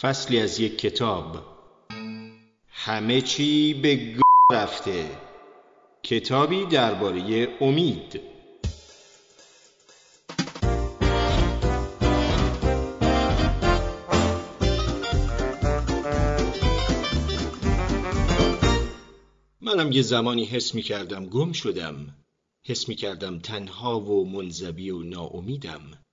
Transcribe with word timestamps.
فصلی 0.00 0.40
از 0.40 0.60
یک 0.60 0.78
کتاب. 0.78 1.36
همه 2.68 3.20
چی 3.20 3.74
به 3.74 3.96
گ 3.96 4.20
رفته. 4.52 5.10
کتابی 6.02 6.64
درباره 6.64 7.48
امید. 7.60 8.20
منم 19.60 19.92
یه 19.92 20.02
زمانی 20.02 20.44
حس 20.44 20.74
می 20.74 20.82
کردم 20.82 21.26
گم 21.26 21.52
شدم. 21.52 22.16
حس 22.66 22.88
می 22.88 22.94
کردم 22.94 23.38
تنها 23.38 24.00
و 24.00 24.28
منزوی 24.30 24.90
و 24.90 25.02
ناامیدم. 25.02 26.05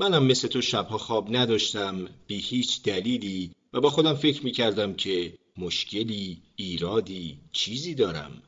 منم 0.00 0.24
مثل 0.24 0.48
تو 0.48 0.60
شبها 0.60 0.98
خواب 0.98 1.36
نداشتم 1.36 2.08
بی 2.26 2.36
هیچ 2.36 2.82
دلیلی. 2.82 3.50
و 3.72 3.80
با 3.80 3.90
خودم 3.90 4.14
فکر 4.14 4.44
می 4.44 4.52
کردم 4.52 4.94
که 4.94 5.38
مشکلی، 5.56 6.42
ایرادی، 6.56 7.38
چیزی 7.52 7.94
دارم. 7.94 8.42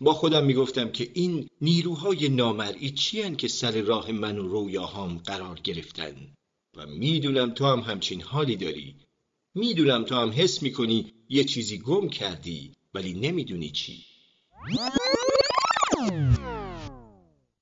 با 0.00 0.12
خودم 0.14 0.44
می 0.44 0.54
گفتم 0.54 0.92
که 0.92 1.10
این 1.14 1.48
نیروهای 1.60 2.28
نامرئی 2.28 2.90
چی 2.90 3.36
که 3.36 3.48
سر 3.48 3.80
راه 3.80 4.12
من 4.12 4.38
و 4.38 4.48
رویاهام 4.48 5.18
قرار 5.18 5.60
گرفتن؟ 5.64 6.16
و 6.76 6.86
می‌دونم 6.86 7.50
تو 7.50 7.66
هم 7.66 7.80
همچین 7.80 8.22
حالی 8.22 8.56
داری. 8.56 8.94
می‌دونم 9.54 10.04
تو 10.04 10.14
هم 10.14 10.30
حس 10.36 10.62
می 10.62 10.72
کنی 10.72 11.12
یه 11.28 11.44
چیزی 11.44 11.78
گم 11.78 12.08
کردی 12.08 12.72
ولی 12.94 13.12
نمی‌دونی 13.12 13.70
چی. 13.70 14.04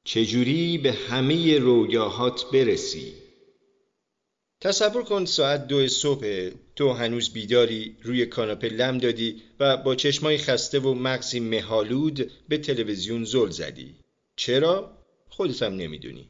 چجوری 0.05 0.79
به 0.79 0.93
همه 0.93 1.59
رویاهات 1.59 2.51
برسی؟ 2.53 3.26
تصور 4.67 5.05
کن 5.05 5.25
ساعت 5.25 5.69
دو 5.69 5.89
صبح. 5.89 6.51
تو 6.77 6.93
هنوز 6.93 7.33
بیداری 7.33 7.97
روی 8.03 8.27
کاناپه 8.27 8.69
لم 8.69 8.99
دادی 8.99 9.43
و 9.61 9.77
با 9.77 9.95
چشمای 9.95 10.39
خسته 10.39 10.79
و 10.79 10.95
مغزی 10.95 11.41
مهالود 11.41 12.31
به 12.49 12.59
تلویزیون 12.59 13.25
زل 13.25 13.51
زدی. 13.51 13.95
چرا؟ 14.37 14.99
خودت 15.29 15.63
هم 15.63 15.75
نمی‌دونی. 15.75 16.29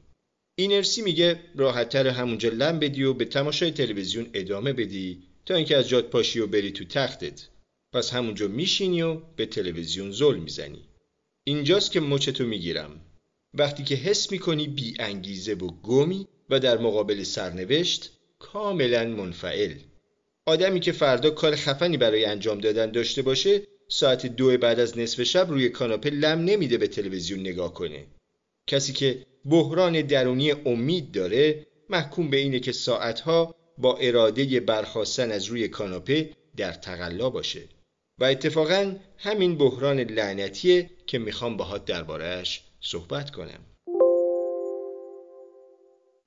اینرسی 0.56 1.02
میگه 1.02 1.40
راحتتر 1.54 2.06
همونجا 2.06 2.48
لم 2.48 2.78
بدی 2.78 3.02
و 3.02 3.14
به 3.14 3.24
تماشای 3.24 3.70
تلویزیون 3.70 4.30
ادامه 4.34 4.72
بدی 4.72 5.22
تا 5.46 5.54
اینکه 5.54 5.76
از 5.76 5.88
جات 5.88 6.10
پاشی 6.10 6.40
و 6.40 6.46
بری 6.46 6.72
تو 6.72 6.84
تختت. 6.84 7.48
پس 7.92 8.14
همونجا 8.14 8.48
میشینی 8.48 9.02
و 9.02 9.20
به 9.36 9.46
تلویزیون 9.46 10.10
زل 10.10 10.36
می‌زنی. 10.36 10.84
اینجاست 11.44 11.92
که 11.92 12.00
مچتو 12.00 12.44
می‌گیرم. 12.44 13.00
وقتی 13.54 13.84
که 13.84 13.94
حس 13.94 14.32
می‌کنی 14.32 14.68
بی 14.68 14.94
انگیزه 14.98 15.54
و 15.54 15.66
گمی 15.82 16.26
و 16.50 16.60
در 16.60 16.78
مقابل 16.78 17.22
سرنوشت 17.22 18.12
کاملا 18.38 19.04
منفعل. 19.04 19.74
آدمی 20.46 20.80
که 20.80 20.92
فردا 20.92 21.30
کار 21.30 21.56
خفنی 21.56 21.96
برای 21.96 22.24
انجام 22.24 22.58
دادن 22.58 22.90
داشته 22.90 23.22
باشه 23.22 23.62
ساعت 23.88 24.26
دو 24.26 24.58
بعد 24.58 24.80
از 24.80 24.98
نصف 24.98 25.22
شب 25.22 25.50
روی 25.50 25.68
کاناپه 25.68 26.10
لم 26.10 26.38
نمیده 26.38 26.78
به 26.78 26.88
تلویزیون 26.88 27.40
نگاه 27.40 27.74
کنه. 27.74 28.06
کسی 28.66 28.92
که 28.92 29.26
بحران 29.44 30.02
درونی 30.02 30.50
امید 30.50 31.12
داره 31.12 31.66
محکوم 31.90 32.30
به 32.30 32.36
اینه 32.36 32.60
که 32.60 32.72
ساعتها 32.72 33.54
با 33.78 33.96
اراده 33.96 34.60
برخواستن 34.60 35.32
از 35.32 35.44
روی 35.44 35.68
کاناپه 35.68 36.30
در 36.56 36.72
تقلا 36.72 37.30
باشه. 37.30 37.62
و 38.20 38.24
اتفاقا 38.24 38.96
همین 39.18 39.58
بحران 39.58 40.00
لعنتیه 40.00 40.90
که 41.06 41.18
می‌خوام 41.18 41.56
باهات 41.56 41.84
دربارهش 41.84 42.64
صحبت 42.80 43.30
کنم. 43.30 43.75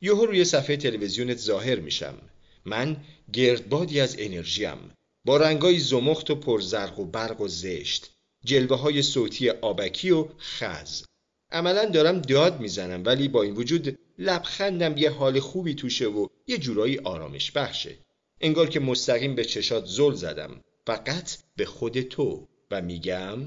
یهو 0.01 0.25
روی 0.25 0.45
صفحه 0.45 0.77
تلویزیونت 0.77 1.37
ظاهر 1.37 1.79
میشم. 1.79 2.17
من 2.65 2.97
گردبادی 3.33 3.99
از 3.99 4.15
انرژیم. 4.19 4.77
با 5.25 5.37
رنگای 5.37 5.79
زمخت 5.79 6.29
و 6.29 6.35
پرزرق 6.35 6.99
و 6.99 7.05
برق 7.05 7.41
و 7.41 7.47
زشت. 7.47 8.11
جلوه 8.45 8.77
های 8.77 9.01
صوتی 9.01 9.49
آبکی 9.49 10.11
و 10.11 10.27
خز. 10.39 11.03
عملا 11.51 11.85
دارم 11.85 12.21
داد 12.21 12.59
می‌زنم 12.59 13.03
ولی 13.05 13.27
با 13.27 13.43
این 13.43 13.53
وجود 13.53 13.99
لبخندم 14.17 14.97
یه 14.97 15.09
حال 15.09 15.39
خوبی 15.39 15.73
توشه 15.73 16.07
و 16.07 16.27
یه 16.47 16.57
جورایی 16.57 16.97
آرامش 16.97 17.51
بخشه. 17.51 17.97
انگار 18.41 18.69
که 18.69 18.79
مستقیم 18.79 19.35
به 19.35 19.45
چشات 19.45 19.85
زل 19.85 20.13
زدم. 20.13 20.61
فقط 20.87 21.37
به 21.55 21.65
خود 21.65 22.01
تو. 22.01 22.47
و 22.71 22.81
میگم 22.81 23.39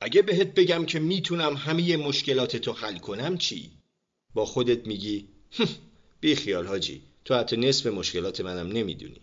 اگه 0.00 0.22
بهت 0.22 0.54
بگم 0.54 0.86
که 0.86 0.98
می‌تونم 0.98 1.56
همه 1.56 1.96
مشکلات 1.96 2.56
تو 2.56 2.72
حل 2.72 2.98
کنم 2.98 3.38
چی؟ 3.38 3.70
با 4.34 4.46
خودت 4.46 4.86
میگی 4.86 5.28
بی 6.24 6.34
خیال 6.34 6.66
حاجی 6.66 7.02
تو 7.24 7.34
حتی 7.34 7.56
نصف 7.56 7.86
مشکلات 7.86 8.40
منم 8.40 8.66
نمی‌دونی. 8.66 9.20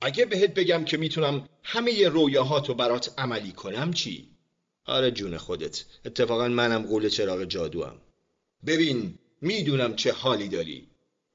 اگه 0.00 0.24
بهت 0.24 0.54
بگم 0.54 0.84
که 0.84 0.96
می‌تونم 0.96 1.48
همه 1.62 2.08
رویاهاتو 2.08 2.74
برات 2.74 3.14
عملی 3.18 3.52
کنم 3.52 3.92
چی؟ 3.92 4.28
آره 4.84 5.10
جون 5.10 5.36
خودت 5.36 5.84
اتفاقا 6.04 6.48
منم 6.48 6.82
قول 6.82 7.08
چراغ 7.08 7.44
جادوام. 7.44 8.00
ببین 8.66 9.18
می‌دونم 9.40 9.96
چه 9.96 10.12
حالی 10.12 10.48
داری. 10.48 10.86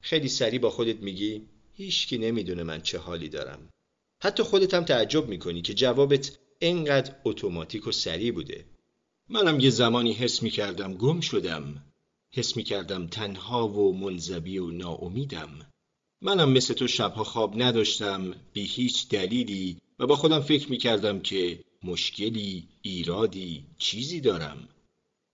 خیلی 0.02 0.28
سریع 0.28 0.60
با 0.60 0.70
خودت 0.70 1.00
میگی؟ 1.00 1.46
هیچکی 1.74 2.18
نمی‌دونه 2.18 2.64
من 2.64 2.82
چه 2.82 2.98
حالی 2.98 3.30
دارم. 3.30 3.70
حتی 4.22 4.44
خودت 4.44 4.74
هم 4.74 4.86
تعجب 4.86 5.28
می‌کنی 5.28 5.62
که 5.62 5.74
جوابت 5.74 6.38
انقدر 6.62 7.16
اتوماتیک 7.26 7.88
و 7.88 7.92
سریع 7.92 8.32
بوده. 8.32 8.66
منم 9.30 9.60
یه 9.60 9.70
زمانی 9.70 10.14
حس 10.14 10.44
می‌کردم 10.44 10.94
گم 10.94 11.20
شدم. 11.20 11.84
حس 12.32 12.58
می‌کردم 12.58 13.08
تنها 13.08 13.68
و 13.68 13.98
منزوی 13.98 14.58
و 14.58 14.72
ناامیدم. 14.72 15.50
منم 16.22 16.52
مثل 16.52 16.74
تو 16.74 16.88
شبها 16.88 17.24
خواب 17.24 17.62
نداشتم 17.62 18.36
بی 18.54 18.64
هیچ 18.64 19.10
دلیلی 19.10 19.78
و 20.00 20.08
با 20.08 20.16
خودم 20.16 20.40
فکر 20.40 20.72
می‌کردم 20.72 21.20
که 21.20 21.64
مشکلی، 21.84 22.68
ایرادی، 22.82 23.66
چیزی 23.78 24.22
دارم. 24.22 24.70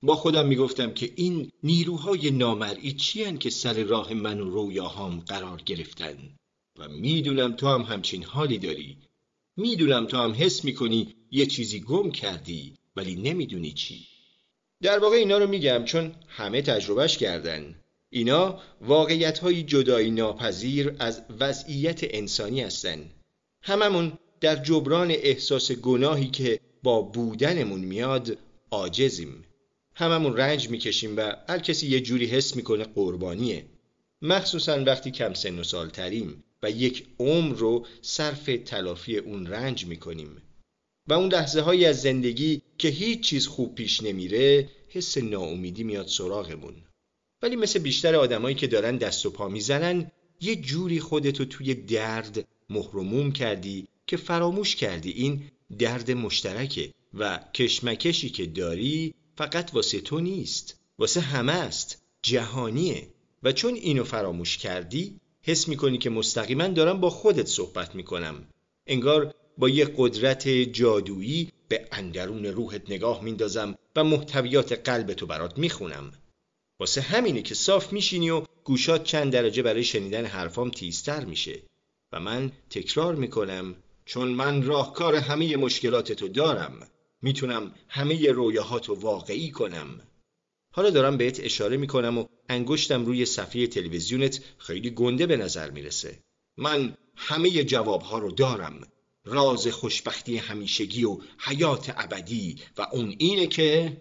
با 0.04 0.16
خودم 0.16 0.48
می‌گفتم 0.48 0.94
که 0.94 1.14
این 1.16 1.52
نیروهای 1.64 2.32
نامرئی 2.32 2.94
چی 2.94 3.38
که 3.38 3.50
سر 3.50 3.84
راه 3.84 4.14
من 4.14 4.40
و 4.40 4.50
رویاهام 4.50 5.20
قرار 5.20 5.62
گرفتن. 5.62 6.36
و 6.80 6.88
می‌دونم 6.88 7.54
تو 7.54 7.68
هم 7.68 7.82
همچین 7.82 8.24
حالی 8.24 8.58
داری. 8.58 8.98
می‌دونم 9.58 10.06
تو 10.06 10.18
هم 10.18 10.32
حس 10.32 10.66
می‌کنی 10.66 11.16
یه 11.32 11.46
چیزی 11.46 11.80
گم 11.80 12.12
کردی 12.12 12.76
ولی 12.96 13.16
نمی‌دونی 13.16 13.72
چی. 13.72 14.08
در 14.86 15.00
واقع 15.00 15.16
اینا 15.16 15.38
رو 15.38 15.48
میگم 15.48 15.86
چون 15.86 16.12
همه 16.28 16.62
تجربهش 16.62 17.18
کردن. 17.18 17.76
اینا 18.10 18.60
واقعیت 18.82 19.40
های 19.40 19.64
جدایی 19.64 20.12
ناپذیر 20.12 20.96
از 21.00 21.22
وضعیت 21.40 22.00
انسانی 22.04 22.62
هستن. 22.62 23.00
هممون 23.62 24.14
در 24.42 24.56
جبران 24.56 25.12
احساس 25.12 25.72
گناهی 25.72 26.28
که 26.28 26.60
با 26.84 27.02
بودنمون 27.02 27.80
میاد 27.80 28.38
عاجزیم. 28.72 29.46
هممون 29.96 30.38
رنج 30.38 30.70
می‌کشیم 30.70 31.18
و 31.18 31.36
هر 31.50 31.60
کسی 31.60 31.88
یه 31.88 32.00
جوری 32.00 32.26
حس 32.26 32.56
می‌کنه 32.56 32.84
قربانیه. 32.84 33.66
مخصوصا 34.22 34.84
وقتی 34.84 35.12
کم 35.12 35.34
سن 35.34 35.60
و 35.60 35.64
سال 35.64 35.90
تریم 35.90 36.44
و 36.64 36.72
یک 36.72 37.06
عمر 37.20 37.56
رو 37.56 37.86
صرف 38.02 38.50
تلافی 38.66 39.18
اون 39.18 39.48
رنج 39.48 39.86
می‌کنیم. 39.86 40.42
و 41.08 41.14
اون 41.14 41.34
لحظه 41.34 41.62
هایی 41.62 41.86
از 41.86 42.02
زندگی 42.02 42.62
که 42.78 42.88
هیچ 42.88 43.22
چیز 43.22 43.48
خوب 43.48 43.76
پیش 43.76 44.04
نمیره 44.04 44.70
حس 44.90 45.18
ناامیدی 45.18 45.84
میاد 45.84 46.08
سراغمون. 46.08 46.76
ولی 47.42 47.56
مثل 47.56 47.80
بیشتر 47.80 48.16
آدمایی 48.16 48.56
که 48.56 48.68
دارن 48.68 48.98
دست 48.98 49.26
و 49.26 49.30
پا 49.30 49.48
می‌زنن 49.48 50.12
یه 50.42 50.56
جوری 50.56 51.00
خودتو 51.00 51.46
توی 51.46 51.74
درد 51.74 52.48
محروموم 52.70 53.32
کردی 53.32 53.88
که 54.08 54.18
فراموش 54.18 54.76
کردی 54.76 55.12
این 55.12 55.44
درد 55.80 56.12
مشترکه 56.12 56.94
و 57.14 57.40
کشمکشی 57.54 58.30
که 58.30 58.46
داری 58.46 59.14
فقط 59.38 59.74
واسه 59.74 60.02
تو 60.02 60.20
نیست 60.20 60.80
واسه 61.00 61.22
همه 61.22 61.52
است 61.52 62.02
جهانیه. 62.22 63.08
و 63.44 63.52
چون 63.52 63.74
اینو 63.74 64.04
فراموش 64.04 64.58
کردی 64.58 65.20
حس 65.42 65.68
می‌کنی 65.68 65.98
که 65.98 66.10
مستقیما 66.10 66.68
دارم 66.68 67.00
با 67.00 67.10
خودت 67.10 67.48
صحبت 67.48 67.96
می‌کنم. 67.96 68.48
انگار 68.88 69.34
با 69.58 69.70
یه 69.70 69.94
قدرت 69.98 70.48
جادویی 70.50 71.52
به 71.68 71.88
اندرون 71.92 72.46
روحت 72.46 72.82
نگاه 72.90 73.24
میندازم 73.24 73.76
و 73.96 74.04
محتویات 74.04 74.72
قلب 74.90 75.14
تو 75.14 75.26
برات 75.26 75.58
می‌خونم. 75.58 76.12
واسه 76.80 77.02
همینه 77.02 77.42
که 77.42 77.56
صاف 77.56 77.94
میشینی 77.94 78.30
و 78.30 78.44
گوشات 78.64 79.04
چند 79.04 79.34
درجه 79.34 79.64
برای 79.64 79.84
شنیدن 79.84 80.26
حرفام 80.26 80.72
تیزتر 80.72 81.26
میشه. 81.26 81.62
و 82.12 82.20
من 82.20 82.52
تکرار 82.70 83.16
می‌کنم 83.16 83.76
چون 84.06 84.28
من 84.28 84.64
راهکار 84.64 85.16
همه 85.16 85.58
مشکلاتتو 85.58 86.28
دارم. 86.28 86.88
می‌تونم 87.22 87.72
همه 87.88 88.32
رویاهاتو 88.32 88.94
واقعی 88.94 89.52
کنم. 89.52 90.02
حالا 90.72 90.90
دارم 90.90 91.18
بهت 91.18 91.40
اشاره 91.40 91.78
می‌کنم 91.78 92.18
و 92.18 92.26
انگشتم 92.50 93.06
روی 93.06 93.26
صفحه 93.26 93.68
تلویزیونت 93.68 94.40
خیلی 94.58 94.90
گنده 94.90 95.26
به 95.26 95.38
نظر 95.38 95.70
می‌رسه. 95.70 96.20
من 96.58 96.98
همه 97.16 97.64
جوابها 97.64 98.18
رو 98.18 98.32
دارم. 98.32 98.82
راز 99.26 99.68
خوشبختی 99.68 100.38
همیشگی 100.38 101.04
و 101.04 101.18
حیات 101.40 101.94
ابدی 101.98 102.56
و 102.78 102.88
اون 102.92 103.16
اینه 103.18 103.48
که 103.48 103.98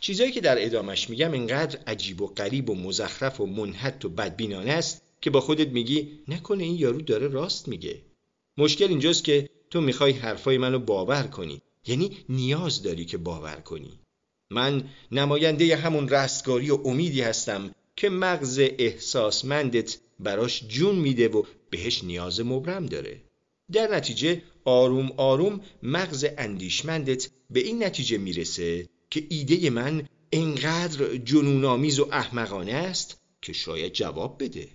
چیزایی 0.00 0.32
که 0.32 0.40
در 0.40 0.64
ادامش 0.64 1.10
میگم 1.10 1.32
اینقدر 1.32 1.78
عجیب 1.86 2.22
و 2.22 2.26
غریب 2.26 2.70
و 2.70 2.74
مزخرف 2.74 3.40
و 3.40 3.46
منحت 3.46 4.04
و 4.04 4.08
بدبینانه 4.08 4.70
است 4.70 5.02
که 5.20 5.30
با 5.30 5.40
خودت 5.40 5.68
میگی 5.68 6.18
نکنه 6.28 6.64
این 6.64 6.74
یارو 6.74 7.00
داره 7.00 7.28
راست 7.28 7.68
میگه. 7.68 8.02
مشکل 8.58 8.88
اینجاست 8.88 9.24
که 9.24 9.48
تو 9.70 9.80
می‌خوای 9.80 10.12
حرفای 10.12 10.58
منو 10.58 10.78
باور 10.78 11.22
کنی. 11.22 11.62
یعنی 11.86 12.16
نیاز 12.28 12.82
داری 12.82 13.04
که 13.04 13.18
باور 13.18 13.54
کنی. 13.56 14.00
من 14.50 14.88
نماینده 15.12 15.76
همون 15.76 16.08
رستگاری 16.08 16.70
و 16.70 16.78
امیدی 16.84 17.20
هستم 17.20 17.74
که 17.96 18.10
مغز 18.10 18.58
احساسمندت 18.58 19.98
براش 20.20 20.64
جون 20.68 20.94
میده 20.94 21.28
و 21.28 21.42
بهش 21.70 22.04
نیاز 22.04 22.40
مبرم 22.40 22.86
داره. 22.86 23.20
در 23.72 23.94
نتیجه 23.94 24.42
آروم 24.64 25.12
آروم 25.16 25.60
مغز 25.82 26.26
اندیشمندت 26.38 27.28
به 27.50 27.60
این 27.60 27.84
نتیجه 27.84 28.18
می‌رسه 28.18 28.88
که 29.10 29.26
ایده 29.28 29.70
من 29.70 30.02
انقدر 30.32 31.16
جنونآمیز 31.16 32.00
و 32.00 32.08
احمقانه 32.12 32.72
است 32.72 33.22
که 33.42 33.52
شاید 33.52 33.92
جواب 33.92 34.42
بده. 34.44 34.68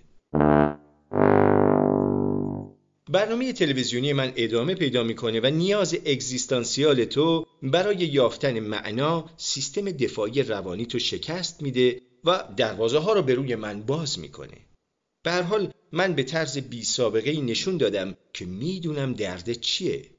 برنامه 3.10 3.52
تلویزیونی 3.52 4.12
من 4.12 4.32
ادامه 4.36 4.74
پیدا 4.74 5.02
می‌کنه 5.02 5.40
و 5.40 5.46
نیاز 5.46 5.94
اگزیستانسیال 5.94 7.04
تو 7.04 7.46
برای 7.62 7.96
یافتن 7.96 8.60
معنا 8.60 9.30
سیستم 9.36 9.90
دفاعی 9.90 10.42
روانی 10.42 10.86
تو 10.86 10.98
شکست 10.98 11.62
میده 11.62 12.00
و 12.24 12.44
دروازه 12.56 12.98
ها 12.98 13.12
رو 13.12 13.22
به 13.22 13.34
روی 13.34 13.56
من 13.56 13.82
باز 13.82 14.18
می‌کنه. 14.18 14.56
به 15.24 15.42
حال 15.42 15.72
من 15.92 16.14
به 16.14 16.22
طرز 16.22 16.58
بی 16.58 16.84
سابقه 16.84 17.40
نشون 17.40 17.76
دادم 17.76 18.16
که 18.32 18.46
می‌دونم 18.46 19.12
درد 19.12 19.52
چیه. 19.52 20.10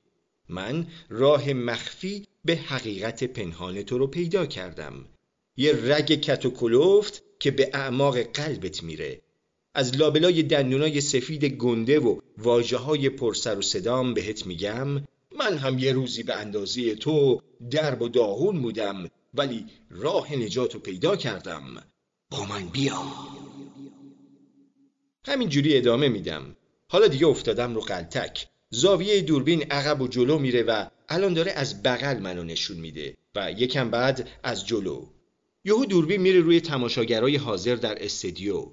من 0.50 0.88
راه 1.10 1.54
مخفی 1.54 2.27
به 2.45 2.56
حقیقت 2.56 3.24
پنهان 3.24 3.81
تو 3.81 3.98
رو 3.98 4.07
پیدا 4.07 4.45
کردم. 4.45 5.06
یه 5.57 5.74
رگ 5.83 6.06
کت 6.06 6.45
و 6.45 6.50
کلوفت 6.50 7.24
که 7.39 7.51
به 7.51 7.69
اعماق 7.74 8.19
قلبت 8.19 8.83
میره. 8.83 9.21
از 9.74 9.98
لابلای 9.98 10.44
دندونای 10.44 11.01
سفید 11.01 11.45
گنده 11.45 12.00
و 12.00 12.19
واجه 12.38 12.77
های 12.77 13.10
پرسر 13.10 13.57
و 13.57 13.62
صدام 13.62 14.13
بهت 14.13 14.45
میگم 14.45 14.88
من 15.38 15.57
هم 15.57 15.80
یه 15.80 15.92
روزی 15.92 16.24
به 16.24 16.36
اندازه 16.36 16.95
تو 16.95 17.42
درب 17.71 18.01
و 18.01 18.10
داغون 18.10 18.62
بودم 18.62 19.10
ولی 19.33 19.66
راه 19.89 20.36
نجات 20.36 20.74
رو 20.74 20.80
پیدا 20.80 21.16
کردم. 21.16 21.83
با 22.31 22.45
من 22.45 22.68
بیا. 22.68 23.04
همینجوری 25.25 25.77
ادامه 25.77 26.10
میدم. 26.10 26.56
حالا 26.88 27.07
دیگه 27.07 27.27
افتادم 27.27 27.75
رو 27.75 27.81
قلتک. 27.81 28.48
زاویه 28.69 29.21
دوربین 29.21 29.63
عقب 29.71 30.01
و 30.01 30.07
جلو 30.07 30.39
میره 30.39 30.63
و 30.63 30.86
الان 31.10 31.33
داره 31.33 31.51
از 31.51 31.83
بغل 31.83 32.19
منو 32.19 32.44
نشون 32.44 32.77
میده 32.77 33.18
و 33.36 33.51
یکم 33.51 33.89
بعد 33.89 34.30
از 34.44 34.68
جلو. 34.68 35.06
یهو 35.66 35.86
دوربین 35.86 36.21
میره 36.21 36.39
روی 36.39 36.62
تماشاگرای 36.62 37.36
حاضر 37.36 37.75
در 37.75 38.04
استدیو. 38.04 38.66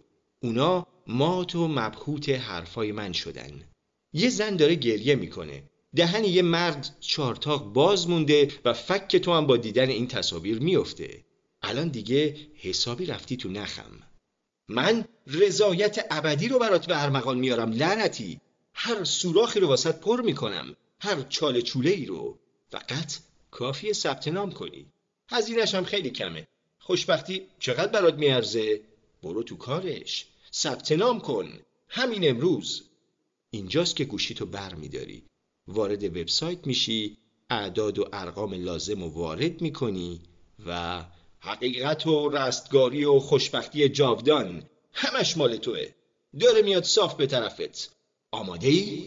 اونا 0.42 0.86
مات 1.06 1.54
و 1.54 1.68
مبهوت 1.68 2.28
حرفای 2.28 2.92
من 2.92 3.12
شدن. 3.12 3.64
یه 4.12 4.28
زن 4.28 4.56
داره 4.56 4.74
گریه 4.74 5.14
می‌کنه. 5.14 5.62
دهن 5.96 6.24
یه 6.24 6.42
مرد 6.42 6.96
چارتاق 7.00 7.72
باز 7.72 8.08
مونده 8.08 8.48
و 8.64 8.72
فک 8.72 9.16
تو 9.16 9.32
هم 9.32 9.46
با 9.46 9.56
دیدن 9.56 9.88
این 9.88 10.06
تصاویر 10.06 10.58
میفته. 10.58 11.24
الان 11.62 11.88
دیگه 11.88 12.36
حسابی 12.54 13.06
رفتی 13.06 13.36
تو 13.36 13.48
نخم. 13.48 14.02
من 14.68 15.04
رضایت 15.26 16.06
ابدی 16.10 16.48
رو 16.48 16.58
برات 16.58 16.86
به 16.86 17.02
ارمغان 17.02 17.38
میارم 17.38 17.72
لعنتی. 17.72 18.40
هر 18.74 19.04
سوراخی 19.04 19.60
رو 19.60 19.68
واسط 19.68 20.00
پر 20.00 20.20
می‌کنم 20.20 20.76
هر 21.00 21.22
چاله 21.22 21.62
چوله 21.62 21.90
ای 21.90 22.06
رو. 22.06 22.38
فقط 22.68 23.12
کافی 23.50 23.92
ثبت 23.92 24.28
نام 24.28 24.52
کنی. 24.52 24.86
هزینهش 25.28 25.74
هم 25.74 25.84
خیلی 25.84 26.10
کمه. 26.10 26.46
خوشبختی 26.78 27.42
چقدر 27.58 27.92
برات 27.92 28.14
میارزه؟ 28.14 28.80
برو 29.22 29.42
تو 29.42 29.56
کارش. 29.56 30.26
ثبت 30.52 30.92
نام 30.92 31.20
کن. 31.20 31.52
همین 31.88 32.30
امروز. 32.30 32.82
اینجاست 33.50 33.96
که 33.96 34.04
گوشیتو 34.04 34.46
بر 34.46 34.74
میداری. 34.74 35.24
وارد 35.68 36.04
وبسایت 36.04 36.66
میشی 36.66 37.16
اعداد 37.50 37.98
و 37.98 38.08
ارقام 38.12 38.54
لازم 38.54 39.02
و 39.02 39.08
وارد 39.08 39.60
می‌کنی 39.60 40.20
و 40.66 41.04
حقیقت 41.46 42.06
و 42.06 42.28
رستگاری 42.28 43.04
و 43.04 43.18
خوشبختی 43.18 43.88
جاودان 43.88 44.62
همش 44.92 45.36
مال 45.36 45.56
توه 45.56 45.88
داره 46.40 46.62
میاد 46.62 46.84
صاف 46.84 47.14
به 47.14 47.26
طرفت 47.26 47.96
آماده 48.32 48.68
ای؟ 48.68 49.02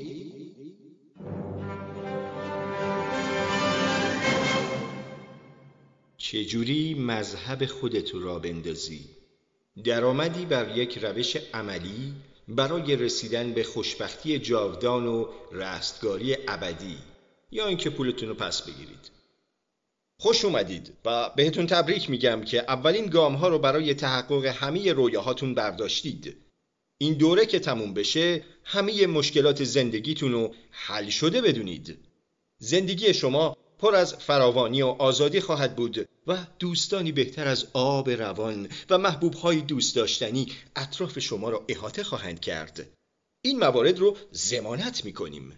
چجوری 6.18 6.94
مذهب 6.94 7.66
خودت 7.66 8.16
را 8.16 8.40
بندازی؟ 8.40 9.06
درآمدی 9.84 10.46
بر 10.46 10.78
یک 10.78 10.98
روش 10.98 11.38
عملی 11.54 12.14
برای 12.48 12.96
رسیدن 12.96 13.54
به 13.54 13.64
خوشبختی 13.64 14.40
جاودان 14.40 15.08
و 15.08 15.26
رستگاری 15.52 16.38
ابدی 16.48 16.98
یا 17.52 17.68
اینکه 17.68 17.90
پولتون 17.90 18.30
رو 18.30 18.36
پس 18.36 18.62
بگیرید 18.62 19.19
خوش 20.22 20.46
اومدید 20.46 20.94
و 21.06 21.30
بهتون 21.30 21.68
تبریک 21.68 22.10
میگم 22.10 22.42
که 22.42 22.60
اولین 22.60 23.06
گام 23.06 23.36
ها 23.36 23.48
رو 23.48 23.60
برای 23.60 23.94
تحقق 23.94 24.46
همه 24.46 24.94
رویاهاتون 24.94 25.56
برداشتید. 25.56 26.38
این 26.98 27.14
دوره 27.14 27.46
که 27.46 27.60
تموم 27.60 27.94
بشه 27.94 28.44
همه 28.64 29.08
مشکلات 29.08 29.64
زندگیتون 29.64 30.32
رو 30.32 30.56
حل 30.72 31.10
شده 31.10 31.42
بدونید. 31.42 31.98
زندگی 32.58 33.14
شما 33.14 33.58
پر 33.78 33.96
از 33.96 34.16
فراوانی 34.16 34.82
و 34.82 34.88
آزادی 34.88 35.40
خواهد 35.40 35.76
بود 35.76 36.10
و 36.28 36.38
دوستانی 36.60 37.12
بهتر 37.12 37.48
از 37.48 37.68
آب 37.74 38.10
روان 38.10 38.70
و 38.90 38.98
محبوبهای 38.98 39.62
دوست 39.62 39.96
داشتنی 39.96 40.52
اطراف 40.76 41.20
شما 41.20 41.50
را 41.50 41.66
احاطه 41.68 42.04
خواهند 42.04 42.40
کرد. 42.40 42.90
این 43.42 43.60
موارد 43.60 44.00
رو 44.00 44.18
زمانت 44.32 45.06
می‌کنیم. 45.06 45.58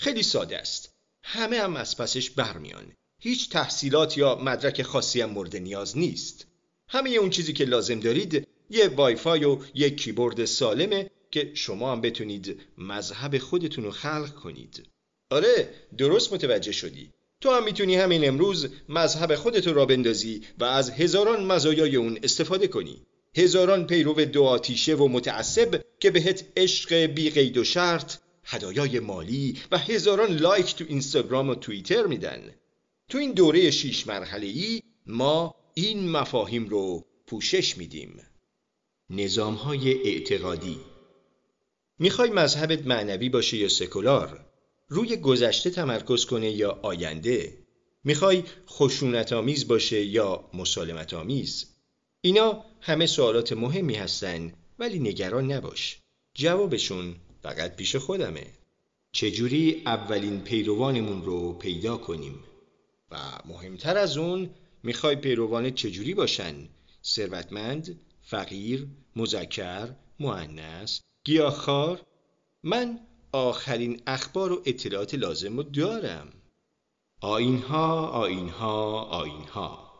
خیلی 0.00 0.22
ساده 0.22 0.58
است. 0.58 0.94
همه 1.24 1.60
هم 1.60 1.76
از 1.76 1.96
پسش 1.96 2.30
برمیان. 2.30 2.92
هیچ 3.20 3.50
تحصیلات 3.50 4.18
یا 4.18 4.34
مدرک 4.34 4.82
خاصی 4.82 5.20
هم 5.20 5.30
مورد 5.30 5.56
نیاز 5.56 5.98
نیست. 5.98 6.46
همه 6.88 7.10
اون 7.10 7.30
چیزی 7.30 7.52
که 7.52 7.64
لازم 7.64 8.00
دارید 8.00 8.48
یه 8.70 8.88
وایفای 8.88 9.44
و 9.44 9.58
یک 9.74 9.96
کیبورد 9.96 10.44
سالمه 10.44 11.10
که 11.30 11.50
شما 11.54 11.92
هم 11.92 12.00
بتونید 12.00 12.60
مذهب 12.78 13.38
خودتون 13.38 13.84
رو 13.84 13.90
خلق 13.90 14.34
کنید. 14.34 14.86
آره 15.30 15.68
درست 15.98 16.32
متوجه 16.32 16.72
شدی. 16.72 17.10
تو 17.40 17.50
هم 17.50 17.64
می‌تونی 17.64 17.94
همین 17.96 18.28
امروز 18.28 18.68
مذهب 18.88 19.34
خودتو 19.34 19.72
راه 19.72 19.86
بندازی 19.86 20.42
و 20.58 20.64
از 20.64 20.90
هزاران 20.90 21.44
مزایای 21.44 21.96
اون 21.96 22.18
استفاده 22.22 22.68
کنی. 22.68 23.02
هزاران 23.36 23.86
پیرو 23.86 24.24
دو 24.24 24.44
آتیشه 24.44 24.94
و 24.94 25.08
متعصب 25.08 25.82
که 26.00 26.10
بهت 26.10 26.44
عشق 26.56 26.94
بی 26.94 27.30
قید 27.30 27.56
و 27.56 27.64
شرط 27.64 28.16
هدایای 28.44 29.00
مالی 29.00 29.58
و 29.70 29.78
هزاران 29.78 30.36
لایک 30.36 30.74
تو 30.74 30.84
اینستاگرام 30.88 31.48
و 31.48 31.54
توییتر 31.54 32.06
میدن. 32.06 32.54
تو 33.08 33.18
این 33.18 33.32
دوره 33.32 33.70
شیش 33.70 34.06
مرحله 34.06 34.46
ای 34.46 34.82
ما 35.06 35.54
این 35.74 36.10
مفاهیم 36.10 36.68
رو 36.68 37.04
پوشش 37.26 37.76
میدیم. 37.76 38.22
نظام 39.10 39.54
های 39.54 40.02
اعتقادی. 40.02 40.76
می‌خوای 41.98 42.30
مذهبت 42.30 42.86
معنوی 42.86 43.28
باشه 43.28 43.56
یا 43.56 43.68
سکولار؟ 43.68 44.46
روی 44.88 45.16
گذشته 45.16 45.70
تمرکز 45.70 46.24
کنه 46.24 46.50
یا 46.50 46.78
آینده؟ 46.82 47.58
می‌خوای 48.04 48.42
خشونت 48.68 49.32
آمیز 49.32 49.68
باشه 49.68 50.04
یا 50.04 50.50
مسالمت 50.54 51.14
آمیز 51.14 51.66
اینا 52.20 52.64
همه 52.80 53.06
سوالات 53.06 53.52
مهمی 53.52 53.94
هستن 53.94 54.52
ولی 54.78 54.98
نگران 54.98 55.52
نباش. 55.52 55.98
جوابشون 56.34 57.16
فقط 57.42 57.76
پیش 57.76 57.96
خودمه. 57.96 58.46
چجوری 59.12 59.82
اولین 59.86 60.40
پیروانمون 60.40 61.22
رو 61.22 61.52
پیدا 61.52 61.96
کنیم؟ 61.96 62.44
و 63.10 63.16
مهمتر 63.44 63.98
از 63.98 64.16
اون 64.16 64.50
می‌خوای 64.82 65.16
پیروان 65.16 65.70
چجوری 65.70 66.14
باشن؟ 66.14 66.68
ثروتمند 67.04 68.00
فقیر 68.22 68.86
مذکر 69.16 69.88
معنس 70.20 71.00
گیاهخوار؟ 71.24 72.00
من 72.62 73.00
آخرین 73.32 74.02
اخبار 74.06 74.52
و 74.52 74.62
اطلاعات 74.66 75.14
لازم 75.14 75.56
رو 75.56 75.62
دارم. 75.62 76.32
آینها 77.20 78.06
آینها 78.06 79.02
آینها. 79.02 79.92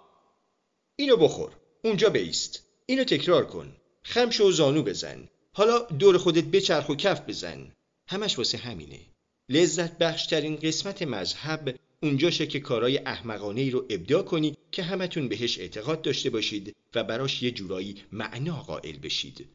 اینو 0.97 1.17
بخور. 1.17 1.53
اونجا 1.85 2.09
بیست. 2.11 2.62
اینو 2.87 3.05
تکرار 3.05 3.47
کن. 3.47 3.77
خمش 4.03 4.41
و 4.41 4.50
زانو 4.50 4.83
بزن. 4.83 5.29
حالا 5.53 5.79
دور 5.79 6.19
خودت 6.19 6.45
بچرخ 6.45 6.88
و 6.88 6.95
کف 6.95 7.21
بزن. 7.21 7.73
همش 8.07 8.38
واسه 8.38 8.59
همینه. 8.59 9.00
لذت 9.49 9.99
بخشترین 9.99 10.57
قسمت 10.57 11.03
مذهب 11.03 11.75
اونجاشه 12.02 12.47
که 12.47 12.61
کارای 12.61 12.99
احمقانه 12.99 13.61
ای 13.61 13.71
رو 13.71 13.87
ابداع 13.90 14.23
کنی 14.23 14.57
که 14.73 14.83
همتون 14.83 15.28
بهش 15.28 15.59
اعتقاد 15.59 16.02
داشته 16.02 16.31
باشید 16.31 16.76
و 16.95 17.05
براش 17.05 17.43
یه 17.43 17.50
جورایی 17.50 17.97
معنا 18.12 18.62
قائل 18.62 18.97
بشید. 18.97 19.47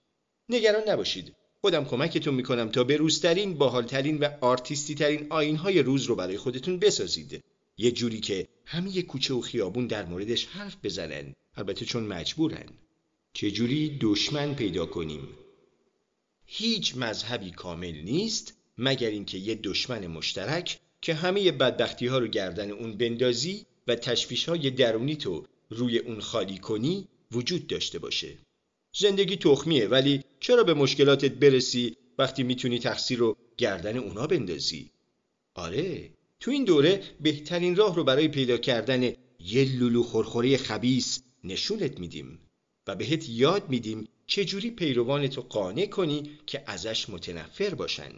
نگران 0.49 0.83
نباشید. 0.87 1.35
خودم 1.61 1.85
کمکتون 1.85 2.33
می‌کنم 2.33 2.69
تا 2.69 2.83
به 2.83 2.97
روزترین 2.97 3.53
باحالترین 3.53 4.17
و 4.17 4.29
آرتیستی 4.41 4.95
ترین 4.95 5.27
آینهای 5.29 5.79
روز 5.79 6.03
رو 6.05 6.15
برای 6.15 6.37
خودتون 6.37 6.79
بسازید. 6.79 7.43
یه 7.77 7.91
جوری 7.91 8.19
که 8.19 8.47
همه 8.65 9.01
کوچه 9.01 9.33
و 9.33 9.41
خیابون 9.41 9.87
در 9.87 10.05
موردش 10.05 10.45
حرف 10.45 10.75
بزنن. 10.83 11.33
البته 11.57 11.85
چون 11.85 12.03
مجبورن. 12.03 12.65
چجوری 13.33 13.97
دشمن 14.01 14.55
پیدا 14.55 14.85
کنیم؟ 14.85 15.27
هیچ 16.45 16.97
مذهبی 16.97 17.51
کامل 17.51 18.01
نیست 18.01 18.57
مگر 18.77 19.09
اینکه 19.09 19.37
یه 19.37 19.55
دشمن 19.55 20.07
مشترک 20.07 20.79
که 21.03 21.13
همه 21.13 21.51
بدبختی 21.51 22.07
ها 22.07 22.17
رو 22.17 22.27
گردن 22.27 22.71
اون 22.71 22.97
بندازی 22.97 23.65
و 23.87 23.95
تشویش 23.95 24.49
های 24.49 24.69
درونی 24.69 25.15
تو 25.15 25.45
روی 25.69 25.97
اون 25.97 26.19
خالی 26.19 26.57
کنی 26.57 27.07
وجود 27.31 27.67
داشته 27.67 27.99
باشه. 27.99 28.37
زندگی 28.95 29.37
تخمیه 29.37 29.87
ولی 29.87 30.23
چرا 30.39 30.63
به 30.63 30.73
مشکلاتت 30.73 31.31
برسی 31.31 31.97
وقتی 32.17 32.43
می‌تونی 32.43 32.79
تقصیر 32.79 33.19
رو 33.19 33.37
گردن 33.57 33.97
اونا 33.97 34.27
بندازی؟ 34.27 34.91
آره 35.55 36.09
تو 36.39 36.51
این 36.51 36.63
دوره 36.63 37.03
بهترین 37.21 37.75
راه 37.75 37.95
رو 37.95 38.03
برای 38.03 38.27
پیدا 38.27 38.57
کردن 38.57 39.13
یه 39.39 39.75
لولو 39.75 40.03
خورخوری 40.03 40.57
خبیس 40.57 41.23
نشونت 41.43 41.99
میدیم 41.99 42.39
و 42.87 42.95
بهت 42.95 43.29
یاد 43.29 43.69
میدیم 43.69 44.07
چجوری 44.27 44.71
پیروانتو 44.71 45.41
قانع 45.41 45.85
کنی 45.85 46.39
که 46.45 46.63
ازش 46.65 47.09
متنفر 47.09 47.75
باشن. 47.75 48.13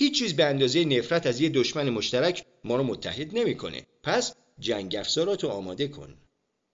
هیچ 0.00 0.18
چیز 0.18 0.36
به 0.36 0.44
اندازه 0.44 0.84
نفرت 0.84 1.26
از 1.26 1.40
یه 1.40 1.48
دشمن 1.48 1.90
مشترک 1.90 2.44
ما 2.64 2.76
رو 2.76 2.82
متحد 2.82 3.38
نمی‌کنه. 3.38 3.86
پس 4.02 4.34
جنگ 4.58 4.96
افزاراتو 4.96 5.48
آماده 5.48 5.88
کن. 5.88 6.14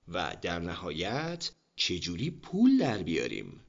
و 0.09 0.37
در 0.42 0.59
نهایت 0.59 1.50
چجوری 1.76 2.30
پول 2.30 2.78
در 2.78 2.99
بیاریم؟ 2.99 3.61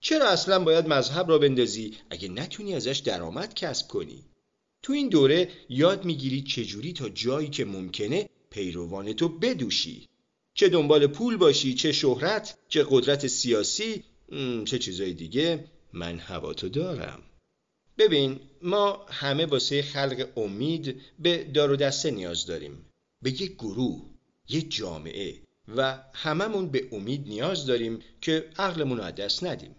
چرا 0.00 0.28
اصلا 0.28 0.64
باید 0.64 0.88
مذهب 0.88 1.28
را 1.28 1.38
بندازی؟ 1.38 1.96
اگه 2.10 2.28
نتونی 2.28 2.74
ازش 2.74 2.98
درآمد 2.98 3.54
کسب 3.54 3.88
کنی. 3.88 4.24
تو 4.82 4.92
این 4.92 5.08
دوره 5.08 5.48
یاد 5.68 6.04
می‌گیری 6.04 6.42
چجوری 6.42 6.92
تا 6.92 7.08
جایی 7.08 7.48
که 7.48 7.64
ممکنه 7.64 8.28
پیروانتو 8.50 9.28
بدوشی. 9.28 10.08
چه 10.54 10.68
دنبال 10.68 11.06
پول 11.06 11.36
باشی 11.36 11.74
چه 11.74 11.92
شهرت 11.92 12.58
چه 12.68 12.86
قدرت 12.90 13.26
سیاسی 13.26 14.04
چه 14.64 14.78
چیزای 14.78 15.12
دیگه 15.12 15.64
من 15.92 16.18
هواتو 16.18 16.68
دارم. 16.68 17.22
ببین 18.00 18.40
ما 18.62 19.06
همه 19.08 19.46
واسه 19.46 19.82
خلق 19.82 20.28
امید 20.36 21.00
به 21.18 21.44
دار 21.44 21.70
و 21.70 21.76
دسته 21.76 22.10
نیاز 22.10 22.46
داریم. 22.46 22.84
به 23.22 23.30
یک 23.30 23.54
گروه 23.54 24.02
یک 24.48 24.76
جامعه 24.76 25.34
و 25.76 25.98
هممون 26.12 26.68
به 26.68 26.88
امید 26.92 27.28
نیاز 27.28 27.66
داریم 27.66 27.98
که 28.20 28.44
عقلمون 28.58 28.98
رو 28.98 29.10
دست 29.10 29.44
ندیم. 29.44 29.76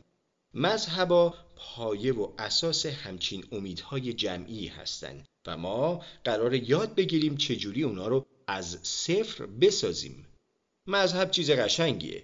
مذهبا 0.54 1.34
پایه 1.56 2.14
و 2.14 2.28
اساس 2.38 2.86
همچین 2.86 3.44
امیدهای 3.52 4.14
جمعی 4.14 4.68
هستند 4.68 5.28
و 5.48 5.58
ما 5.58 6.04
قرار 6.24 6.54
یاد 6.54 6.96
بگیریم 6.96 7.38
چجوری 7.38 7.84
اونا 7.84 8.08
رو 8.08 8.26
از 8.48 8.78
صفر 8.84 9.46
بسازیم. 9.46 10.26
مذهب 10.88 11.32
چیز 11.32 11.52
قشنگیه. 11.52 12.24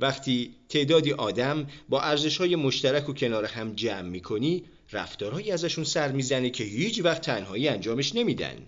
وقتی 0.00 0.54
تعدادی 0.68 1.12
آدم 1.12 1.66
با 1.88 2.00
ارزشهای 2.00 2.56
مشترک 2.56 3.08
و 3.08 3.12
کنار 3.12 3.44
هم 3.44 3.74
جمع 3.74 4.08
می‌کنی 4.08 4.64
رفتارهایی 4.94 5.50
ازشون 5.50 5.84
سر 5.84 6.12
می‌زنه 6.12 6.50
که 6.50 6.64
هیچ 6.64 7.00
وقت 7.04 7.22
تنهایی 7.22 7.68
انجامش 7.68 8.14
نمیدن. 8.14 8.66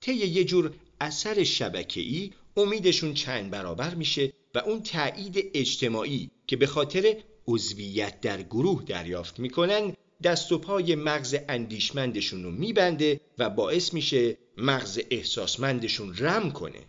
طی 0.00 0.14
یه 0.14 0.44
جور 0.44 0.74
اثر 1.00 1.44
شبکه‌ای 1.44 2.32
امیدشون 2.56 3.14
چند 3.14 3.50
برابر 3.50 3.94
میشه 3.94 4.32
و 4.54 4.58
اون 4.58 4.82
تایید 4.82 5.50
اجتماعی 5.54 6.30
که 6.46 6.56
به 6.56 6.66
خاطر 6.66 7.16
عضویت 7.48 8.20
در 8.20 8.42
گروه 8.42 8.84
دریافت 8.84 9.38
می‌کنن 9.38 9.92
دست 10.22 10.52
و 10.52 10.58
پای 10.58 10.94
مغز 10.94 11.36
اندیشمندشون 11.48 12.42
رو 12.42 12.50
میبنده 12.50 13.20
و 13.38 13.50
باعث 13.50 13.94
میشه 13.94 14.36
مغز 14.56 15.00
احساسمندشون 15.10 16.16
رم 16.18 16.50
کنه. 16.50 16.80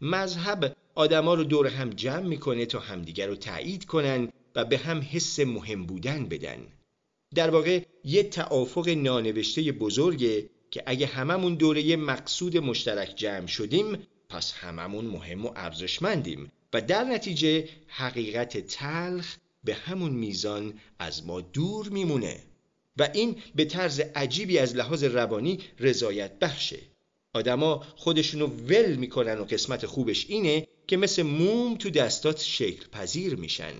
مذهب 0.00 0.76
آدما 0.94 1.34
رو 1.34 1.44
دور 1.44 1.66
هم 1.66 1.90
جمع 1.90 2.26
می‌کنه 2.26 2.66
تا 2.66 2.78
همدیگر 2.78 3.26
رو 3.26 3.34
تایید 3.34 3.84
کنن 3.84 4.28
و 4.54 4.64
به 4.64 4.78
هم 4.78 5.06
حس 5.10 5.40
مهم 5.40 5.86
بودن 5.86 6.26
بدن. 6.26 6.58
در 7.34 7.50
واقع 7.50 7.82
یه 8.04 8.22
توافق 8.22 8.88
نانوشته 8.88 9.72
بزرگه 9.72 10.50
که 10.70 10.82
اگه 10.86 11.06
هممون 11.06 11.54
دوره 11.54 11.82
یه 11.82 11.96
مقصود 11.96 12.56
مشترک 12.56 13.12
جمع 13.16 13.46
شدیم 13.46 13.98
پس 14.28 14.52
هممون 14.52 15.04
مهم 15.04 15.46
و 15.46 15.52
ارزشمندیم 15.56 16.52
و 16.72 16.80
در 16.80 17.04
نتیجه 17.04 17.68
حقیقت 17.86 18.58
تلخ 18.58 19.36
به 19.64 19.74
همون 19.74 20.12
میزان 20.12 20.74
از 20.98 21.26
ما 21.26 21.40
دور 21.40 21.88
میمونه. 21.88 22.40
و 22.96 23.10
این 23.14 23.36
به 23.54 23.64
طرز 23.64 24.00
عجیبی 24.00 24.58
از 24.58 24.76
لحاظ 24.76 25.04
روانی 25.04 25.58
رضایت 25.80 26.38
بخشه. 26.38 26.78
آدما 27.32 27.84
خودشونو 27.96 28.46
ول 28.46 28.94
می‌کنن 28.94 29.38
و 29.38 29.44
قسمت 29.44 29.86
خوبش 29.86 30.26
اینه 30.28 30.66
که 30.86 30.96
مثل 30.96 31.22
موم 31.22 31.76
تو 31.76 31.90
دستات 31.90 32.40
شکل 32.40 32.86
پذیر 32.92 33.36
میشن. 33.36 33.74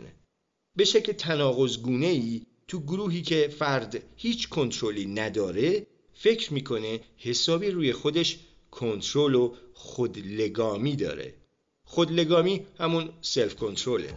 به 0.77 0.85
شکل 0.85 1.13
تناقضگونه 1.13 2.07
ای 2.07 2.43
تو 2.75 2.81
گروهی 2.81 3.23
که 3.23 3.49
فرد 3.59 4.03
هیچ 4.17 4.49
کنترلی 4.49 5.07
نداره 5.07 5.87
فکر 6.15 6.53
می‌کنه 6.53 7.01
حسابی 7.17 7.71
روی 7.71 7.93
خودش 7.93 8.39
کنترل 8.71 9.35
و 9.35 9.55
خودلگامی 9.75 10.97
داره. 10.97 11.35
خودلگامی 11.85 12.67
همون 12.79 13.09
سلف 13.21 13.55
کنترله 13.55 14.15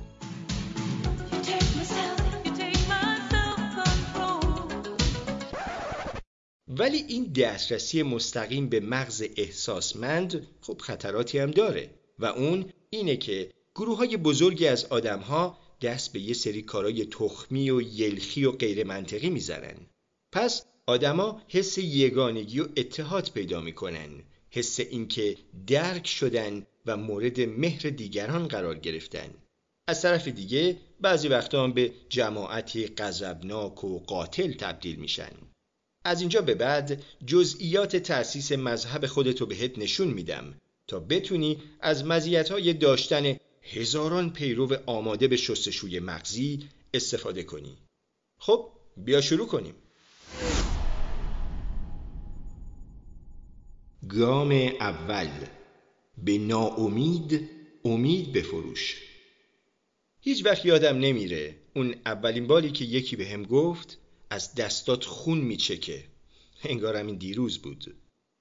ولی 6.67 6.97
این 6.97 7.23
دسترسی 7.23 8.03
مستقیم 8.03 8.69
به 8.69 8.79
مغز 8.79 9.23
احساسمند 9.35 10.47
خب 10.61 10.81
خطراتی 10.81 11.39
هم 11.39 11.51
داره. 11.51 11.89
و 12.19 12.25
اون 12.25 12.65
اینه 12.89 13.17
که 13.17 13.51
گروه 13.75 13.97
های 13.97 14.17
بزرگی 14.17 14.67
از 14.67 14.85
آدم 14.85 15.19
ها 15.19 15.66
دست 15.81 16.13
به 16.13 16.19
یه 16.19 16.33
سری 16.33 16.61
کارای 16.61 17.05
تخمی 17.05 17.69
و 17.69 17.81
یلخی 17.81 18.45
و 18.45 18.51
غیر 18.51 18.83
منطقی 18.83 19.29
می‌زنن. 19.29 19.75
پس 20.31 20.65
آدما 20.85 21.41
حس 21.47 21.77
یگانگی 21.77 22.59
و 22.59 22.67
اتحاد 22.77 23.31
پیدا 23.33 23.61
می‌کنن. 23.61 24.09
حس 24.49 24.79
اینکه 24.79 25.37
درک 25.67 26.07
شدن 26.07 26.65
و 26.85 26.97
مورد 26.97 27.41
مهر 27.41 27.89
دیگران 27.89 28.47
قرار 28.47 28.79
گرفتن. 28.79 29.33
از 29.87 30.01
طرف 30.01 30.27
دیگه 30.27 30.77
بعضی 31.01 31.27
وقتا 31.27 31.63
هم 31.63 31.73
به 31.73 31.91
جماعتی 32.09 32.87
غضبناک 32.87 33.83
و 33.83 33.99
قاتل 33.99 34.53
تبدیل 34.53 34.95
میشن. 34.95 35.31
از 36.05 36.21
اینجا 36.21 36.41
به 36.41 36.55
بعد 36.55 37.03
جزئیات 37.25 37.95
تأسیس 37.95 38.51
مذهب 38.51 39.05
خودتو 39.05 39.45
بهت 39.45 39.77
نشون 39.77 40.07
میدم 40.07 40.57
تا 40.87 40.99
بتونی 40.99 41.57
از 41.79 42.05
مزیت‌های 42.05 42.73
داشتن 42.73 43.37
هزاران 43.73 44.29
پیرو 44.29 44.77
آماده 44.85 45.27
به 45.27 45.37
شستشوی 45.37 45.99
مغزی 45.99 46.69
استفاده 46.93 47.43
کنی. 47.43 47.77
خب 48.37 48.71
بیا 48.97 49.21
شروع 49.21 49.47
کنیم. 49.47 49.75
گام 54.09 54.51
اول. 54.79 55.29
به 56.17 56.37
ناامید 56.37 57.49
امید 57.85 58.33
بفروش. 58.33 59.01
هیچ 60.21 60.45
وقت 60.45 60.65
یادم 60.65 60.97
نمیره 60.97 61.55
اون 61.75 61.95
اولین 62.05 62.47
بالی 62.47 62.71
که 62.71 62.85
یکی 62.85 63.15
به 63.15 63.27
هم 63.27 63.43
گفت 63.43 63.97
از 64.29 64.55
دستات 64.55 65.05
خون 65.05 65.37
میچکه. 65.37 66.03
انگارم 66.63 67.07
این 67.07 67.15
دیروز 67.15 67.57
بود. 67.57 67.95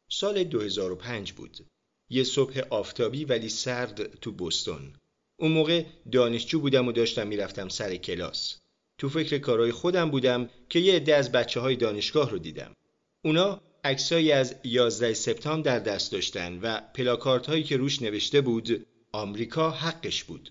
سال 0.09 0.45
2005 0.45 1.33
بود. 1.33 1.67
یه 2.11 2.25
صبح 2.25 2.61
آفتابی 2.71 3.25
ولی 3.25 3.49
سرد 3.49 4.21
تو 4.21 4.33
بستون 4.33 4.93
اون 5.37 5.53
موقع 5.53 5.85
دانشجو 6.13 6.61
بودم 6.61 6.89
و 6.89 6.93
داشتم 6.93 7.27
می‌رفتم 7.27 7.69
سر 7.69 7.97
کلاس. 7.97 8.57
تو 8.99 9.09
فکر 9.09 9.39
کارهای 9.39 9.73
خودم 9.73 10.11
بودم 10.11 10.51
که 10.69 10.79
یه 10.79 10.95
عده 10.95 11.15
از 11.15 11.33
بچه 11.33 11.61
های 11.61 11.77
دانشگاه 11.77 12.31
رو 12.31 12.39
دیدم. 12.39 12.73
اونا 13.25 13.61
عکسایی 13.85 14.33
از 14.33 14.55
11 14.65 15.15
سپتامبر 15.15 15.79
در 15.79 15.79
دست 15.79 16.13
داشتن 16.13 16.59
و 16.63 16.81
پلاکارت 16.95 17.47
هایی 17.47 17.63
که 17.63 17.77
روش 17.77 18.03
نوشته 18.03 18.41
بود 18.41 18.87
آمریکا 19.13 19.71
حقش 19.71 20.25
بود. 20.25 20.51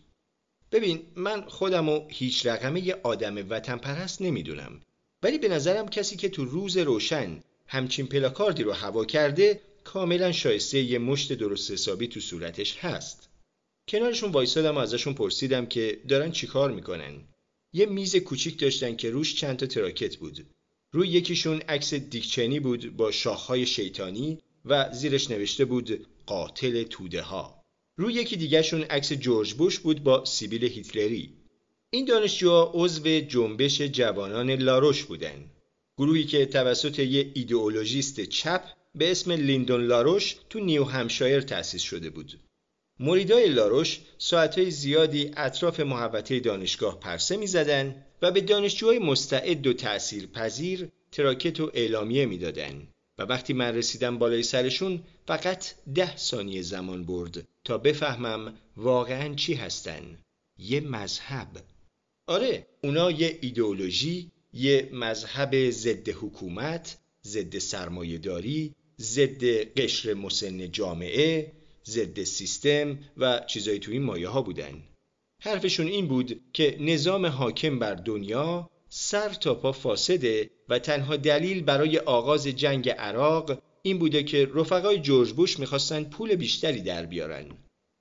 ببین 0.72 1.01
من 1.15 1.42
خودم 1.42 1.89
و 1.89 2.08
هیچ 2.10 2.46
رقمه 2.46 2.88
یه 2.88 3.00
آدم 3.04 3.50
وطن 3.50 3.77
پرست 3.77 4.22
نمی‌دونم. 4.22 4.82
ولی 5.24 5.38
به 5.38 5.48
نظرم 5.48 5.89
کسی 5.89 6.15
که 6.15 6.30
تو 6.30 6.46
روز 6.46 6.77
روشن 6.77 7.39
همچین 7.68 8.08
پلاکاردی 8.08 8.63
رو 8.63 8.72
هوا 8.72 9.06
کرده 9.06 9.62
کاملا 9.84 10.32
شایسته 10.32 10.80
یه 10.80 11.00
مشت 11.00 11.34
درست 11.34 11.72
حسابی 11.72 12.08
تو 12.08 12.20
صورتش 12.20 12.77
هست. 12.77 13.25
کنارشون 13.88 14.32
وایسادم 14.32 14.75
و 14.75 14.80
ازشون 14.80 15.13
پرسیدم 15.13 15.65
که 15.65 16.01
دارن 16.08 16.32
چیکار 16.32 16.72
می‌کنن. 16.72 17.13
یه 17.74 17.86
میز 17.86 18.15
کوچیک 18.15 18.60
داشتن 18.60 18.96
که 18.96 19.10
روش 19.10 19.36
چند 19.36 19.58
تا 19.58 19.65
تراکت 19.65 20.15
بود. 20.18 20.46
روی 20.94 21.08
یکیشون 21.08 21.58
عکس 21.58 21.94
دیکچنی 21.94 22.60
بود 22.60 22.98
با 22.98 23.12
شاخهای 23.12 23.65
شیطانی 23.65 24.39
و 24.65 24.94
زیرش 24.94 25.32
نوشته 25.32 25.65
بود 25.65 26.08
قاتل 26.25 26.84
توده 26.84 27.22
ها 27.22 27.62
روی 27.98 28.13
یکی 28.13 28.38
دیگهشون 28.38 28.82
عکس 28.82 29.13
جورج 29.13 29.54
بوش 29.54 29.80
بود 29.80 30.04
با 30.04 30.25
سیبیل 30.25 30.63
هیتلری. 30.63 31.34
این 31.89 32.06
دانشجوها 32.06 32.72
عضو 32.74 33.20
جنبش 33.20 33.82
جوانان 33.82 34.51
لاروش 34.51 35.04
بودن. 35.04 35.51
گروهی 35.98 36.24
که 36.24 36.46
توسط 36.46 37.00
یه 37.00 37.32
ایدئولوژیست 37.34 38.22
چپ 38.22 38.63
به 38.96 39.12
اسم 39.12 39.32
لیندون 39.32 39.84
لاروش 39.84 40.36
تو 40.50 40.60
نیو 40.60 40.84
همپشایر 40.84 41.42
تأسیس 41.42 41.82
شده 41.82 42.10
بود. 42.10 42.39
مریدای 43.00 43.50
لاروش 43.50 44.00
ساعتهای 44.18 44.72
زیادی 44.72 45.32
اطراف 45.38 45.80
محوطه 45.80 46.40
دانشگاه 46.40 47.00
پرسه 47.00 47.38
می‌زدند 47.38 48.06
و 48.22 48.32
به 48.32 48.42
دانشجوهای 48.42 49.00
مستعد 49.00 49.68
و 49.68 49.74
تأثیر 49.74 50.28
پذیر 50.28 50.90
تراکت 51.12 51.60
و 51.60 51.72
اعلامیه 51.74 52.25
می‌دادن 52.25 52.88
و 53.18 53.24
وقتی 53.24 53.54
من 53.54 53.75
رسیدم 53.75 54.18
بالای 54.18 54.44
سرشون 54.44 55.04
فقط 55.28 55.66
ده 55.96 56.18
ثانیه 56.18 56.62
زمان 56.62 57.06
برد 57.06 57.48
تا 57.64 57.78
بفهمم 57.78 58.54
واقعا 58.78 59.36
چی 59.36 59.54
هستن. 59.54 60.18
یه 60.58 60.80
مذهب. 60.82 61.48
آره 62.28 62.68
اونا 62.84 63.12
یه 63.12 63.40
ایدئولوژی 63.42 64.32
یه 64.54 64.90
مذهب 64.94 65.70
ضد 65.70 66.10
حکومت 66.10 66.98
ضد 67.25 67.58
سرمایهداری 67.58 68.75
ضد 69.02 69.44
قشر 69.80 70.14
مسن 70.14 70.72
جامعه 70.72 71.52
ضد 71.88 72.24
سیستم 72.24 73.00
و 73.18 73.42
چیزایی 73.48 73.80
تو 73.80 73.92
این 73.92 74.04
مایه 74.04 74.27
ها 74.27 74.42
بودن 74.42 74.84
حرفشون 75.42 75.88
این 75.88 76.08
بود 76.08 76.42
که 76.54 76.77
نظام 76.80 77.25
حاکم 77.25 77.80
بر 77.80 77.96
دنیا 77.96 78.70
سر 78.89 79.30
تا 79.30 79.56
پا 79.56 79.72
فاسده 79.72 80.50
و 80.70 80.80
تنها 80.80 81.15
دلیل 81.15 81.63
برای 81.63 81.98
آغاز 81.98 82.48
جنگ 82.48 82.89
عراق 82.89 83.62
این 83.82 84.00
بوده 84.00 84.24
که 84.24 84.50
رفقای 84.54 85.00
جورج 85.00 85.34
بوش 85.34 85.60
می‌خواستن 85.60 86.04
پول 86.04 86.36
بیشتری 86.36 86.82
در 86.82 87.06
بیارن. 87.06 87.46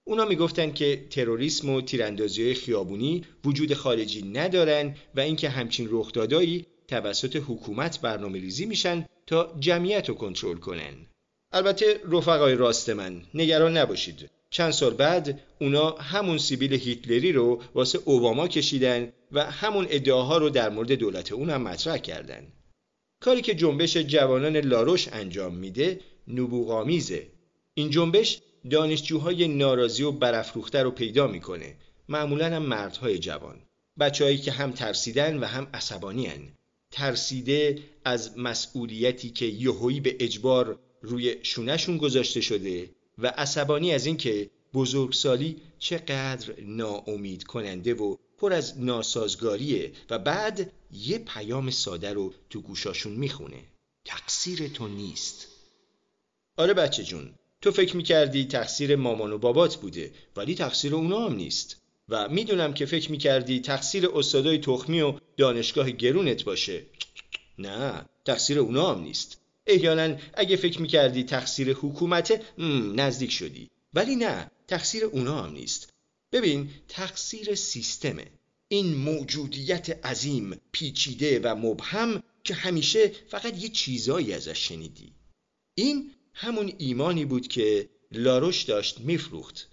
اونا 0.06 0.24
می‌گفتن 0.24 0.72
که 0.72 1.06
تروریسم 1.10 1.70
و 1.70 1.80
تیراندازی 1.80 2.54
خیابونی 2.54 3.24
وجود 3.44 3.74
خارجی 3.74 4.22
ندارن 4.22 4.96
و 5.14 5.20
اینکه 5.20 5.48
همچین 5.48 5.88
رخدادایی 5.90 6.66
توسط 6.88 7.36
حکومت 7.36 8.00
برنامه 8.00 8.40
ریزی 8.40 8.66
میشن 8.66 9.06
تا 9.26 9.56
جمعیت 9.60 10.08
رو 10.08 10.14
کنترل 10.14 10.56
کنن. 10.56 11.06
البته 11.54 12.00
رفقای 12.10 12.54
راست 12.54 12.90
من 12.90 13.22
نگران 13.34 13.76
نباشید 13.76 14.30
چند 14.50 14.70
سال 14.70 14.94
بعد 14.94 15.40
اونا 15.60 15.90
همون 15.90 16.38
سیبیل 16.38 16.72
هیتلری 16.72 17.32
رو 17.32 17.62
واسه 17.74 17.98
اوباما 18.04 18.48
کشیدن 18.48 19.12
و 19.32 19.50
همون 19.50 19.86
ادعاها 19.90 20.38
رو 20.38 20.50
در 20.50 20.70
مورد 20.70 20.92
دولت 20.92 21.32
اون 21.32 21.56
مطرح 21.56 21.98
کردن. 21.98 22.52
کاری 23.20 23.42
که 23.42 23.54
جنبش 23.54 23.96
جوانان 23.96 24.56
لاروش 24.56 25.08
انجام 25.08 25.54
میده 25.54 26.00
نبوغامیزه. 26.28 27.26
این 27.74 27.90
جنبش 27.90 28.40
دانشجوهای 28.70 29.48
ناراضی 29.48 30.02
و 30.02 30.12
برافروخته 30.12 30.82
رو 30.82 30.90
پیدا 30.90 31.26
می‌کنه. 31.26 31.76
معمولا 32.08 32.46
هم 32.46 32.62
مردهای 32.62 33.18
جوان. 33.18 33.62
بچههایی 34.00 34.38
که 34.38 34.52
هم 34.52 34.72
ترسیدن 34.72 35.38
و 35.38 35.44
هم 35.44 35.66
عصبانی 35.74 36.26
هن. 36.26 36.52
ترسیده 36.92 37.78
از 38.04 38.38
مسئولیتی 38.38 39.30
که 39.30 39.46
یهویی 39.46 40.00
به 40.00 40.16
اجبار 40.20 40.78
روی 41.04 41.36
شونشون 41.42 41.96
گذاشته 41.96 42.40
شده 42.40 42.90
و 43.18 43.26
عصبانی 43.26 43.92
از 43.92 44.06
اینکه 44.06 44.50
بزرگسالی 44.74 45.56
چقدر 45.78 46.60
ناامید 46.60 47.44
کننده 47.44 47.94
و 47.94 48.16
پر 48.38 48.52
از 48.52 48.80
ناسازگاریه 48.80 49.92
و 50.10 50.18
بعد 50.18 50.72
یه 50.92 51.18
پیام 51.18 51.70
ساده 51.70 52.12
رو 52.12 52.32
تو 52.50 52.60
گوشاشون 52.60 53.12
می‌خونه. 53.12 53.62
تقصیر 54.04 54.68
تو 54.68 54.88
نیست. 54.88 55.48
آره 56.56 56.74
بچه 56.74 57.04
جون 57.04 57.34
تو 57.60 57.70
فکر 57.70 57.96
می‌کردی 57.96 58.44
تقصیر 58.44 58.96
مامان 58.96 59.32
و 59.32 59.38
بابات 59.38 59.76
بوده 59.76 60.12
ولی 60.36 60.54
تقصیر 60.54 60.94
اونا 60.94 61.26
هم 61.26 61.34
نیست. 61.34 61.80
و 62.08 62.28
می‌دونم 62.28 62.74
که 62.74 62.86
فکر 62.86 63.10
می‌کردی 63.10 63.60
تقصیر 63.60 64.08
استادای 64.14 64.58
تخمی 64.58 65.00
و 65.00 65.14
دانشگاه 65.36 65.90
گرونت 65.90 66.44
باشه. 66.44 66.82
نه 67.58 68.04
تقصیر 68.24 68.58
اونا 68.58 68.94
هم 68.94 69.02
نیست. 69.02 69.40
احیانا 69.66 70.16
اگه 70.34 70.56
فکر 70.56 70.82
می‌کردی 70.82 71.24
تقصیر 71.24 71.72
حکومت 71.72 72.42
نزدیک 72.94 73.30
شدی. 73.30 73.70
ولی 73.94 74.16
نه 74.16 74.50
تقصیر 74.68 75.04
اونا 75.04 75.42
هم 75.42 75.52
نیست. 75.52 75.92
ببین 76.32 76.70
تقصیر 76.88 77.54
سیستمه 77.54 78.26
این 78.68 78.94
موجودیت 78.94 80.06
عظیم 80.06 80.60
پیچیده 80.72 81.40
و 81.40 81.54
مبهم 81.54 82.22
که 82.44 82.54
همیشه 82.54 83.12
فقط 83.28 83.62
یه 83.62 83.68
چیزایی 83.68 84.32
ازش 84.32 84.68
شنیدی. 84.68 85.12
این 85.74 86.10
همون 86.34 86.72
ایمانی 86.78 87.24
بود 87.24 87.48
که 87.48 87.88
لاروش 88.12 88.62
داشت 88.62 89.00
میفروخت. 89.00 89.70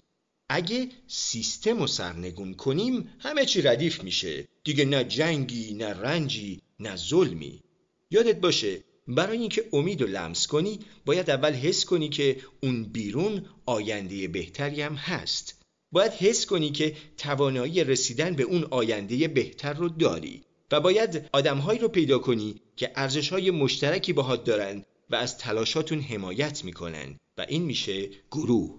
اگه 0.50 0.90
سیستم 1.08 1.80
رو 1.80 1.88
سرنگون 1.88 2.54
کنیم 2.54 3.10
همه 3.20 3.46
چی 3.46 3.62
ردیف 3.62 4.04
میشه. 4.04 4.48
دیگه 4.64 4.86
نه 4.86 5.04
جنگی 5.04 5.74
نه 5.74 5.86
رنجی 5.86 6.62
نه 6.80 6.96
ظلمی. 6.96 7.64
یادت 8.12 8.40
باشه 8.40 8.84
برای 9.16 9.38
اینکه 9.38 9.66
امید 9.74 10.02
رو 10.02 10.08
لمس 10.08 10.48
کنی 10.48 10.80
باید 11.06 11.30
اول 11.30 11.54
حس 11.54 11.86
کنی 11.86 12.10
که 12.10 12.38
اون 12.64 12.84
بیرون 12.84 13.46
آینده 13.66 14.28
بهتری 14.28 14.82
هم 14.82 14.94
هست. 14.94 15.62
باید 15.92 16.12
حس 16.12 16.46
کنی 16.46 16.72
که 16.72 16.96
توانایی 17.18 17.84
رسیدن 17.84 18.36
به 18.36 18.44
اون 18.44 18.64
آینده 18.64 19.28
بهتر 19.28 19.74
رو 19.74 19.90
داری 19.90 20.42
و 20.72 20.80
باید 20.80 21.30
آدمهایی 21.32 21.80
رو 21.80 21.88
پیدا 21.88 22.20
کنی 22.20 22.56
که 22.76 22.92
ارزشهای 22.96 23.52
مشترکی 23.52 24.14
باهات 24.14 24.44
دارن 24.44 24.84
و 25.10 25.16
از 25.16 25.38
تلاشاتون 25.38 26.00
حمایت 26.00 26.66
می‌کنن 26.66 27.18
و 27.38 27.46
این 27.50 27.64
میشه 27.64 28.10
گروه. 28.32 28.76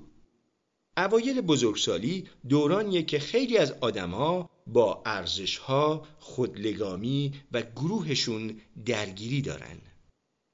اوایل 0.96 1.40
بزرگسالی 1.40 2.28
دورانیه 2.48 3.02
که 3.02 3.18
خیلی 3.18 3.58
از 3.58 3.74
آدمها 3.80 4.50
با 4.66 5.02
ارزشها، 5.06 6.06
خودلگامی 6.18 7.32
و 7.52 7.62
گروهشون 7.62 8.60
درگیری 8.86 9.42
دارن. 9.42 9.78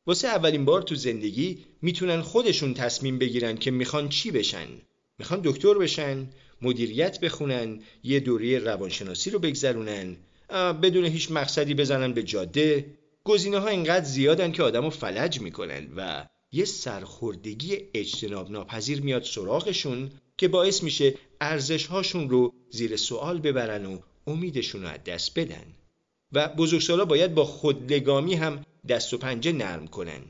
واسه 0.09 0.29
اولین 0.29 0.65
بار 0.65 0.83
تو 0.83 0.95
زندگی 0.95 1.59
می‌تونن 1.83 2.23
خودشون 2.23 2.75
تصمیم 2.75 3.19
بگیرن 3.19 3.57
که 3.57 3.71
می‌خوان 3.71 4.09
چی 4.09 4.31
بشن. 4.31 4.67
می‌خوان 5.19 5.41
دکتر 5.45 5.75
بشن 5.75 6.27
مدیریت 6.63 7.21
بخونن 7.21 7.81
یه 8.03 8.21
دوره 8.21 8.59
روانشناسی 8.59 9.31
رو 9.31 9.39
بگذرونن 9.39 10.17
بدون 10.83 11.05
هیچ 11.05 11.31
مقصدی 11.31 11.75
بزنن 11.75 12.13
به 12.13 12.23
جاده. 12.23 12.87
گزینه 13.25 13.59
ها 13.59 13.69
اینقدر 13.69 14.05
زیادن 14.05 14.53
که 14.53 14.63
آدم 14.63 14.85
رو 14.85 14.91
فلج 14.91 15.41
می‌کنن 15.41 15.89
و 15.97 16.27
یه 16.53 16.65
سرخوردگی 16.65 17.79
اجتناب 17.95 18.51
ناپذیر 18.51 19.01
میاد 19.03 19.23
سراغشون 19.23 20.11
که 20.39 20.49
باعث 20.49 20.83
میشه 20.83 21.15
ارزش 21.41 21.87
هاشون 21.87 22.31
رو 22.31 22.53
زیر 22.71 22.97
سوال 22.97 23.41
ببرن 23.41 23.87
و 23.87 23.99
امیدشون 24.27 24.83
رو 24.83 24.89
از 24.89 25.05
دست 25.05 25.39
بدن. 25.39 25.65
و 26.33 26.49
بزرگسالا 26.49 27.05
باید 27.05 27.35
با 27.35 27.45
خودلگامی 27.45 28.35
هم 28.35 28.65
دست 28.89 29.15
و 29.15 29.19
پنجه 29.19 29.53
نرم 29.53 29.87
کنن. 29.87 30.23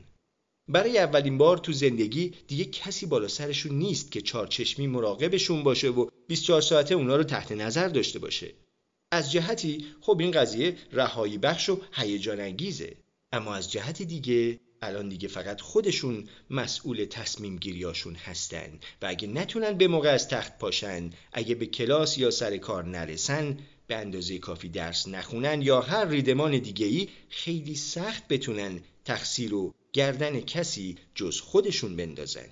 برای 0.67 0.97
اولین 0.97 1.37
بار 1.37 1.57
تو 1.57 1.73
زندگی 1.73 2.33
دیگه 2.47 2.65
کسی 2.65 3.05
بالا 3.05 3.27
سرشون 3.27 3.75
نیست 3.75 4.11
که 4.11 4.21
چارچشمی 4.21 4.87
مراقبشون 4.87 5.63
باشه 5.63 5.89
و 5.89 6.09
24 6.27 6.61
ساعته 6.61 6.95
اونا 6.95 7.15
رو 7.15 7.23
تحت 7.23 7.51
نظر 7.51 7.87
داشته 7.87 8.19
باشه. 8.19 8.53
از 9.11 9.31
جهتی 9.31 9.85
خب 10.01 10.17
این 10.19 10.31
قضیه 10.31 10.77
رهایی 10.91 11.37
بخش 11.37 11.69
و 11.69 11.81
هیجان 11.93 12.39
انگیزه. 12.39 12.95
اما 13.31 13.55
از 13.55 13.71
جهت 13.71 14.01
دیگه 14.01 14.59
الان 14.81 15.09
دیگه 15.09 15.27
فقط 15.27 15.61
خودشون 15.61 16.29
مسئول 16.49 17.05
تصمیم 17.05 17.57
گیریاشون 17.57 18.15
هستن 18.15 18.79
و 19.01 19.05
اگه 19.05 19.27
نتونن 19.27 19.73
به 19.73 19.87
موقع 19.87 20.09
از 20.09 20.27
تخت 20.27 20.57
پاشن 20.57 21.09
اگه 21.33 21.55
به 21.55 21.65
کلاس 21.65 22.17
یا 22.17 22.31
سر 22.31 22.57
کار 22.57 22.85
نرسن 22.85 23.57
به 23.89 23.95
اندازه 23.97 24.37
کافی 24.37 24.69
درس 24.69 25.07
نخونن 25.07 25.61
یا 25.61 25.81
هر 25.81 26.05
ریدمان 26.05 26.59
دیگهی 26.59 27.09
خیلی 27.29 27.75
سخت 27.75 28.27
بتونن 28.27 28.79
تقصیر 29.05 29.53
و 29.53 29.73
گردن 29.93 30.39
کسی 30.39 30.97
جز 31.15 31.41
خودشون 31.41 31.95
بندازن. 31.95 32.49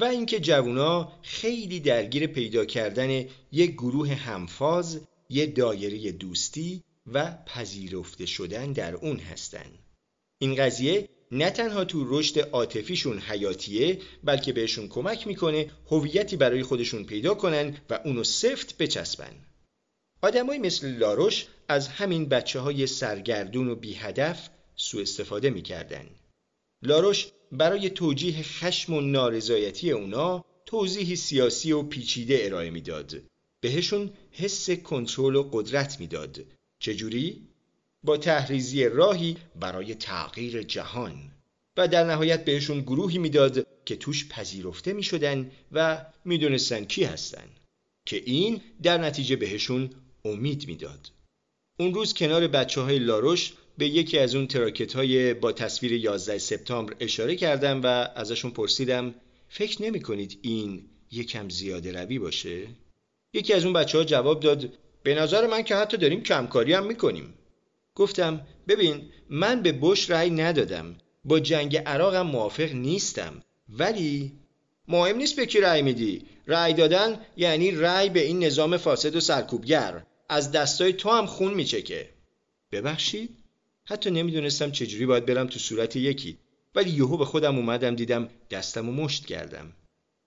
و 0.00 0.04
اینکه 0.04 0.40
جوونا 0.40 1.12
خیلی 1.22 1.80
درگیر 1.80 2.26
پیدا 2.26 2.64
کردن 2.64 3.24
یک 3.52 3.72
گروه 3.72 4.14
همفاز، 4.14 5.00
یه 5.30 5.46
دایره 5.46 6.12
دوستی 6.12 6.82
و 7.06 7.38
پذیرفته 7.46 8.26
شدن 8.26 8.72
در 8.72 8.94
اون 8.94 9.18
هستن. 9.18 9.66
این 10.38 10.54
قضیه 10.54 11.08
نه 11.32 11.50
تنها 11.50 11.84
تو 11.84 12.18
رشد 12.18 12.38
عاطفیشون 12.38 13.18
حیاتیه 13.18 13.98
بلکه 14.24 14.52
بهشون 14.52 14.88
کمک 14.88 15.26
می‌کنه 15.26 15.70
هویتی 15.90 16.36
برای 16.36 16.62
خودشون 16.62 17.04
پیدا 17.04 17.34
کنن 17.34 17.76
و 17.90 18.00
اونو 18.04 18.24
سفت 18.24 18.78
بچسبن. 18.78 19.32
آدمایی 20.22 20.60
مثل 20.60 20.96
لاروش 20.96 21.46
از 21.68 21.88
همین 21.88 22.28
بچه 22.28 22.60
های 22.60 22.86
سرگردون 22.86 23.68
و 23.68 23.74
بی 23.74 23.94
هدف 23.94 24.48
سوء 24.76 25.02
استفاده 25.02 25.50
می‌کردن. 25.50 26.06
لاروش 26.82 27.26
برای 27.52 27.90
توجیه 27.90 28.42
خشم 28.42 28.94
و 28.94 29.00
نارضایتی 29.00 29.90
اونا 29.90 30.44
توضیحی 30.66 31.16
سیاسی 31.16 31.72
و 31.72 31.82
پیچیده 31.82 32.38
ارائه 32.42 32.70
می‌داد. 32.70 33.22
بهشون 33.60 34.10
حس 34.30 34.70
کنترل 34.70 35.36
و 35.36 35.48
قدرت 35.52 36.00
می‌داد. 36.00 36.44
چجوری؟ 36.78 37.42
با 38.04 38.16
تحریزی 38.16 38.84
راهی 38.84 39.36
برای 39.60 39.94
تغییر 39.94 40.62
جهان 40.62 41.30
و 41.76 41.88
در 41.88 42.04
نهایت 42.04 42.44
بهشون 42.44 42.80
گروهی 42.80 43.18
می‌داد 43.18 43.66
که 43.84 43.96
توش 43.96 44.28
پذیرفته 44.28 44.92
می 44.92 45.02
شدن 45.02 45.50
و 45.72 46.06
می‌دونستن 46.24 46.84
کی 46.84 47.04
هستن 47.04 47.48
که 48.06 48.22
این 48.26 48.60
در 48.82 48.98
نتیجه 48.98 49.36
بهشون 49.36 49.90
امید 50.24 50.66
می‌داد. 50.66 51.10
اون 51.78 51.94
روز 51.94 52.14
کنار 52.14 52.46
بچه 52.48 52.80
های 52.80 52.98
لاروش 52.98 53.52
به 53.78 53.86
یکی 53.86 54.18
از 54.18 54.34
اون 54.34 54.46
تراکت 54.46 54.92
های 54.92 55.34
با 55.34 55.52
تصویر 55.52 55.92
11 55.92 56.38
سپتامبر 56.38 56.96
اشاره 57.00 57.36
کردم 57.36 57.80
و 57.84 57.86
ازشون 58.14 58.50
پرسیدم 58.50 59.14
فکر 59.48 59.82
نمی 59.82 60.00
کنید 60.00 60.38
این 60.42 60.84
یکم 61.10 61.48
زیاده 61.48 61.92
روی 61.92 62.18
باشه؟ 62.18 62.66
یکی 63.32 63.52
از 63.52 63.64
اون 63.64 63.72
بچه 63.72 63.98
ها 63.98 64.04
جواب 64.04 64.40
داد 64.40 64.72
به 65.02 65.14
نظر 65.14 65.46
من 65.46 65.62
که 65.62 65.76
حتی 65.76 65.96
داریم 65.96 66.22
کمکاری 66.22 66.72
هم 66.72 66.86
می‌کنیم. 66.86 67.34
گفتم 67.94 68.46
ببین 68.68 69.02
من 69.30 69.62
به 69.62 69.72
بش 69.72 70.10
رأی 70.10 70.30
ندادم 70.30 70.96
با 71.24 71.40
جنگ 71.40 71.76
عراقم 71.76 72.26
موافق 72.26 72.72
نیستم 72.72 73.42
ولی 73.68 74.32
مهم 74.88 75.16
نیست 75.16 75.36
به 75.36 75.46
کی 75.46 75.60
رأی 75.60 75.82
میدی. 75.82 76.26
رأی 76.46 76.72
دادن 76.72 77.20
یعنی 77.36 77.70
رأی 77.70 78.08
به 78.08 78.20
این 78.20 78.44
نظام 78.44 78.76
فاسد 78.76 79.16
و 79.16 79.20
سرکوبگر. 79.20 80.06
از 80.28 80.52
دستای 80.52 80.92
تو 80.92 81.10
هم 81.10 81.26
خون 81.26 81.54
میچکه. 81.54 82.08
ببخشید؟ 82.72 83.45
حتی 83.88 84.10
نمی‌دونستم 84.10 84.70
چجوری 84.70 85.06
باید 85.06 85.26
برم 85.26 85.46
تو 85.46 85.58
صورت 85.58 85.96
یکی 85.96 86.38
ولی 86.74 86.90
یهو 86.90 87.16
به 87.16 87.24
خودم 87.24 87.56
اومدم 87.56 87.94
دیدم 87.94 88.28
دستم 88.50 88.88
و 88.88 88.92
مشت 88.92 89.26
کردم. 89.26 89.72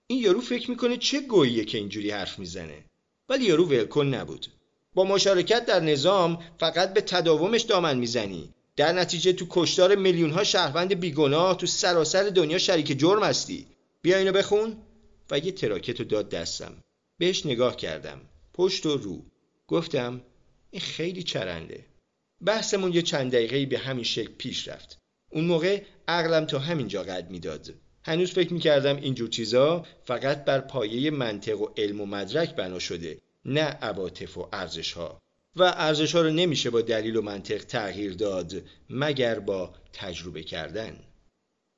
این 0.08 0.20
یارو 0.20 0.42
فکر 0.42 0.70
می‌کنه 0.70 0.98
چه 0.98 1.22
گوییه 1.22 1.66
که 1.66 1.78
اینجوری 1.78 2.12
حرف 2.12 2.40
می‌زنه. 2.40 2.84
ولی 3.30 3.46
یارو 3.46 3.66
ولکن 3.66 4.06
نبود. 4.08 4.48
با 4.94 5.04
مشارکت 5.04 5.66
در 5.66 5.80
نظام 5.80 6.40
فقط 6.60 6.94
به 6.94 7.02
تداومش 7.02 7.62
دامن 7.62 7.98
می‌زنی. 7.98 8.50
در 8.76 8.94
نتیجه 8.94 9.34
تو 9.34 9.46
کشتار 9.50 9.96
میلیون 9.96 10.32
ها 10.32 10.44
شهروند 10.44 11.00
بیگناه 11.00 11.58
تو 11.58 11.66
سراسر 11.66 12.24
دنیا 12.24 12.58
شریک 12.58 13.00
جرم 13.00 13.24
هستی. 13.24 13.66
بیا 14.02 14.18
اینو 14.18 14.32
بخون. 14.32 14.78
و 15.32 15.40
یه 15.40 15.52
تراکت 15.52 16.00
رو 16.00 16.06
داد 16.06 16.30
دستم. 16.30 16.74
بهش 17.18 17.46
نگاه 17.46 17.76
کردم. 17.76 18.22
پشت 18.54 18.86
و 18.86 18.98
رو. 18.98 19.26
گفتم 19.68 20.22
این 20.72 20.82
خیلی 20.82 21.24
چرنده. 21.24 21.86
بحثمون 22.46 22.94
یه 22.94 23.02
چند 23.02 23.32
دقیقه 23.32 23.66
به 23.66 23.78
همین 23.78 24.04
شکل 24.04 24.32
پیش 24.38 24.68
رفت. 24.68 24.98
اون 25.32 25.46
موقع 25.46 25.84
عقلم 26.08 26.46
تا 26.46 26.60
همینجا 26.60 27.04
قد 27.04 27.30
می‌داد. 27.30 27.74
هنوز 28.04 28.32
فکر 28.32 28.54
می‌کردم 28.54 28.96
اینجور 28.96 29.30
چیزا 29.30 29.86
فقط 30.04 30.46
بر 30.46 30.60
پایه 30.60 31.12
منطق 31.12 31.62
و 31.62 31.68
علم 31.78 32.02
و 32.02 32.06
مدرک 32.06 32.56
بنا 32.56 32.80
شده 32.80 33.18
نه 33.46 33.62
عواطف 33.62 34.38
و 34.38 34.50
ارزش 34.54 34.94
ها 34.94 35.20
و 35.56 35.64
ارزش 35.64 36.16
ها 36.16 36.22
رو 36.22 36.30
نمیشه 36.30 36.70
با 36.70 36.82
دلیل 36.82 37.16
و 37.16 37.22
منطق 37.22 37.66
تغییر 37.66 38.14
داد 38.14 38.54
مگر 38.90 39.40
با 39.40 39.74
تجربه 39.94 40.44
کردن. 40.44 41.00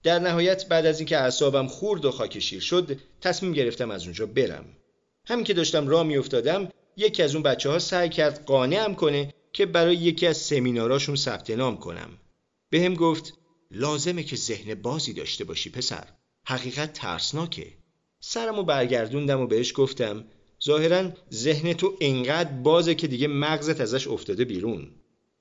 در 0.03 0.19
نهایت 0.19 0.67
بعد 0.67 0.85
از 0.85 0.99
اینکه 0.99 1.17
اعصابم 1.17 1.67
خورد 1.67 2.05
و 2.05 2.11
خاکشیر 2.11 2.61
شد 2.61 2.99
تصمیم 3.21 3.53
گرفتم 3.53 3.91
از 3.91 4.03
اونجا 4.03 4.25
برم. 4.25 4.65
همین 5.25 5.43
که 5.43 5.53
داشتم 5.53 5.87
راه 5.87 6.03
میافتادم 6.03 6.69
یکی 6.97 7.23
از 7.23 7.35
اون 7.35 7.43
بچه 7.43 7.69
ها 7.69 7.79
سعی 7.79 8.09
کرد 8.09 8.45
قانعم 8.45 8.95
کنه 8.95 9.33
که 9.53 9.65
برای 9.65 9.95
یکی 9.95 10.27
از 10.27 10.37
سمیناراشون 10.37 11.15
ثبت 11.15 11.49
نام 11.49 11.77
کنم. 11.77 12.09
به 12.69 12.89
گفت 12.89 13.33
لازمه 13.71 14.23
که 14.23 14.35
ذهن 14.35 14.75
بازی 14.75 15.13
داشته 15.13 15.43
باشی 15.43 15.69
پسر. 15.69 16.07
حقیقت 16.45 16.93
ترسناکه. 16.93 17.67
سرمو 18.19 18.63
برگردوندم 18.63 19.41
و 19.41 19.47
بهش 19.47 19.73
گفتم 19.75 20.25
ظاهرا 20.63 21.11
ذهن 21.33 21.73
تو 21.73 21.97
انقدر 22.01 22.51
بازه 22.51 22.95
که 22.95 23.07
دیگه 23.07 23.27
مغزت 23.27 23.81
ازش 23.81 24.07
افتاده 24.07 24.45
بیرون. 24.45 24.91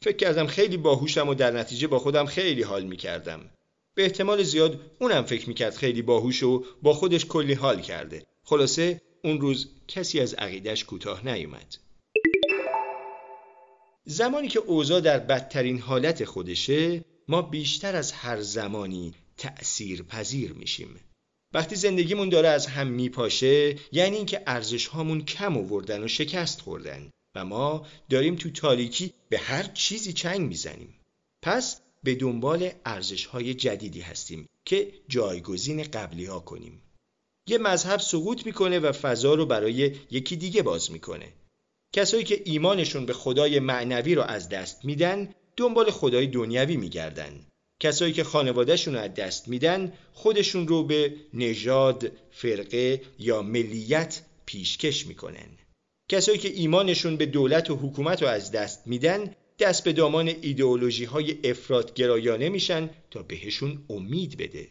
فکر 0.02 0.16
کردم 0.16 0.46
خیلی 0.46 0.76
باهوشم 0.76 1.28
و 1.28 1.34
در 1.34 1.50
نتیجه 1.50 1.86
با 1.86 1.98
خودم 1.98 2.26
خیلی 2.26 2.62
حال 2.62 2.84
می‌کردم. 2.84 3.50
به 3.94 4.02
احتمال 4.02 4.42
زیاد 4.42 4.80
اونم 5.00 5.22
فکر 5.22 5.48
می‌کرد 5.48 5.74
خیلی 5.74 6.02
باهوش 6.02 6.42
و 6.42 6.64
با 6.82 6.94
خودش 6.94 7.26
کلی 7.26 7.54
حال 7.54 7.80
کرده. 7.80 8.26
خلاصه 8.44 9.00
اون 9.24 9.40
روز 9.40 9.68
کسی 9.88 10.20
از 10.20 10.34
عقیدش 10.34 10.84
کوتاه 10.84 11.26
نیومد. 11.26 11.76
زمانی 14.04 14.48
که 14.48 14.58
اوضاع 14.58 15.00
در 15.00 15.18
بدترین 15.18 15.78
حالت 15.78 16.24
خودشه 16.24 17.04
ما 17.28 17.42
بیشتر 17.42 17.96
از 17.96 18.12
هر 18.12 18.40
زمانی 18.40 19.14
تأثیر 19.36 20.02
پذیر 20.02 20.52
میشیم. 20.52 21.00
وقتی 21.54 21.76
زندگیمون 21.76 22.28
داره 22.28 22.48
از 22.48 22.66
هم 22.66 22.86
میپاشه 22.86 23.76
یعنی 23.92 24.16
اینکه 24.16 24.42
ارزش 24.46 24.86
هامون 24.86 25.24
کم 25.24 25.56
آوردن 25.56 26.04
و 26.04 26.08
شکست 26.08 26.60
خوردن 26.60 27.10
و 27.34 27.44
ما 27.44 27.86
داریم 28.08 28.36
تو 28.36 28.50
تاریکی 28.50 29.12
به 29.28 29.38
هر 29.38 29.62
چیزی 29.62 30.12
چنگ 30.12 30.40
می‌زنیم. 30.40 30.94
پس 31.42 31.80
به 32.02 32.14
دنبال 32.14 32.70
ارزش 32.84 33.26
های 33.26 33.54
جدیدی 33.54 34.00
هستیم 34.00 34.46
که 34.64 34.92
جایگزین 35.08 35.82
قبلی 35.82 36.24
ها 36.24 36.40
کنیم. 36.40 36.82
یه 37.46 37.58
مذهب 37.58 38.00
سقوط 38.00 38.46
می‌کنه 38.46 38.78
و 38.78 38.92
فضا 38.92 39.34
رو 39.34 39.46
برای 39.46 39.96
یکی 40.10 40.36
دیگه 40.36 40.62
باز 40.62 40.90
می‌کنه. 40.90 41.32
کسایی 41.92 42.24
که 42.24 42.42
ایمانشون 42.44 43.06
به 43.06 43.12
خدای 43.12 43.58
معنوی 43.58 44.14
رو 44.14 44.22
از 44.22 44.48
دست 44.48 44.84
میدن 44.84 45.34
دنبال 45.56 45.90
خدای 45.90 46.26
دنیوی 46.26 46.76
میگردن. 46.76 47.46
کسایی 47.80 48.12
که 48.12 48.24
خانوادهشون 48.24 48.94
رو 48.94 49.00
از 49.00 49.14
دست 49.14 49.48
میدن 49.48 49.92
خودشون 50.12 50.68
رو 50.68 50.84
به 50.84 51.14
نژاد، 51.34 52.12
فرقه 52.30 53.02
یا 53.18 53.42
ملیت 53.42 54.22
پیشکش 54.46 55.06
می‌کنن. 55.06 55.48
کسایی 56.10 56.38
که 56.38 56.52
ایمانشون 56.52 57.16
به 57.16 57.26
دولت 57.26 57.70
و 57.70 57.76
حکومت 57.76 58.22
رو 58.22 58.28
از 58.28 58.52
دست 58.52 58.86
میدن 58.86 59.34
دست 59.58 59.84
به 59.84 59.92
دامان 59.92 60.28
ایدئولوژی 60.28 61.04
های 61.04 61.38
افراد 61.44 61.94
گرایانه 61.94 62.48
میشن 62.48 62.90
تا 63.10 63.22
بهشون 63.22 63.84
امید 63.90 64.36
بده. 64.36 64.68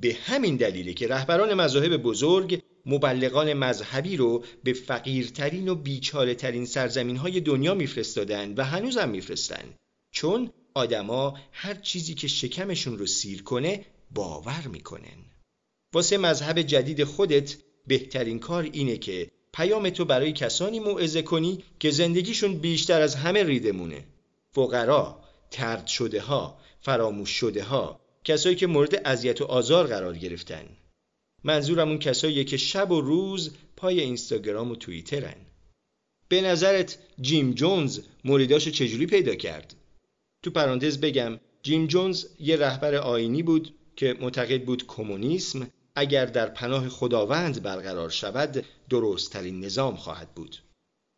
به 0.00 0.14
همین 0.14 0.56
دلیله 0.56 0.92
که 0.92 1.08
رهبران 1.08 1.54
مذاهب 1.54 1.96
بزرگ 1.96 2.62
مبلغان 2.86 3.52
مذهبی 3.52 4.16
رو 4.16 4.44
به 4.64 4.72
فقیرترین 4.72 5.68
و 5.68 5.74
بیچاره 5.74 6.34
ترین 6.34 6.66
سرزمین 6.66 7.16
های 7.16 7.40
دنیا 7.40 7.74
میفرستادن 7.74 8.54
و 8.54 8.64
هنوزم 8.64 9.08
میفرستن. 9.08 9.74
چون 10.12 10.50
آدما 10.74 11.38
هر 11.52 11.74
چیزی 11.74 12.14
که 12.14 12.28
شکمشون 12.28 12.98
رو 12.98 13.06
سیر 13.06 13.42
کنه 13.42 13.84
باور 14.10 14.66
می‌کنن. 14.72 15.24
واسه 15.92 16.18
مذهب 16.18 16.62
جدید 16.62 17.04
خودت 17.04 17.56
بهترین 17.86 18.38
کار 18.38 18.62
اینه 18.62 18.96
که 18.96 19.30
پیام 19.52 19.90
تو 19.90 20.04
برای 20.04 20.32
کسانی 20.32 20.80
موعظه 20.80 21.22
کنی 21.22 21.64
که 21.78 21.90
زندگیشون 21.90 22.58
بیشتر 22.58 23.00
از 23.00 23.14
همه 23.14 23.44
ریدمونه 23.44 24.04
فقرا، 24.52 25.20
ترد 25.50 25.86
شده 25.86 26.20
ها، 26.20 26.58
فراموش 26.80 27.30
شده 27.30 27.64
ها 27.64 28.00
کسایی 28.24 28.56
که 28.56 28.66
مورد 28.66 28.94
اذیت 29.04 29.40
و 29.40 29.44
آزار 29.44 29.86
قرار 29.86 30.18
گرفتن. 30.18 30.64
منظورم 31.44 31.88
اون 31.88 31.98
کساییه 31.98 32.44
که 32.44 32.56
شب 32.56 32.90
و 32.90 33.00
روز 33.00 33.50
پای 33.76 34.00
اینستاگرام 34.00 34.70
و 34.70 34.76
توییترن. 34.76 35.36
به 36.28 36.40
نظرت 36.40 36.98
جیم 37.20 37.52
جونز 37.52 38.00
مریداشو 38.24 38.70
چجوری 38.70 39.06
پیدا 39.06 39.34
کرد؟ 39.34 39.74
تو 40.42 40.50
پرانتز 40.50 41.00
بگم 41.00 41.40
جیم 41.62 41.86
جونز 41.86 42.26
یه 42.38 42.56
رهبر 42.56 42.94
آینی 42.94 43.42
بود 43.42 43.74
که 43.96 44.16
معتقد 44.20 44.64
بود 44.64 44.86
کمونیسم 44.86 45.70
اگر 45.94 46.26
در 46.26 46.46
پناه 46.46 46.88
خداوند 46.88 47.62
برقرار 47.62 48.10
شود 48.10 48.64
درستترین 48.90 49.64
نظام 49.64 49.96
خواهد 49.96 50.34
بود. 50.34 50.56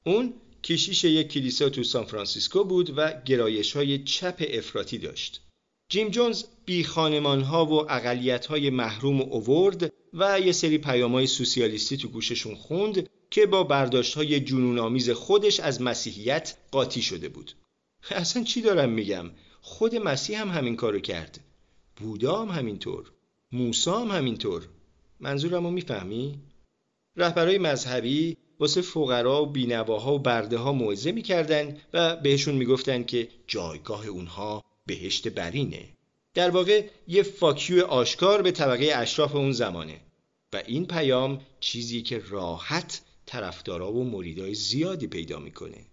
اون 0.07 0.35
کشیش 0.63 1.05
یک 1.05 1.29
کلیسا 1.29 1.69
تو 1.69 1.83
سان 1.83 2.05
فرانسیسکو 2.05 2.65
بود 2.65 2.93
و 2.97 3.23
گرایش 3.25 3.77
های 3.77 4.05
چپ 4.05 4.43
افراطی 4.49 4.99
داشت. 4.99 5.41
جیم 5.89 6.09
جونز 6.09 6.45
بی 6.65 6.85
خانمان 6.85 7.43
ها 7.43 7.67
و 7.67 7.93
اقلیت 7.93 8.47
های 8.47 8.71
محروم 8.71 9.21
اوورد 9.21 9.92
و 10.15 10.41
یه 10.41 10.53
سری 10.53 10.79
پیام 10.79 11.13
های 11.13 11.27
سوسیالیستی 11.27 11.97
تو 11.97 12.09
گوششون 12.09 12.55
خوند 12.55 13.09
که 13.31 13.47
با 13.47 13.65
برداشت 13.65 14.15
های 14.15 14.41
جنون 14.41 15.15
خودش 15.15 15.61
از 15.61 15.83
مسیحیت 15.83 16.57
قاطی 16.71 17.03
شده 17.03 17.29
بود. 17.29 17.53
اصلا 18.11 18.43
چی 18.45 18.63
دارم 18.63 18.91
میگم؟ 18.91 19.31
خود 19.61 19.97
مسیح 19.97 20.41
هم 20.41 20.49
همین 20.49 20.77
کارو 20.77 21.01
کرد. 21.01 21.41
بودا 21.97 22.43
هم 22.43 22.49
همینطور. 22.49 23.13
موسا 23.53 24.01
هم 24.01 24.17
همینطور. 24.17 24.69
منظورم 25.21 25.65
رو 25.65 25.71
می‌فهمی؟ 25.71 26.39
رهبرهای 27.17 27.59
مذهبی 27.59 28.37
واسه 28.61 28.83
فقرا 28.83 29.43
و 29.43 29.47
بینواها 29.47 30.15
و 30.15 30.19
برده 30.19 30.59
ها 30.59 30.73
موعظه 30.73 31.13
می‌کردن 31.13 31.77
و 31.93 32.17
بهشون 32.17 32.55
می‌گفتن 32.55 33.05
که 33.05 33.29
جایگاه 33.47 34.07
اونها 34.07 34.65
بهشت 34.87 35.29
برینه. 35.29 35.89
در 36.35 36.51
واقع 36.51 36.89
یه 37.09 37.23
فاکیو 37.23 37.85
آشکار 37.85 38.43
به 38.43 38.51
طبقه 38.51 38.93
اشراف 38.95 39.35
اون 39.35 39.53
زمانه. 39.53 40.01
و 40.53 40.63
این 40.67 40.87
پیام 40.87 41.41
چیزی 41.61 42.03
که 42.03 42.23
راحت 42.29 43.03
طرفدارا 43.27 43.93
و 43.93 44.05
مریدای 44.05 44.55
زیادی 44.55 45.07
پیدا 45.07 45.39
می‌کنه. 45.39 45.87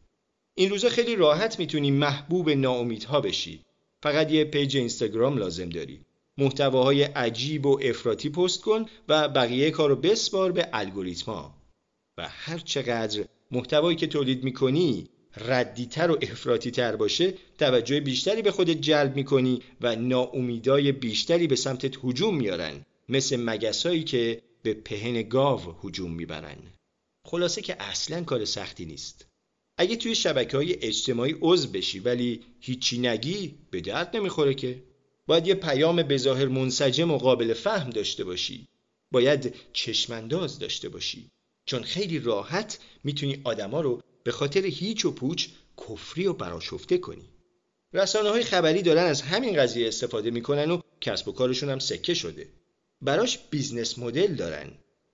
این 0.56 0.70
روزا 0.70 0.90
خیلی 0.90 1.16
راحت 1.16 1.60
می‌تونی 1.60 1.92
محبوب 1.92 2.50
ناامیدها 2.50 3.22
بشی. 3.22 3.66
فقط 4.04 4.32
یه 4.32 4.44
پیج 4.44 4.78
اینستاگرام 4.78 5.38
لازم 5.38 5.70
داری. 5.70 6.00
محتواهای 6.38 7.04
عجیب 7.04 7.66
و 7.66 7.80
افراطی 7.84 8.30
پست 8.30 8.62
کن 8.62 8.86
و 9.08 9.30
بقیه 9.30 9.72
کارو 9.72 9.96
بسپار 9.96 10.52
به 10.52 10.70
الگوریتما 10.74 11.54
و 12.18 12.28
هر 12.30 12.58
چقدر 12.58 13.26
محتوایی 13.52 13.98
که 13.98 14.08
تولید 14.08 14.44
می‌کنی 14.44 15.10
ردیتر 15.38 16.12
و 16.12 16.18
افراطی 16.22 16.72
تر 16.72 16.96
باشه 16.96 17.34
توجه 17.58 18.00
بیشتری 18.00 18.42
به 18.42 18.52
خودت 18.52 18.82
جلب 18.82 19.16
می‌کنی 19.16 19.62
و 19.82 19.96
ناامیدای 19.96 20.92
بیشتری 20.92 21.48
به 21.48 21.56
سمتت 21.56 22.06
هجوم 22.06 22.36
میارن 22.36 22.86
مثل 23.10 23.44
مگسایی 23.44 24.04
که 24.04 24.42
به 24.64 24.74
پهن 24.74 25.22
گاو 25.22 25.62
هجوم 25.84 26.12
می‌برن. 26.12 26.58
خلاصه 27.28 27.62
که 27.62 27.82
اصلا 27.82 28.24
کار 28.24 28.46
سختی 28.46 28.86
نیست. 28.86 29.26
اگه 29.78 29.96
توی 29.96 30.16
شبکه 30.16 30.58
های 30.58 30.84
اجتماعی 30.84 31.36
عضو 31.42 31.70
بشی 31.70 32.00
ولی 32.00 32.42
هیچی 32.60 33.00
نگی 33.00 33.56
به 33.72 33.82
درد 33.82 34.16
نمی‌خوره 34.18 34.54
که. 34.54 34.84
باید 35.28 35.48
یه 35.48 35.56
پیام 35.56 36.04
بظاهر 36.04 36.46
منسجم 36.46 37.12
و 37.12 37.18
قابل 37.18 37.54
فهم 37.54 37.90
داشته 37.90 38.24
باشی. 38.24 38.68
باید 39.12 39.56
چشمانداز 39.74 40.60
داشته 40.60 40.90
باشی. 40.90 41.30
چون 41.66 41.84
خیلی 41.84 42.20
راحت 42.20 42.80
می‌تونی 43.04 43.42
آدما 43.44 43.82
رو 43.82 44.02
به 44.24 44.32
خاطر 44.32 44.66
هیچ 44.66 45.06
و 45.06 45.12
پوچ 45.12 45.48
کفری 45.78 46.28
و 46.28 46.34
براشفته 46.34 46.98
کنی. 46.98 47.30
رسانه 47.94 48.30
های 48.30 48.44
خبری 48.44 48.82
دارن 48.82 49.04
از 49.04 49.22
همین 49.22 49.56
قضیه 49.56 49.88
استفاده 49.88 50.32
می‌کنن 50.32 50.72
و 50.72 50.82
کسب 51.02 51.28
و 51.28 51.32
کارشون 51.32 51.70
هم 51.70 51.80
سکه 51.80 52.14
شده. 52.14 52.48
براش 53.02 53.38
business 53.38 54.00
model 54.00 54.36
دارن. 54.36 54.72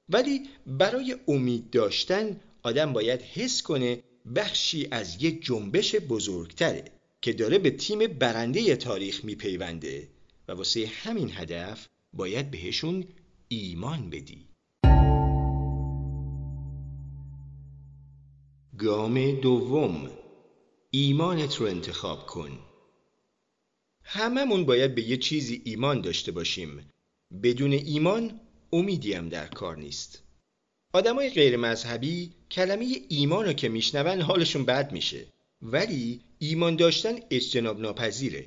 ولی 0.09 0.49
برای 0.67 1.15
امید 1.27 1.69
داشتن 1.69 2.39
آدم 2.63 2.93
باید 2.93 3.21
حس 3.21 3.61
کنه 3.61 4.03
بخشی 4.35 4.87
از 4.91 5.23
یه 5.23 5.31
جنبش 5.31 5.95
بزرگتره 5.95 6.83
که 7.21 7.33
داره 7.33 7.57
به 7.57 7.71
تیم 7.71 8.07
برنده 8.07 8.75
تاریخ 8.75 9.25
میپیونده 9.25 10.07
و 10.47 10.51
واسه 10.51 10.91
همین 11.03 11.31
هدف 11.33 11.87
باید 12.13 12.51
بهشون 12.51 13.05
ایمان 13.47 14.09
بدی. 14.09 14.44
گام 18.77 19.31
دوم. 19.31 20.11
ایمانت 20.91 21.55
رو 21.55 21.65
انتخاب 21.65 22.25
کن. 22.25 22.59
هممون 24.03 24.65
باید 24.65 24.95
به 24.95 25.01
یه 25.01 25.17
چیزی 25.17 25.61
ایمان 25.65 26.01
داشته 26.01 26.31
باشیم. 26.31 26.91
بدون 27.43 27.71
ایمان 27.73 28.39
امیدی 28.73 29.13
هم 29.13 29.29
در 29.29 29.47
کار 29.47 29.77
نیست. 29.77 30.23
آدمای 30.93 31.29
غیر 31.29 31.57
مذهبی 31.57 32.31
کلمه 32.51 32.85
ایمان 33.09 33.45
رو 33.45 33.53
که 33.53 33.69
میشنون 33.69 34.21
حالشون 34.21 34.65
بد 34.65 34.91
میشه. 34.91 35.25
ولی 35.61 36.21
ایمان 36.39 36.75
داشتن 36.75 37.15
اجتناب 37.29 37.79
ناپذیره. 37.79 38.45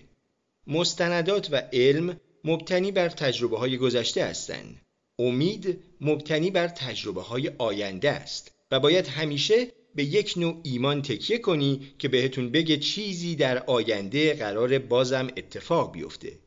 مستندات 0.66 1.48
و 1.52 1.62
علم 1.72 2.20
مبتنی 2.44 2.92
بر 2.92 3.08
تجربه 3.08 3.58
های 3.58 3.76
گذشته 3.78 4.24
هستند 4.24 4.80
امید 5.18 5.84
مبتنی 6.00 6.50
بر 6.50 6.68
تجربه 6.68 7.22
های 7.22 7.50
آینده 7.58 8.10
است 8.10 8.52
و 8.70 8.80
باید 8.80 9.06
همیشه 9.06 9.77
به 9.94 10.04
یک 10.04 10.34
نوع 10.36 10.60
ایمان 10.62 11.02
تکیه 11.02 11.38
کنی 11.38 11.80
که 11.98 12.08
بهتون 12.08 12.50
بگه 12.50 12.76
چیزی 12.76 13.36
در 13.36 13.58
آینده 13.58 14.34
قرار 14.34 14.78
بازم 14.78 15.26
اتفاق 15.36 15.92
بیفته. 15.92 16.38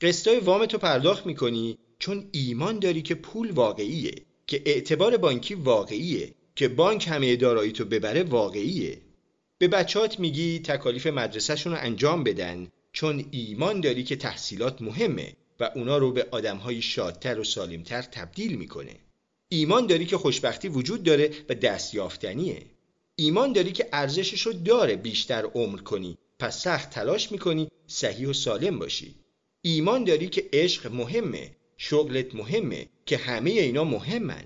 قسطای 0.00 0.40
وامتو 0.40 0.78
پرداخت 0.78 1.26
می‌کنی 1.26 1.78
چون 1.98 2.28
ایمان 2.32 2.78
داری 2.78 3.02
که 3.02 3.14
پول 3.14 3.50
واقعیه 3.50 4.14
که 4.46 4.62
اعتبار 4.66 5.16
بانکی 5.16 5.54
واقعیه 5.54 6.34
که 6.56 6.68
بانک 6.68 7.08
همه 7.08 7.36
داراییتو 7.36 7.84
ببره 7.84 8.22
واقعیه. 8.22 8.98
به 9.58 9.68
بچات 9.68 10.20
میگی 10.20 10.58
تکالیف 10.58 11.06
مدرسهشون 11.06 11.72
رو 11.72 11.78
انجام 11.80 12.24
بدن 12.24 12.68
چون 12.92 13.24
ایمان 13.30 13.80
داری 13.80 14.04
که 14.04 14.16
تحصیلات 14.16 14.82
مهمه 14.82 15.32
و 15.60 15.70
اونا 15.74 15.98
رو 15.98 16.12
به 16.12 16.26
آدمهای 16.30 16.82
شادتر 16.82 17.40
و 17.40 17.44
سالمتر 17.44 18.02
تبدیل 18.02 18.56
می‌کنه. 18.56 18.96
ایمان 19.52 19.86
داری 19.86 20.06
که 20.06 20.16
خوشبختی 20.16 20.68
وجود 20.68 21.02
داره 21.02 21.30
و 21.48 21.54
دستیافتنیه. 21.54 22.62
ایمان 23.16 23.52
داری 23.52 23.72
که 23.72 23.88
ارزشش 23.92 24.42
رو 24.42 24.52
داره 24.52 24.96
بیشتر 24.96 25.44
عمر 25.44 25.78
کنی 25.78 26.18
پس 26.38 26.62
سخت 26.62 26.90
تلاش 26.90 27.32
می‌کنی 27.32 27.68
صحیح 27.86 28.28
و 28.28 28.32
سالم 28.32 28.78
باشی. 28.78 29.14
ایمان 29.62 30.04
داری 30.04 30.28
که 30.28 30.48
عشق 30.52 30.92
مهمه 30.92 31.56
شغلت 31.76 32.34
مهمه 32.34 32.88
که 33.06 33.16
همه 33.16 33.50
اینا 33.50 33.84
مهمن. 33.84 34.44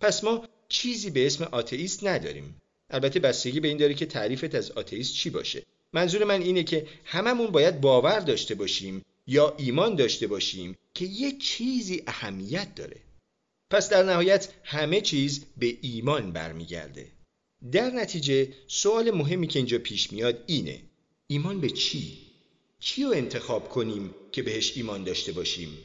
پس 0.00 0.24
ما 0.24 0.48
چیزی 0.68 1.10
به 1.10 1.26
اسم 1.26 1.44
آتئیست 1.44 2.06
نداریم. 2.06 2.62
البته 2.90 3.20
بستگی 3.20 3.60
به 3.60 3.68
این 3.68 3.76
داره 3.76 3.94
که 3.94 4.06
تعریفت 4.06 4.54
از 4.54 4.70
آتئیست 4.70 5.14
چی 5.14 5.30
باشه. 5.30 5.62
منظور 5.92 6.24
من 6.24 6.42
اینه 6.42 6.62
که 6.62 6.86
هممون 7.04 7.46
باید 7.46 7.80
باور 7.80 8.20
داشته 8.20 8.54
باشیم 8.54 9.02
یا 9.26 9.54
ایمان 9.58 9.94
داشته 9.94 10.26
باشیم 10.26 10.76
که 10.94 11.04
یه 11.04 11.32
چیزی 11.38 12.02
اهمیت 12.06 12.74
داره. 12.74 12.96
پس 13.70 13.88
در 13.88 14.02
نهایت 14.02 14.48
همه 14.62 15.00
چیز 15.00 15.44
به 15.56 15.76
ایمان 15.80 16.32
برمیگرده 16.32 17.06
در 17.72 17.90
نتیجه 17.90 18.48
سوال 18.68 19.10
مهمی 19.10 19.46
که 19.46 19.58
اینجا 19.58 19.78
پیش 19.78 20.12
میاد 20.12 20.44
اینه 20.46 20.82
ایمان 21.26 21.60
به 21.60 21.70
چی؟ 21.70 22.18
چی 22.80 23.04
رو 23.04 23.10
انتخاب 23.10 23.68
کنیم 23.68 24.14
که 24.32 24.42
بهش 24.42 24.76
ایمان 24.76 25.04
داشته 25.04 25.32
باشیم؟ 25.32 25.78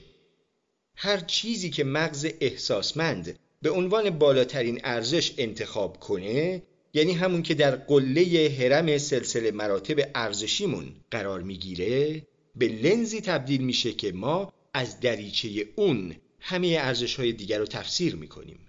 هر 0.95 1.19
چیزی 1.19 1.69
که 1.69 1.83
مغز 1.83 2.27
احساسمند 2.39 3.39
به 3.61 3.69
عنوان 3.69 4.09
بالاترین 4.09 4.81
ارزش 4.83 5.33
انتخاب 5.37 5.99
کنه 5.99 6.61
یعنی 6.93 7.11
همون 7.11 7.43
که 7.43 7.53
در 7.53 7.75
قله 7.75 8.55
هرم 8.59 8.97
سلسله 8.97 9.51
مراتب 9.51 10.09
ارزشیمون 10.15 10.95
قرار 11.11 11.41
می‌گیره 11.41 12.27
به 12.55 12.67
لنزی 12.67 13.21
تبدیل 13.21 13.61
میشه 13.61 13.93
که 13.93 14.11
ما 14.11 14.53
از 14.73 14.99
دریچه 14.99 15.65
اون 15.75 16.15
همه 16.39 16.67
ارزش 16.67 17.15
های 17.15 17.31
دیگر 17.31 17.59
رو 17.59 17.65
تفسیر 17.65 18.15
می‌کنیم. 18.15 18.59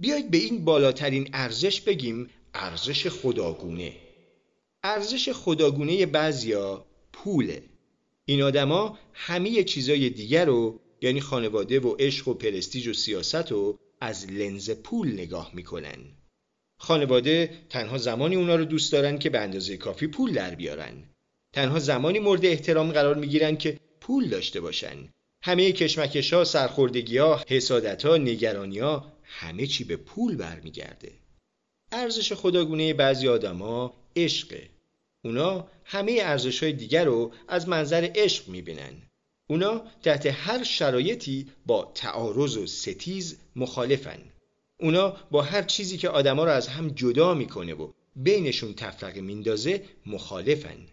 بیایید 0.00 0.30
به 0.30 0.38
این 0.38 0.64
بالاترین 0.64 1.30
ارزش 1.32 1.80
بگیم 1.80 2.30
ارزش 2.54 3.06
خداگونه. 3.06 3.92
ارزش 4.82 5.28
خداگونه 5.32 6.06
بعضیا 6.06 6.86
پوله. 7.12 7.62
این 8.24 8.42
آدما 8.42 8.98
همه 9.12 9.64
چیزای 9.64 10.10
دیگر 10.10 10.44
رو 10.44 10.80
یعنی 11.00 11.20
خانواده 11.20 11.80
و 11.80 11.96
عشق 11.98 12.28
و 12.28 12.34
پرستیج 12.34 12.88
و 12.88 12.92
سیاست 12.92 13.52
رو 13.52 13.78
از 14.00 14.30
لنز 14.30 14.70
پول 14.70 15.12
نگاه 15.12 15.50
می‌کنن. 15.54 15.98
خانواده 16.80 17.50
تنها 17.70 17.98
زمانی 17.98 18.36
اونا 18.36 18.54
رو 18.54 18.64
دوست 18.64 18.92
دارن 18.92 19.18
که 19.18 19.30
به 19.30 19.38
اندازه 19.38 19.76
کافی 19.76 20.06
پول 20.06 20.32
در 20.32 20.54
بیارن. 20.54 21.04
تنها 21.52 21.78
زمانی 21.78 22.18
مورد 22.18 22.46
احترام 22.46 22.92
قرار 22.92 23.14
می‌گیرن 23.14 23.56
که 23.56 23.80
پول 24.00 24.28
داشته 24.28 24.60
باشن. 24.60 25.08
همه 25.42 25.72
کشمکش 25.72 26.32
ها 26.32 26.44
سرخوردگی 26.44 27.18
ها 27.18 27.44
حسادت 27.48 28.06
ها 28.06 28.16
نگرانی 28.16 28.78
ها 28.78 29.12
همه 29.22 29.66
چی 29.66 29.84
به 29.84 29.96
پول 29.96 30.36
برمیگرده. 30.36 31.12
ارزش 31.92 32.32
خداگونه 32.32 32.94
بعضی 32.94 33.28
آدما 33.28 33.94
عشقه 34.16 34.70
اونا 35.24 35.68
همه 35.84 36.18
ارزش 36.22 36.62
های 36.62 36.72
دیگر 36.72 37.04
رو 37.04 37.32
از 37.48 37.68
منظر 37.68 38.10
عشق 38.14 38.48
می‌بینن. 38.48 39.02
اونا 39.50 39.82
تحت 40.02 40.26
هر 40.26 40.64
شرایطی 40.64 41.46
با 41.66 41.92
تعارض 41.94 42.56
و 42.56 42.66
ستیز 42.66 43.38
مخالفن. 43.56 44.18
اونا 44.80 45.16
با 45.30 45.42
هر 45.42 45.62
چیزی 45.62 45.98
که 45.98 46.08
آدما 46.08 46.44
رو 46.44 46.50
از 46.50 46.68
هم 46.68 46.88
جدا 46.88 47.34
می‌کنه 47.34 47.74
و 47.74 47.92
بینشون 48.16 48.74
تفرقه 48.74 49.20
میندازه 49.20 49.84
مخالفن. 50.06 50.86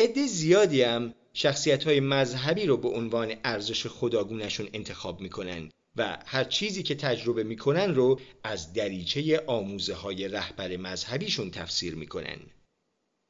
عده 0.00 0.26
زیادی 0.26 0.82
هم 0.82 1.14
شخصیت 1.42 1.84
های 1.84 2.00
مذهبی 2.00 2.66
رو 2.66 2.76
به 2.76 2.88
عنوان 2.88 3.34
ارزش 3.44 3.86
خداگونشون 3.86 4.68
انتخاب 4.72 5.20
می‌کنن 5.20 5.70
و 5.96 6.18
هر 6.26 6.44
چیزی 6.44 6.82
که 6.82 6.94
تجربه 6.94 7.42
می‌کنن 7.42 7.94
رو 7.94 8.20
از 8.44 8.72
دریچه 8.72 9.44
آموزه 9.46 9.94
های 9.94 10.28
رهبر 10.28 10.76
مذهبیشون 10.76 11.50
تفسیر 11.50 11.94
می‌کنن. 11.94 12.38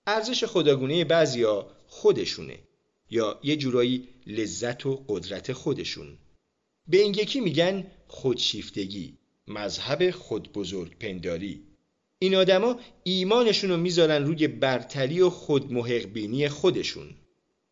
ارزش 0.07 0.45
خداگونه 0.45 1.05
بعضیا 1.05 1.71
خودشونه 1.87 2.59
یا 3.11 3.41
یه 3.43 3.57
جورایی 3.57 4.09
لذت 4.27 4.87
و 4.87 5.05
قدرت 5.09 5.53
خودشون. 5.53 6.19
به 6.89 6.99
این 6.99 7.15
یکی 7.15 7.41
میگن 7.41 7.87
خودشیفتگی 8.07 9.19
مذهب 9.49 10.11
خود 10.11 10.53
بزرگ 10.53 10.99
پنداری. 10.99 11.63
این 12.19 12.35
آدما 12.35 12.81
ایمانشون 13.03 13.71
رو 13.71 13.77
می‌ذارن 13.77 14.25
روی 14.25 14.49
برتری 14.49 15.21
و 15.21 15.31
خودمحقبینی 15.31 16.49
خودشون. 16.49 17.15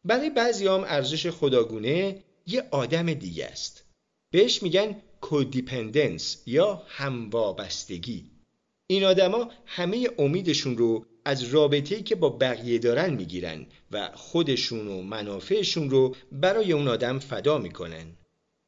برای 0.04 0.30
بعضی 0.30 0.66
هم 0.66 0.84
ارزش 0.86 1.26
خداگونه 1.26 2.24
یه 2.46 2.64
آدم 2.70 3.14
دیگه 3.14 3.46
است. 3.46 3.84
بهش 4.30 4.62
میگن 4.62 4.96
کودیپندنس 5.20 6.42
یا 6.46 6.82
هموابستگی. 6.88 8.30
این 8.86 9.04
آدما 9.04 9.50
همه 9.66 10.08
امیدشون 10.18 10.76
رو 10.76 11.04
از 11.24 11.42
رابطه‌ای 11.42 12.02
که 12.02 12.14
با 12.14 12.28
بقیه 12.28 12.78
دارن 12.78 13.14
می‌گیرن 13.14 13.66
و 13.90 14.10
خودشون 14.14 14.88
و 14.88 15.02
منافعشون 15.02 15.90
رو 15.90 16.14
برای 16.32 16.72
اون 16.72 16.88
آدم 16.88 17.18
فدا 17.18 17.58
می‌کنن. 17.58 18.06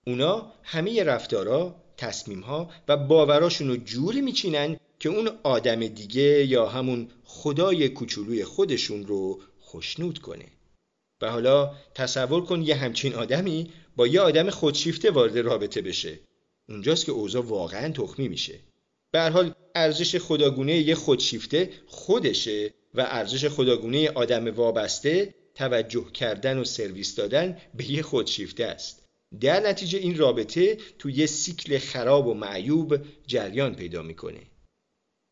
اونا 0.06 0.52
همه 0.62 1.04
رفتارا، 1.04 1.74
تصمیمها 1.96 2.70
و 2.88 2.96
باوراشون 2.96 3.68
رو 3.68 3.76
جوری 3.76 4.20
میچینن 4.20 4.76
که 4.98 5.08
اون 5.08 5.30
آدم 5.42 5.86
دیگه 5.86 6.46
یا 6.46 6.68
همون 6.68 7.08
خدای 7.24 7.88
کوچولوی 7.88 8.44
خودشون 8.44 9.06
رو 9.06 9.40
خشنود 9.62 10.18
کنه. 10.18 10.46
و 11.22 11.30
حالا 11.30 11.74
تصور 11.94 12.44
کن 12.44 12.62
یه 12.62 12.74
همچین 12.74 13.14
آدمی 13.14 13.70
با 13.96 14.06
یه 14.06 14.20
آدم 14.20 14.50
خودشیفته 14.50 15.10
وارد 15.10 15.38
رابطه 15.38 15.82
بشه. 15.82 16.18
اونجاست 16.68 17.06
که 17.06 17.12
اوضاع 17.12 17.42
واقعا 17.42 17.92
تخمی 17.92 18.28
میشه. 18.28 18.54
به 19.12 19.30
حال 19.30 19.54
ارزش 19.74 20.16
خداگونه 20.16 20.76
یه 20.76 20.94
خودشیفته 20.94 21.70
خودشه 21.86 22.74
و 22.94 23.00
ارزش 23.00 23.48
خداگونه 23.48 24.10
آدم 24.10 24.54
وابسته 24.54 25.34
توجه 25.54 26.12
کردن 26.12 26.58
و 26.58 26.64
سرویس 26.64 27.14
دادن 27.14 27.58
به 27.74 27.90
یه 27.90 28.02
خودشیفته 28.02 28.64
است. 28.64 29.08
در 29.40 29.60
نتیجه 29.60 29.98
این 29.98 30.18
رابطه 30.18 30.78
تو 30.98 31.10
یه 31.10 31.26
سیکل 31.26 31.78
خراب 31.78 32.26
و 32.26 32.34
معیوب 32.34 32.98
جریان 33.26 33.74
پیدا 33.74 34.02
می‌کنه. 34.02 34.40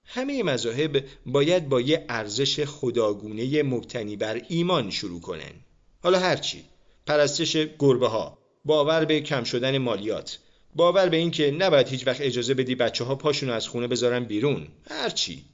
همه 0.05 0.42
مذاهب 0.42 1.05
باید 1.27 1.68
با 1.68 1.81
یه 1.81 2.05
ارزش 2.09 2.64
خداگونه 2.64 3.62
مبتنی 3.62 4.16
بر 4.16 4.42
ایمان 4.48 4.90
شروع 4.90 5.20
کنن. 5.20 5.53
حالا 6.02 6.18
هرچی 6.18 6.64
پرستش 7.06 7.56
گربه 7.56 8.08
ها 8.08 8.38
باور 8.64 9.04
به 9.04 9.20
کم 9.20 9.44
شدن 9.44 9.78
مالیات. 9.78 10.38
باور 10.74 11.08
به 11.08 11.16
این 11.16 11.30
که 11.30 11.50
نباید 11.50 11.88
هیچ 11.88 12.06
وقت 12.06 12.20
اجازه 12.20 12.54
بدی 12.54 12.74
بچه 12.74 13.04
ها 13.04 13.14
پاشون 13.14 13.50
از 13.50 13.68
خونه 13.68 13.87
بذارن 13.87 14.24
بیرون. 14.24 14.68
هرچی 14.90 15.44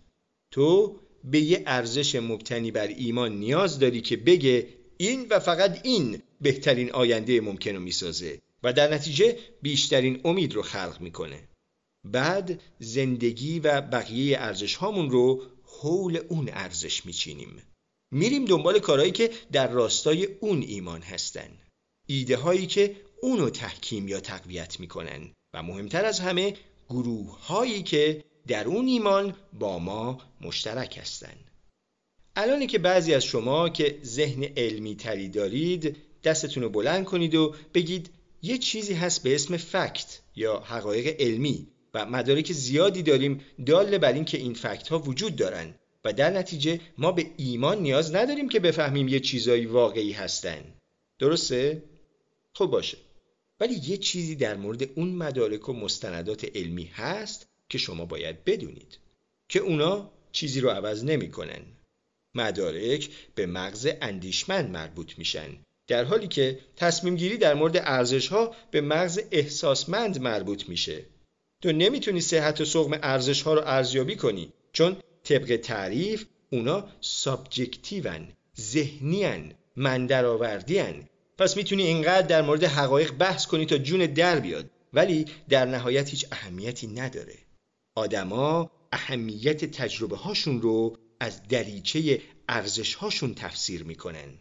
تو 0.50 1.00
به 1.24 1.40
یه 1.40 1.62
ارزش 1.66 2.14
مبتنی 2.14 2.70
بر 2.70 2.86
ایمان 2.86 3.32
نیاز 3.32 3.78
داری 3.78 4.00
که 4.00 4.16
بگه 4.16 4.68
این 4.96 5.26
و 5.30 5.38
فقط 5.38 5.80
این 5.82 6.22
بهترین 6.40 6.92
آینده 6.92 7.40
ممکن 7.40 7.74
رو 7.74 7.80
می‌سازه 7.80 8.40
و 8.62 8.72
در 8.72 8.94
نتیجه 8.94 9.38
بیشترین 9.62 10.20
امید 10.24 10.54
رو 10.54 10.62
خلق 10.62 11.00
می‌کنه. 11.00 11.48
بعد 12.04 12.60
زندگی 12.78 13.60
و 13.60 13.80
بقیه 13.80 14.38
ارزش 14.38 14.74
هامون 14.74 15.10
رو 15.10 15.42
حول 15.62 16.20
اون 16.28 16.48
ارزش 16.52 17.06
میچینیم. 17.06 17.62
میریم 18.14 18.44
دنبال 18.44 18.78
کارهایی 18.78 19.12
که 19.12 19.30
در 19.52 19.70
راستای 19.70 20.24
اون 20.24 20.62
ایمان 20.62 21.02
هستن. 21.02 21.48
ایده 22.06 22.36
هایی 22.36 22.66
که 22.66 22.96
اونو 23.22 23.50
تحکیم 23.50 24.08
یا 24.08 24.20
تقویت 24.20 24.80
می‌کنن. 24.80 25.32
و 25.54 25.62
مهمتر 25.62 26.04
از 26.04 26.20
همه 26.20 26.56
گروه 26.88 27.46
هایی 27.46 27.82
که 27.82 28.24
در 28.46 28.68
اون 28.68 28.86
ایمان 28.86 29.34
با 29.52 29.78
ما 29.78 30.20
مشترک 30.40 30.98
هستند. 30.98 31.50
الانی 32.36 32.66
که 32.66 32.78
بعضی 32.78 33.14
از 33.14 33.24
شما 33.24 33.68
که 33.68 33.98
ذهن 34.04 34.44
علمی 34.56 34.96
تری 34.96 35.28
دارید 35.28 35.96
دستتون 36.24 36.62
رو 36.62 36.68
بلند 36.68 37.04
کنید 37.04 37.34
و 37.34 37.54
بگید 37.74 38.10
یه 38.42 38.58
چیزی 38.58 38.94
هست 38.94 39.22
به 39.22 39.34
اسم 39.34 39.56
فکت 39.56 40.20
یا 40.36 40.60
حقایق 40.60 41.20
علمی 41.20 41.66
و 41.94 42.06
مدارک 42.06 42.52
زیادی 42.52 43.02
داریم 43.02 43.40
دال 43.66 43.98
بر 43.98 44.12
این 44.12 44.24
که 44.24 44.38
این 44.38 44.54
فکت 44.54 44.88
ها 44.88 44.98
وجود 44.98 45.36
دارن. 45.36 45.74
و 46.04 46.12
در 46.12 46.30
نتیجه 46.30 46.80
ما 46.98 47.12
به 47.12 47.26
ایمان 47.36 47.78
نیاز 47.78 48.14
نداریم 48.14 48.48
که 48.48 48.60
بفهمیم 48.60 49.08
یه 49.08 49.20
چیزایی 49.20 49.66
واقعی 49.66 50.12
هستن 50.12 50.64
درسته؟ 51.18 51.82
خب 52.52 52.66
باشه 52.66 52.98
ولی 53.60 53.74
یه 53.74 53.96
چیزی 53.96 54.34
در 54.36 54.56
مورد 54.56 54.82
اون 54.94 55.08
مدارک 55.08 55.68
و 55.68 55.72
مستندات 55.72 56.56
علمی 56.56 56.84
هست 56.84 57.46
که 57.68 57.78
شما 57.78 58.04
باید 58.04 58.44
بدونید 58.44 58.98
که 59.48 59.58
اونا 59.58 60.10
چیزی 60.32 60.60
رو 60.60 60.70
عوض 60.70 61.04
نمی‌کنن. 61.04 61.62
مدارک 62.34 63.08
به 63.34 63.46
مغز 63.46 63.88
اندیشمند 64.02 64.70
مربوط 64.70 65.18
میشن 65.18 65.48
در 65.86 66.04
حالی 66.04 66.28
که 66.28 66.58
تصمیم 66.76 67.16
گیری 67.16 67.36
در 67.36 67.54
مورد 67.54 67.76
ارزش 67.76 68.28
ها 68.28 68.54
به 68.70 68.80
مغز 68.80 69.20
احساسمند 69.30 70.20
مربوط 70.20 70.68
میشه 70.68 71.04
تو 71.62 71.72
نمی‌تونی 71.72 72.20
صحت 72.20 72.60
و 72.60 72.64
سقم 72.64 72.98
ارزش 73.02 73.42
ها 73.42 73.54
رو 73.54 73.62
ارزیابی 73.64 74.16
کنی 74.16 74.52
چون 74.72 74.96
طبق 75.24 75.56
تعریف 75.56 76.24
اونا 76.50 76.88
سابجکتیون 77.00 78.28
ذهنیان 78.60 79.52
من 79.76 80.06
پس 81.38 81.56
می‌تونی 81.56 81.82
اینقدر 81.82 82.26
در 82.26 82.42
مورد 82.42 82.64
حقایق 82.64 83.12
بحث 83.12 83.46
کنی 83.46 83.66
تا 83.66 83.78
جون 83.78 84.06
در 84.06 84.40
بیاد. 84.40 84.70
ولی 84.92 85.26
در 85.48 85.64
نهایت 85.66 86.10
هیچ 86.10 86.26
اهمیتی 86.32 86.86
نداره. 86.86 87.38
آدما 87.94 88.70
اهمیت 88.92 89.64
تجربه 89.64 90.16
هاشون 90.16 90.62
رو 90.62 90.96
از 91.20 91.42
دریچه 91.48 92.22
ارزش 92.48 92.94
هاشون 92.94 93.34
تفسیر 93.34 93.84
می‌کنن. 93.84 94.38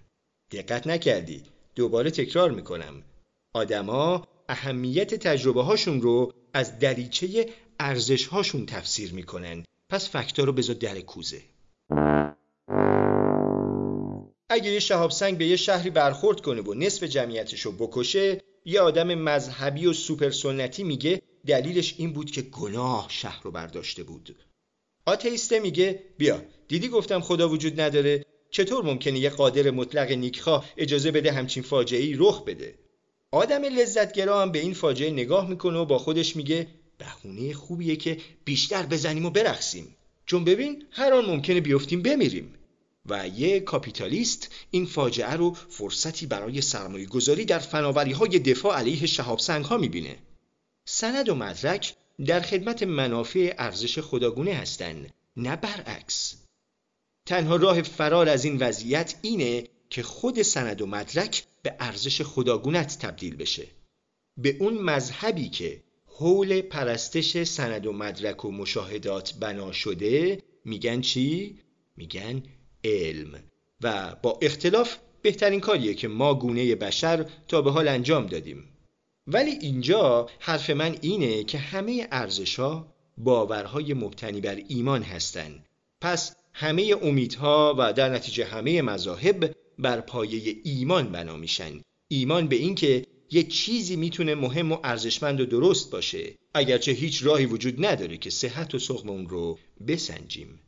دقت 0.51 0.87
نکردی؟ 0.87 1.43
دوباره 1.75 2.11
تکرار 2.11 2.51
می‌کنم. 2.51 3.03
آدما 3.53 4.27
اهمیت 4.49 5.15
تجربه 5.15 5.63
هاشون 5.63 6.01
رو 6.01 6.33
از 6.53 6.79
دریچه 6.79 7.49
ارزش 7.79 8.25
هاشون 8.25 8.65
تفسیر 8.65 9.13
می‌کنن. 9.13 9.65
پس 9.93 10.09
فکتا 10.09 10.43
رو 10.43 10.53
بذار 10.53 10.75
در 10.75 11.01
کوزه. 11.01 11.41
اگه 14.49 14.71
یه 14.71 14.79
شهاب 14.79 15.11
سنگ 15.11 15.37
به 15.37 15.45
یه 15.45 15.55
شهری 15.55 15.89
برخورد 15.89 16.41
کنه 16.41 16.61
و 16.61 16.73
نصف 16.73 17.03
جمعیتش 17.03 17.61
رو 17.61 17.71
بکشه 17.71 18.41
یه 18.65 18.81
آدم 18.81 19.15
مذهبی 19.15 19.85
و 19.85 19.93
سوپر 19.93 20.29
سنتی 20.29 20.83
میگه 20.83 21.21
دلیلش 21.47 21.95
این 21.97 22.13
بود 22.13 22.31
که 22.31 22.41
گناه 22.41 23.07
شهر 23.09 23.43
رو 23.43 23.51
برداشته 23.51 24.03
بود. 24.03 24.35
آتئیسته 25.05 25.59
میگه 25.59 26.03
بیا 26.17 26.41
دیدی 26.67 26.87
گفتم 26.87 27.21
خدا 27.21 27.49
وجود 27.49 27.81
نداره؟ 27.81 28.25
چطور 28.49 28.83
ممکنه 28.83 29.19
یه 29.19 29.29
قادر 29.29 29.71
مطلق 29.71 30.11
نیکخواه 30.11 30.65
اجازه 30.77 31.11
بده 31.11 31.31
همچین 31.31 31.63
فاجعه 31.63 32.15
رخ 32.17 32.43
بده؟ 32.43 32.75
آدم 33.31 33.61
لذتگرا 33.61 34.41
هم 34.41 34.51
به 34.51 34.59
این 34.59 34.73
فاجعه 34.73 35.11
نگاه 35.11 35.49
می‌کنه 35.49 35.79
و 35.79 35.85
با 35.85 35.97
خودش 35.97 36.35
میگه 36.35 36.67
بهونه 36.97 37.53
خوبیه 37.53 37.95
که 37.95 38.17
بیشتر 38.45 38.85
بزنیم 38.85 39.25
و 39.25 39.29
برقصیم. 39.29 39.95
چون 40.25 40.43
ببین 40.43 40.85
هر 40.91 41.13
آن 41.13 41.25
ممکنه 41.25 41.61
بیفتیم 41.61 42.01
بمیریم. 42.01 42.53
و 43.05 43.27
یه 43.27 43.59
کاپیتالیست 43.59 44.49
این 44.71 44.85
فاجعه 44.85 45.33
رو 45.33 45.53
فرصتی 45.53 46.25
برای 46.25 46.61
سرمایه 46.61 47.05
گذاری 47.05 47.45
در 47.45 47.59
فناوری 47.59 48.11
های 48.11 48.39
دفاع 48.39 48.77
علیه 48.77 49.05
شهاب 49.05 49.39
سنگ 49.39 49.65
ها 49.65 49.77
می‌بینه. 49.77 50.17
سند 50.85 51.29
و 51.29 51.35
مدرک 51.35 51.95
در 52.25 52.41
خدمت 52.41 52.83
منافع 52.83 53.55
ارزش 53.57 53.99
خداگونه 53.99 54.53
هستند 54.53 55.13
نه 55.37 55.55
برعکس. 55.55 56.35
تنها 57.25 57.55
راه 57.55 57.81
فرار 57.81 58.29
از 58.29 58.45
این 58.45 58.57
وضعیت 58.57 59.15
اینه 59.21 59.63
که 59.89 60.03
خود 60.03 60.41
سند 60.41 60.81
و 60.81 60.85
مدرک 60.85 61.43
به 61.63 61.75
ارزش 61.79 62.21
خداگونت 62.21 62.99
تبدیل 62.99 63.35
بشه. 63.35 63.67
به 64.37 64.57
اون 64.59 64.73
مذهبی 64.73 65.49
که 65.49 65.83
حول 66.15 66.61
پرستش 66.61 67.43
سند 67.43 67.85
و 67.85 67.93
مدرک 67.93 68.45
و 68.45 68.51
مشاهدات 68.51 69.33
بنا 69.39 69.71
شده 69.71 70.41
میگن 70.65 71.01
چی؟ 71.01 71.59
میگن 71.97 72.43
علم. 72.83 73.43
و 73.81 74.15
با 74.23 74.39
اختلاف 74.41 74.97
بهترین 75.21 75.59
کاریه 75.59 75.93
که 75.93 76.07
ما 76.07 76.33
گونه 76.33 76.75
بشر 76.75 77.25
تا 77.47 77.61
به 77.61 77.71
حال 77.71 77.87
انجام 77.87 78.25
دادیم. 78.25 78.63
ولی 79.27 79.51
اینجا 79.51 80.29
حرف 80.39 80.69
من 80.69 80.97
اینه 81.01 81.43
که 81.43 81.57
همه 81.57 82.07
ارزشها 82.11 82.93
باورهای 83.17 83.93
مبتنی 83.93 84.41
بر 84.41 84.61
ایمان 84.67 85.03
هستند 85.03 85.65
پس 86.01 86.35
همه 86.53 86.95
امیدها 87.01 87.75
و 87.77 87.93
در 87.93 88.09
نتیجه 88.09 88.45
همه 88.45 88.81
مذاهب 88.81 89.55
بر 89.79 90.01
پایه 90.01 90.55
ایمان 90.63 91.11
بنا 91.11 91.35
میشن. 91.37 91.81
ایمان 92.07 92.47
به 92.47 92.55
اینکه 92.55 93.05
یه 93.33 93.43
چیزی 93.43 93.95
می‌تونه 93.95 94.35
مهم 94.35 94.71
و 94.71 94.77
ارزشمند 94.83 95.41
و 95.41 95.45
درست 95.45 95.91
باشه. 95.91 96.35
اگرچه 96.53 96.91
هیچ 96.91 97.23
راهی 97.23 97.45
وجود 97.45 97.85
نداره 97.85 98.17
که 98.17 98.29
صحت 98.29 98.75
و 98.75 98.79
سقم 98.79 99.09
اون 99.09 99.29
رو 99.29 99.59
بسنجیم. 99.87 100.59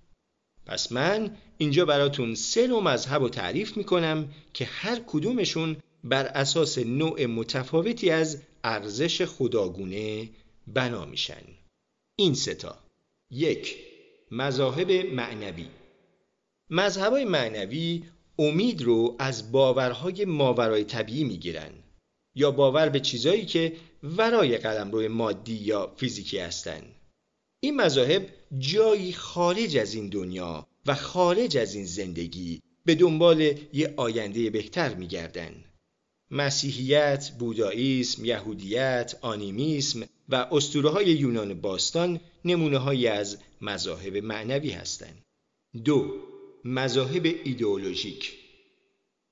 پس 0.65 0.91
من 0.91 1.37
اینجا 1.57 1.85
براتون 1.85 2.35
سه 2.35 2.67
نوع 2.67 2.83
مذهب 2.83 3.21
رو 3.21 3.29
تعریف 3.29 3.77
می‌کنم 3.77 4.33
که 4.53 4.65
هر 4.65 5.01
کدومشون 5.07 5.77
بر 6.03 6.25
اساس 6.25 6.77
نوع 6.77 7.25
متفاوتی 7.25 8.09
از 8.09 8.41
ارزش 8.63 9.21
خداگونه 9.21 10.29
بنا 10.67 11.05
میشن. 11.05 11.43
این 12.15 12.33
ستا 12.33 12.77
یک 13.31 13.77
مذاهب 14.31 14.91
معنوی. 14.91 15.67
مذهبای 16.69 17.25
معنوی 17.25 18.03
امید 18.39 18.81
رو 18.81 19.15
از 19.19 19.51
باورهای 19.51 20.25
ماورای 20.25 20.83
طبیعی 20.83 21.23
می‌گیرن. 21.23 21.71
یا 22.35 22.51
باور 22.51 22.89
به 22.89 22.99
چیزایی 22.99 23.45
که 23.45 23.73
ورای 24.03 24.57
قلمرو 24.57 25.09
مادی 25.09 25.53
یا 25.53 25.93
فیزیکی 25.97 26.37
هستند. 26.37 26.95
این 27.59 27.75
مذاهب 27.75 28.29
جایی 28.59 29.13
خارج 29.13 29.77
از 29.77 29.93
این 29.93 30.09
دنیا 30.09 30.67
و 30.85 30.95
خارج 30.95 31.57
از 31.57 31.75
این 31.75 31.85
زندگی 31.85 32.61
به 32.85 32.95
دنبال 32.95 33.41
یه 33.73 33.93
آینده 33.97 34.49
بهتر 34.49 34.93
میگردن. 34.93 35.63
مسیحیت، 36.31 37.31
بوداییسم، 37.39 38.25
یهودیت، 38.25 39.15
آنیمیسم 39.21 40.03
و 40.29 40.35
اسطوره 40.35 40.89
های 40.89 41.05
یونان 41.05 41.53
باستان 41.53 42.19
نمونه 42.45 43.09
از 43.09 43.37
مذاهب 43.61 44.17
معنوی 44.17 44.69
هستند. 44.69 45.23
دو 45.83 46.13
مذاهب 46.65 47.25
ایدئولوژیک 47.43 48.33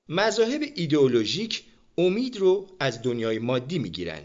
مذاهب 0.08 0.62
ایدئولوژیک 0.74 1.62
امید 1.98 2.36
رو 2.36 2.68
از 2.80 3.02
دنیای 3.02 3.38
مادی 3.38 3.78
می‌گیرن 3.78 4.22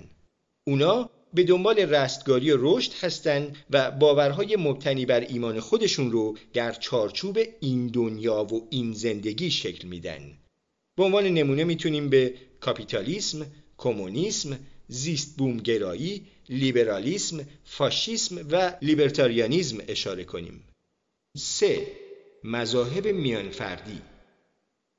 اونا 0.67 1.09
به 1.34 1.43
دنبال 1.43 1.80
رستگاری 1.80 2.51
و 2.51 2.57
رشد 2.59 2.93
هستند 2.93 3.57
و 3.70 3.91
باورهای 3.91 4.55
مبتنی 4.55 5.05
بر 5.05 5.20
ایمان 5.20 5.59
خودشون 5.59 6.11
رو 6.11 6.38
در 6.53 6.72
چارچوب 6.72 7.39
این 7.59 7.88
دنیا 7.88 8.43
و 8.43 8.67
این 8.70 8.93
زندگی 8.93 9.51
شکل 9.51 9.88
میدن. 9.88 10.38
به 10.97 11.03
عنوان 11.03 11.24
نمونه 11.24 11.63
می‌تونیم 11.63 12.09
به 12.09 12.34
کاپیتالیسم، 12.59 13.45
کمونیسم، 13.78 14.59
زیست 14.88 15.38
بومگرایی، 15.38 16.26
لیبرالیسم، 16.49 17.47
فاشیسم 17.63 18.47
و 18.51 18.74
لیبرتاریانیسم 18.82 19.78
اشاره 19.88 20.24
کنیم. 20.24 20.63
3. 21.38 21.88
مذاهب 22.43 23.07
میانفردی 23.07 24.01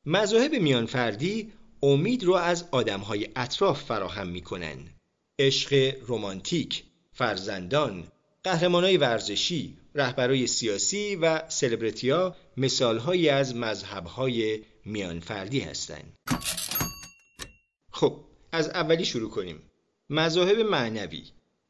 مذاهب 0.06 0.54
میانفردی 0.54 1.52
امید 1.82 2.24
رو 2.24 2.34
از 2.34 2.64
آدمهای 2.70 3.28
اطراف 3.36 3.82
فراهم 3.82 4.28
می‌کنن 4.28 4.78
عشق 5.38 5.94
رمانتیک، 6.08 6.84
فرزندان، 7.12 8.04
قهرمانای 8.44 8.96
ورزشی، 8.96 9.78
رهبرای 9.94 10.46
سیاسی 10.46 11.16
و 11.16 11.48
سلبریتیا 11.48 12.36
مثالهایی 12.56 13.28
از 13.28 13.56
مذهبهای 13.56 14.62
میانفردی 14.84 15.60
هستند. 15.60 16.16
خب 17.92 18.24
از 18.52 18.68
اولی 18.68 19.04
شروع 19.04 19.30
کنیم. 19.30 19.62
مذاهب 20.10 20.58
معنوی 20.58 21.24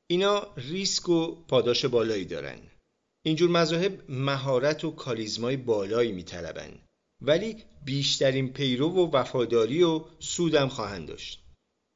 اینا 0.07 0.47
ریسک 0.57 1.09
و 1.09 1.45
پاداش 1.45 1.85
بالایی 1.85 2.25
دارن. 2.25 2.59
اینجور 3.23 3.51
مذاهب 3.51 4.11
مهارت 4.11 4.85
و 4.85 4.91
کاریزمای 4.91 5.57
بالایی 5.57 6.13
میطلبن 6.13 6.79
ولی 7.23 7.57
بیشترین 7.85 8.53
پیرو 8.53 8.89
و 8.89 9.17
وفاداری 9.17 9.83
و 9.83 10.05
سودم 10.19 10.69
خواهند 10.69 11.09
داشت. 11.09 11.43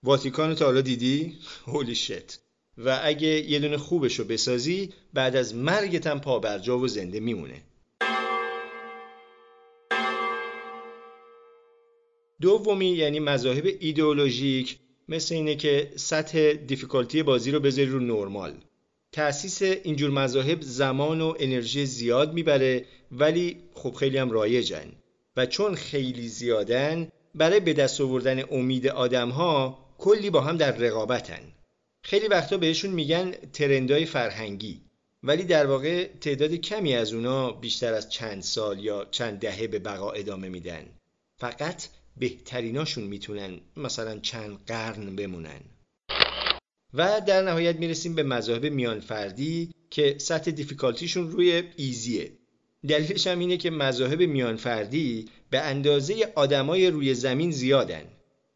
واتیکان 0.03 0.55
تا 0.55 0.65
حالا 0.65 0.81
دیدی؟ 0.81 1.39
هولی 1.67 1.95
شت. 1.95 2.41
و 2.79 3.01
اگه 3.03 3.51
یه 3.51 3.59
دونه 3.59 3.77
خوبش 3.77 4.19
رو 4.19 4.25
بسازی 4.25 4.93
بعد 5.15 5.37
از 5.37 5.55
مرگت 5.55 6.07
هم 6.07 6.21
پابرجا 6.21 6.79
و 6.79 6.89
زنده 6.89 7.21
میمونه 7.21 7.63
دومی 12.41 12.87
یعنی 12.89 13.21
مذاهب 13.21 13.67
ایدئولوژیک 13.81 14.79
مثل 15.09 15.35
اینه 15.35 15.55
که 15.57 15.93
سطح 15.97 16.53
دیفیکالتی 16.53 17.23
بازی 17.23 17.51
رو 17.51 17.61
بذاری 17.61 17.89
رو 17.89 18.01
نرمال 18.01 18.55
تأسیس 19.13 19.63
اینجور 19.63 20.11
مذاهب 20.11 20.61
زمان 20.61 21.21
و 21.21 21.35
انرژی 21.39 21.87
زیاد 21.87 22.35
می‌بره 22.35 22.85
ولی 23.13 23.57
خب 23.75 23.95
خیلی 23.95 24.19
هم 24.19 24.31
رایجن 24.31 24.93
و 25.37 25.47
چون 25.47 25.75
خیلی 25.75 26.29
زیادن 26.29 27.09
برای 27.35 27.61
به 27.61 27.73
دست 27.73 28.01
آوردن 28.01 28.45
امید 28.51 28.87
آدم 28.87 29.29
ها 29.29 29.79
کلی 29.99 30.31
با 30.31 30.41
هم 30.41 30.57
در 30.57 30.73
رقابتن. 30.77 31.53
خیلی 32.03 32.29
وقتا 32.29 32.57
بهشون 32.57 32.91
میگن 32.91 33.31
ترندای 33.31 34.05
فرهنگی. 34.05 34.81
ولی 35.23 35.45
در 35.45 35.67
واقع 35.67 36.05
تعداد 36.21 36.55
کمی 36.55 36.95
از 36.95 37.13
اونا 37.13 37.53
بیشتر 37.53 37.95
از 37.95 38.11
چند 38.11 38.43
سال 38.43 38.79
یا 38.79 39.07
چند 39.11 39.39
دهه 39.39 39.67
به 39.67 39.79
بقا 39.79 40.11
ادامه 40.11 40.49
میدن. 40.49 40.87
فقط 41.37 41.89
بهتریناشون 42.17 43.05
می‌تونن 43.05 43.61
مثلا 43.77 44.19
چند 44.19 44.59
قرن 44.67 45.17
بمونن. 45.17 45.61
و 46.95 47.21
در 47.27 47.43
نهایت 47.43 47.77
می‌رسیم 47.77 48.15
به 48.15 48.23
مذاهب 48.23 48.67
میانفردی 48.67 49.71
که 49.91 50.17
سطح 50.19 50.51
دیفیکالتیشون 50.51 51.31
روی 51.31 51.63
ایزیه 51.77 52.33
دلیلش 52.89 53.27
هم 53.27 53.39
اینه 53.39 53.57
که 53.57 53.71
مذاهب 53.71 54.23
میانفردی 54.23 55.29
به 55.51 55.61
اندازه 55.61 56.33
آدمای 56.35 56.91
روی 56.91 57.15
زمین 57.15 57.51
زیادن. 57.51 58.03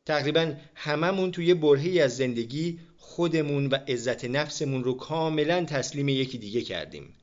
تقریبا 0.07 0.53
هممون 0.75 1.31
توی 1.31 1.55
برهی 1.55 2.01
از 2.01 2.17
زندگی 2.17 2.79
خودمون 2.97 3.67
و 3.67 3.75
عزت 3.89 4.25
نفسمون 4.25 4.85
رو 4.85 4.95
کاملا 4.95 5.65
تسلیم 5.65 6.09
یکی 6.09 6.39
دیگه 6.39 6.61
کردیم. 6.61 7.15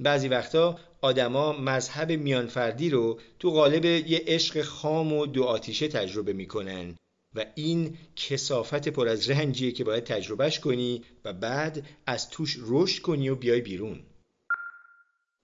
بعضی 0.00 0.28
وقتا 0.28 0.78
آدما 1.00 1.52
مذهب 1.52 2.12
میانفردی 2.12 2.90
رو 2.90 3.20
تو 3.38 3.50
قالب 3.50 3.84
یه 3.84 4.22
عشق 4.26 4.62
خام 4.62 5.12
و 5.12 5.26
دو 5.26 5.44
آتیشه 5.44 5.88
تجربه 5.88 6.32
می‌کنن 6.32 6.96
و 7.34 7.46
این 7.54 7.96
کسافت 8.16 8.88
پر 8.88 9.08
از 9.08 9.30
رنجیه 9.30 9.72
که 9.72 9.84
باید 9.84 10.04
تجربهش 10.04 10.58
کنی 10.58 11.02
و 11.24 11.32
بعد 11.32 11.86
از 12.06 12.30
توش 12.30 12.58
رشد 12.60 13.02
کنی 13.02 13.28
و 13.28 13.34
بیای 13.34 13.60
بیرون. 13.60 14.02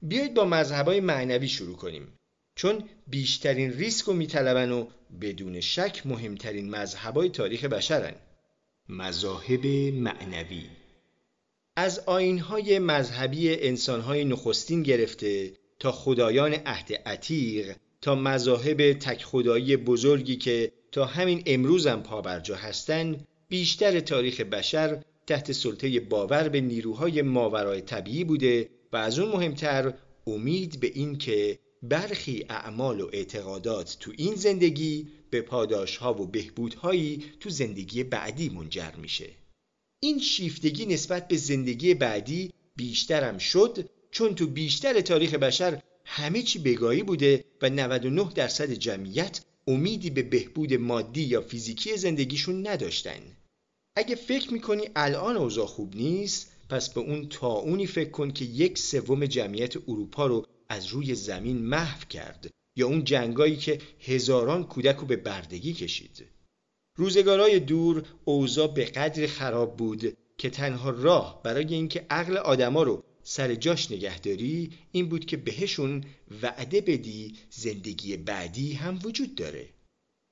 بیایید 0.03 0.35
با 0.35 0.45
مذهبای 0.45 1.01
معنوی 1.01 1.49
شروع 1.49 1.77
کنیم. 1.77 2.13
چون 2.57 2.85
بیشترین 3.07 3.73
ریسک 3.73 4.05
رو 4.05 4.13
میطلبن 4.13 4.71
و 4.71 4.87
بدون 5.21 5.61
شک 5.61 6.03
مهمترین 6.07 6.71
مذهبای 6.71 7.29
تاریخ 7.29 7.65
بشرن. 7.65 8.15
مذاهب 8.89 9.67
معنوی. 9.93 10.67
از 11.77 11.99
آینهای 12.07 12.79
مذهبی 12.79 13.55
انسانهای 13.55 14.25
نخستین 14.25 14.83
گرفته 14.83 15.53
تا 15.79 15.93
خدایان 15.93 16.55
عهد 16.67 16.93
عتیق 17.07 17.77
تا 18.01 18.15
مذاهب 18.15 18.93
تک 18.93 19.25
خدایی 19.25 19.77
بزرگی 19.77 20.37
که 20.37 20.73
تا 20.93 21.05
همین 21.05 21.43
امروزم 21.47 22.01
پابرجا 22.01 22.57
هستند 22.57 23.27
بیشتر 23.49 24.01
تاریخ 24.01 24.41
بشر 24.41 25.03
تحت 25.27 25.53
سلطه 25.53 26.01
باور 26.01 26.49
به 26.49 26.61
نیروهای 26.61 27.23
ماورای 27.23 27.81
طبیعی 27.81 28.25
بوده 28.25 28.69
و 28.93 28.97
از 28.97 29.19
اون 29.19 29.33
مهمتر 29.33 29.95
امید 30.27 30.81
به 30.81 30.91
این 30.95 31.19
که 31.19 31.59
برخی 31.83 32.47
اعمال 32.49 33.01
و 33.01 33.11
اعتقادات 33.13 33.97
تو 34.01 34.13
این 34.17 34.35
زندگی 34.35 35.09
به 35.31 35.41
پاداشها 35.41 36.23
و 36.23 36.27
بهبودهایی 36.27 37.25
تو 37.41 37.51
زندگی 37.51 38.05
بعدی 38.05 38.49
منجر 38.49 38.95
میشه. 38.97 39.31
این 40.01 40.19
شیفتگی 40.19 40.87
نسبت 40.87 41.29
به 41.29 41.37
زندگی 41.37 41.95
بعدی 41.95 42.53
بیشترم 42.77 43.39
شد 43.39 43.91
چون 44.11 44.35
تو 44.35 44.47
بیشتر 44.47 45.01
تاریخ 45.01 45.35
بشر 45.35 45.83
همه 46.05 46.43
چی 46.43 46.59
بگاهی 46.59 47.03
بوده 47.03 47.45
و 47.63 47.71
99 47.71 48.33
درصد 48.35 48.71
جمعیت 48.71 49.41
امیدی 49.67 50.11
به 50.11 50.23
بهبود 50.23 50.75
مادی 50.75 51.23
یا 51.23 51.41
فیزیکی 51.41 51.97
زندگیشون 51.97 52.67
نداشتن. 52.67 53.37
اگه 53.97 54.15
فکر 54.15 54.53
می‌کنی 54.53 54.89
الان 54.97 55.37
اوضاع 55.37 55.67
خوب 55.67 55.97
نیست 55.97 56.56
پس 56.69 56.95
به 56.95 57.01
اون 57.01 57.29
تاونی 57.29 57.87
فکر 57.87 58.11
کن 58.11 58.31
که 58.31 58.45
یک 58.45 58.79
سوم 58.79 59.27
جمعیت 59.27 59.77
اروپا 59.77 60.27
رو 60.27 60.47
از 60.69 60.87
روی 60.87 61.15
زمین 61.15 61.59
محو 61.59 62.05
کرد 62.09 62.51
یا 62.77 62.87
اون 62.87 63.05
جنگایی 63.05 63.57
که 63.57 63.79
هزاران 64.01 64.65
کودک 64.65 64.97
رو 64.97 65.07
به 65.07 65.17
بردگی 65.17 65.73
کشید. 65.73 66.27
روزگارای 66.99 67.61
دور 67.61 68.05
اوضاع 68.25 68.75
به 68.75 68.85
قدر 68.85 69.27
خراب 69.27 69.77
بود 69.77 70.17
که 70.39 70.51
تنها 70.51 70.91
راه 70.91 71.43
برای 71.43 71.75
اینکه 71.75 72.07
عقل 72.11 72.37
آدما 72.37 72.83
رو 72.83 73.03
سر 73.23 73.55
جاش 73.55 73.91
نگهداری 73.91 74.71
این 74.93 75.09
بود 75.09 75.25
که 75.25 75.37
بهشون 75.37 76.05
وعده 76.43 76.81
بدی 76.81 77.35
زندگی 77.51 78.17
بعدی 78.17 78.73
هم 78.73 78.99
وجود 79.05 79.35
داره. 79.35 79.69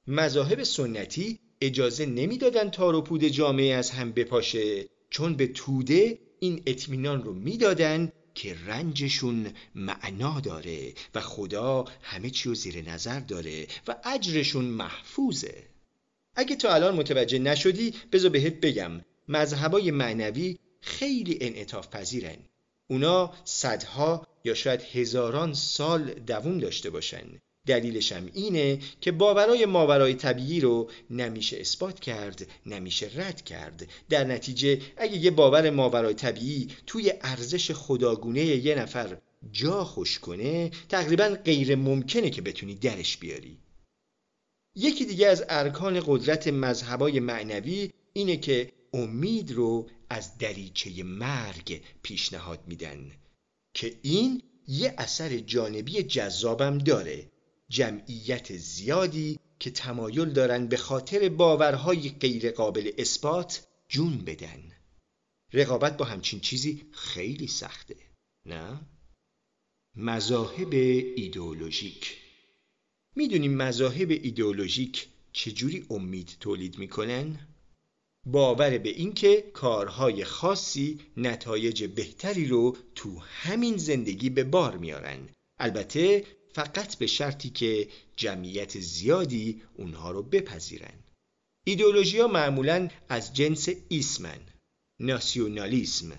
مذاهب 0.06 0.62
سنتی 0.62 1.38
اجازه 1.60 2.06
نمی‌دادن 2.06 2.70
تار 2.70 2.94
و 2.94 3.02
پود 3.02 3.24
جامعه 3.24 3.74
از 3.74 3.90
هم 3.90 4.12
بپاشه. 4.12 4.86
چون 5.14 5.34
به 5.34 5.46
توده 5.46 6.18
این 6.40 6.62
اطمینان 6.66 7.24
رو 7.24 7.34
می‌دادن 7.34 8.12
که 8.34 8.56
رنجشون 8.66 9.52
معنا 9.74 10.40
داره 10.40 10.94
و 11.14 11.20
خدا 11.20 11.84
همه 12.02 12.30
چی 12.30 12.48
رو 12.48 12.54
زیر 12.54 12.90
نظر 12.90 13.20
داره 13.20 13.66
و 13.88 13.96
اجرشون 14.04 14.64
محفوظه. 14.64 15.62
اگه 16.36 16.56
تا 16.56 16.74
الان 16.74 16.94
متوجه 16.94 17.38
نشدی 17.38 17.94
بذار 18.12 18.30
بهت 18.30 18.54
بگم 18.54 18.90
مذهبای 19.28 19.90
معنوی 19.90 20.58
خیلی 20.80 21.38
انعطاف 21.40 21.88
پذیرن. 21.88 22.36
اونا 22.90 23.34
صدها 23.44 24.26
یا 24.44 24.54
شاید 24.54 24.82
هزاران 24.82 25.54
سال 25.54 26.14
دووم 26.14 26.58
داشته 26.58 26.90
باشن. 26.90 27.40
دلیلش 27.66 28.12
هم 28.12 28.28
اینه 28.34 28.78
که 29.00 29.12
باورای 29.12 29.66
ماورای 29.66 30.14
طبیعی 30.14 30.60
رو 30.60 30.90
نمیشه 31.10 31.56
اثبات 31.60 32.00
کرد 32.00 32.46
نمیشه 32.66 33.10
رد 33.14 33.42
کرد. 33.42 33.88
در 34.08 34.24
نتیجه 34.24 34.80
اگه 34.96 35.16
یه 35.16 35.30
باور 35.30 35.70
ماورای 35.70 36.14
طبیعی 36.14 36.68
توی 36.86 37.12
ارزش 37.20 37.70
خداگونه 37.70 38.44
یه 38.44 38.74
نفر 38.74 39.18
جا 39.52 39.84
خوش 39.84 40.18
کنه 40.18 40.70
تقریبا 40.88 41.36
غیر 41.44 41.74
ممکنه 41.76 42.30
که 42.30 42.42
بتونی 42.42 42.74
درش 42.74 43.16
بیاری. 43.16 43.58
یکی 44.76 45.04
دیگه 45.04 45.26
از 45.26 45.44
ارکان 45.48 46.02
قدرت 46.06 46.48
مذهبای 46.48 47.20
معنوی 47.20 47.90
اینه 48.12 48.36
که 48.36 48.72
امید 48.92 49.52
رو 49.52 49.86
از 50.10 50.38
دریچه 50.38 51.02
مرگ 51.02 51.82
پیشنهاد 52.02 52.60
میدن 52.66 53.10
که 53.74 53.94
این 54.02 54.42
یه 54.68 54.94
اثر 54.98 55.38
جانبی 55.38 56.02
جذابم 56.02 56.78
داره. 56.78 57.33
جمعیت 57.74 58.56
زیادی 58.56 59.38
که 59.58 59.70
تمایل 59.70 60.30
دارن 60.30 60.66
به 60.66 60.76
خاطر 60.76 61.28
باورهای 61.28 62.10
غیر 62.10 62.50
قابل 62.50 62.90
اثبات 62.98 63.66
جون 63.88 64.18
بدن 64.18 64.72
رقابت 65.52 65.96
با 65.96 66.04
همچین 66.04 66.40
چیزی 66.40 66.86
خیلی 66.92 67.46
سخته 67.46 67.96
نه؟ 68.46 68.80
مذاهب 69.96 70.72
ایدئولوژیک 71.16 72.16
می‌دونیم 73.16 73.56
مذاهب 73.56 74.10
ایدئولوژیک 74.10 75.08
چجوری 75.32 75.86
امید 75.90 76.36
تولید 76.40 76.78
می‌کنن؟ 76.78 77.48
باور 78.26 78.78
به 78.78 78.88
اینکه 78.88 79.50
کارهای 79.52 80.24
خاصی 80.24 81.00
نتایج 81.16 81.84
بهتری 81.84 82.46
رو 82.46 82.76
تو 82.94 83.18
همین 83.18 83.76
زندگی 83.76 84.30
به 84.30 84.44
بار 84.44 84.76
میارن 84.76 85.28
البته 85.58 86.24
فقط 86.54 86.98
به 86.98 87.06
شرطی 87.06 87.50
که 87.50 87.88
جمعیت 88.16 88.80
زیادی 88.80 89.62
اونها 89.74 90.10
رو 90.10 90.22
بپذیرن. 90.22 90.94
ایدئولوژی 91.64 92.18
ها 92.18 92.26
معمولا 92.26 92.88
از 93.08 93.34
جنس 93.34 93.68
ایسمن 93.88 94.40
ناسیونالیسم 95.00 96.12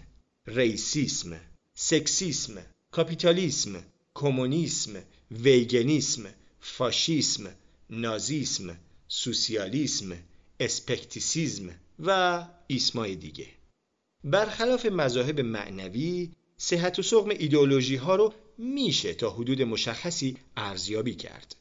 racism 0.47 1.39
sexism 1.73 2.65
کاپیتالیسم 2.91 3.83
کمونیسم 4.13 5.03
veganism 5.31 6.25
فاشیسم 6.59 7.55
نازیسم 7.89 8.77
سوسیالیسم 9.07 10.17
skepticism 10.59 11.69
و 11.99 12.47
ایسمای 12.67 13.15
دیگه. 13.15 13.47
برخلاف 14.23 14.85
مذاهب 14.85 15.39
معنوی 15.39 16.31
صحت 16.57 16.99
و 16.99 17.01
سقم 17.01 17.29
ایدئولوژی 17.29 17.95
ها 17.95 18.15
رو 18.15 18.33
میشه 18.57 19.13
تا 19.13 19.29
حدود 19.29 19.61
مشخصی 19.61 20.37
ارزیابی 20.57 21.15
کرد. 21.15 21.55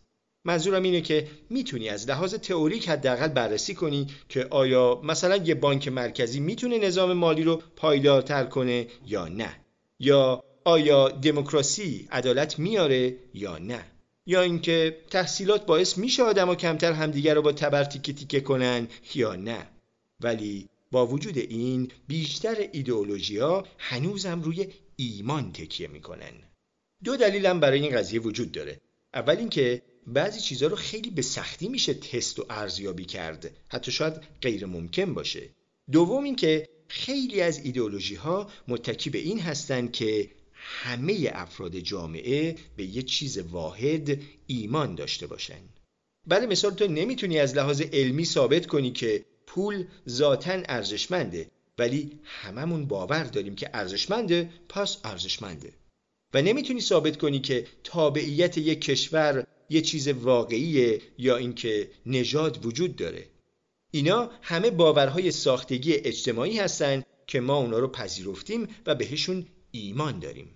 منظورم 0.44 0.82
اینه 0.82 1.00
که 1.00 1.28
می‌تونی 1.50 1.88
از 1.88 2.08
لحاظ 2.08 2.34
تئوریک 2.34 2.88
حداقل 2.88 3.28
بررسی 3.28 3.74
کنی 3.74 4.06
که 4.28 4.46
آیا 4.50 5.00
مثلا 5.04 5.36
یه 5.36 5.54
بانک 5.54 5.88
مرکزی 5.88 6.40
می‌تونه 6.40 6.78
نظام 6.78 7.12
مالی 7.12 7.42
رو 7.42 7.62
پایدارتر 7.76 8.44
کنه 8.44 8.86
یا 9.06 9.28
نه. 9.28 9.56
یا 9.98 10.44
آیا 10.64 11.08
دموکراسی 11.08 12.08
عدالت 12.10 12.58
میاره 12.58 13.16
یا 13.34 13.58
نه. 13.58 13.84
یا 14.26 14.42
اینکه 14.42 14.96
تحصیلات 15.10 15.66
باعث 15.66 15.98
میشه 15.98 16.22
آدما 16.22 16.54
کمتر 16.54 16.92
همدیگر 16.92 17.34
رو 17.34 17.42
با 17.42 17.52
تبر 17.52 17.84
تیکه 17.84 18.12
تیکه 18.12 18.40
کنن 18.40 18.88
یا 19.14 19.34
نه. 19.34 19.66
ولی 20.20 20.68
با 20.90 21.06
وجود 21.06 21.38
این 21.38 21.90
بیشتر 22.08 22.56
ایدئولوژیا 22.72 23.64
هنوزم 23.78 24.42
روی 24.42 24.66
ایمان 24.96 25.52
تکیه 25.52 25.88
می‌کنن. 25.88 26.32
دو 27.04 27.16
دلیلم 27.16 27.60
برای 27.60 27.80
این 27.80 27.96
قضیه 27.96 28.20
وجود 28.20 28.52
داره. 28.52 28.80
اول 29.14 29.36
اینکه 29.36 29.82
بعضی 30.06 30.40
چیزها 30.40 30.68
رو 30.68 30.76
خیلی 30.76 31.10
به 31.10 31.22
سختی 31.22 31.68
میشه 31.68 31.94
تست 31.94 32.38
و 32.38 32.46
ارزیابی 32.50 33.04
کرد. 33.04 33.50
حتی 33.68 33.92
شاید 33.92 34.14
غیر 34.42 34.66
ممکن 34.66 35.14
باشه. 35.14 35.50
دوم 35.92 36.24
اینکه 36.24 36.68
خیلی 36.88 37.40
از 37.40 37.64
ایدئولوژی 37.64 38.14
ها 38.14 38.50
متکی 38.68 39.10
به 39.10 39.18
این 39.18 39.40
هستند 39.40 39.92
که 39.92 40.30
همه 40.52 41.30
افراد 41.32 41.78
جامعه 41.78 42.56
به 42.76 42.84
یه 42.84 43.02
چیز 43.02 43.38
واحد 43.38 44.20
ایمان 44.46 44.94
داشته 44.94 45.26
باشن. 45.26 45.60
برای 46.26 46.46
مثال 46.46 46.74
تو 46.74 46.86
نمی‌تونی 46.86 47.38
از 47.38 47.56
لحاظ 47.56 47.80
علمی 47.80 48.24
ثابت 48.24 48.66
کنی 48.66 48.92
که 48.92 49.24
پول 49.46 49.84
ذاتا 50.08 50.62
ارزشمنده 50.68 51.50
ولی 51.78 52.20
هممون 52.24 52.86
باور 52.86 53.24
داریم 53.24 53.54
که 53.54 53.70
ارزشمنده 53.72 54.50
پس 54.68 54.98
ارزشمنده. 55.04 55.72
و 56.34 56.42
نمی‌تونی 56.42 56.80
ثابت 56.80 57.16
کنی 57.16 57.38
که 57.38 57.66
تابعیت 57.84 58.58
یک 58.58 58.80
کشور 58.80 59.46
یه 59.70 59.80
چیز 59.80 60.08
واقعیه 60.08 61.00
یا 61.18 61.36
اینکه 61.36 61.90
نژاد 62.06 62.66
وجود 62.66 62.96
داره. 62.96 63.26
اینا 63.90 64.30
همه 64.42 64.70
باورهای 64.70 65.30
ساختگی 65.30 65.94
اجتماعی 65.94 66.58
هستن 66.58 67.02
که 67.26 67.40
ما 67.40 67.56
اونا 67.56 67.78
رو 67.78 67.88
پذیرفتیم 67.88 68.68
و 68.86 68.94
بهشون 68.94 69.46
ایمان 69.70 70.18
داریم. 70.18 70.48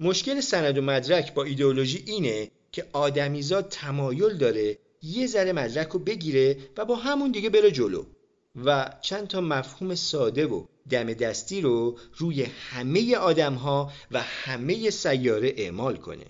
مشکل 0.00 0.40
سند 0.40 0.78
و 0.78 0.82
مدرک 0.82 1.34
با 1.34 1.44
ایدئولوژی 1.44 2.02
اینه 2.06 2.50
که 2.72 2.86
آدمیزاد 2.92 3.68
تمایل 3.68 4.36
داره 4.36 4.78
یه 5.02 5.26
ذره 5.26 5.52
مدرک 5.52 5.88
رو 5.88 5.98
بگیره 5.98 6.56
و 6.76 6.84
با 6.84 6.96
همون 6.96 7.30
دیگه 7.30 7.50
بره 7.50 7.70
جلو. 7.70 8.04
و 8.56 8.94
چند 9.00 9.28
تا 9.28 9.40
مفهوم 9.40 9.94
ساده 9.94 10.46
و 10.46 10.66
دم 10.90 11.12
دستی 11.12 11.60
رو 11.60 11.98
روی 12.16 12.42
همه 12.42 13.16
آدم 13.16 13.54
ها 13.54 13.92
و 14.10 14.22
همه 14.22 14.90
سیاره 14.90 15.54
اعمال 15.56 15.96
کنه. 15.96 16.26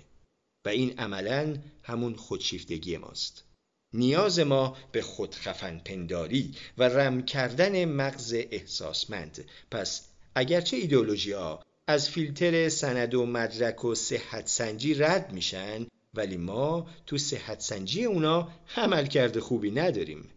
و 0.67 0.69
این 0.69 0.99
عملا 0.99 1.57
همون 1.83 2.15
خودشیفتگی 2.15 2.97
ماست. 2.97 3.45
نیاز 3.93 4.39
ما 4.39 4.77
به 4.93 5.03
خودخفن 5.03 5.79
پنداری 5.79 6.55
و 6.79 6.83
رم 6.83 7.23
کردن 7.23 7.85
مغز 7.85 8.35
احساسمند. 8.35 9.45
پس 9.71 10.09
اگرچه 10.35 10.77
ایدئولوژی 10.77 11.33
ها 11.33 11.63
از 11.87 12.11
فیلتر 12.11 12.69
سند 12.69 13.15
و 13.15 13.27
مدرک 13.27 13.85
و 13.85 13.95
صحت 13.95 14.49
سنجی 14.49 14.95
رد 14.95 15.33
میشن 15.33 15.87
ولی 16.15 16.37
ما 16.37 16.87
تو 17.07 17.19
صحت 17.19 17.61
سنجی 17.61 18.05
اونا 18.05 18.49
عمل 18.77 19.07
کرده 19.07 19.41
خوبی 19.41 19.71
نداریم. 19.71 20.31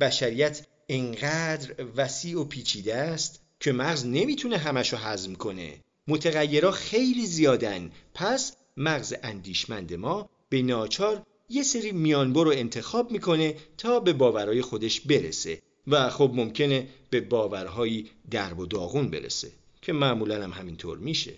بشریت 0.00 0.66
انقدر 0.88 1.74
وسیع 1.96 2.40
و 2.40 2.44
پیچیده 2.44 2.94
است 2.94 3.40
که 3.60 3.72
مغز 3.72 4.06
نمی‌تونه 4.06 4.56
همشو 4.56 4.96
هضم 4.96 5.34
کنه. 5.34 5.74
متغیرها 6.08 6.70
خیلی 6.70 7.26
زیادن. 7.26 7.90
پس 8.14 8.56
مغز 8.76 9.14
اندیشمند 9.22 9.94
ما 9.94 10.30
به 10.48 10.62
ناچار 10.62 11.22
یه 11.48 11.62
سری 11.62 11.92
میانبر 11.92 12.44
رو 12.44 12.50
انتخاب 12.50 13.10
می‌کنه 13.10 13.54
تا 13.78 14.00
به 14.00 14.12
باورهای 14.12 14.62
خودش 14.62 15.00
برسه 15.00 15.62
و 15.86 16.10
خب 16.10 16.30
ممکنه 16.34 16.88
به 17.10 17.20
باورهایی 17.20 18.10
درب 18.30 18.58
و 18.58 18.66
داغون 18.66 19.10
برسه 19.10 19.50
که 19.82 19.92
معمولا 19.92 20.44
هم 20.44 20.52
همینطور 20.52 20.98
میشه. 20.98 21.32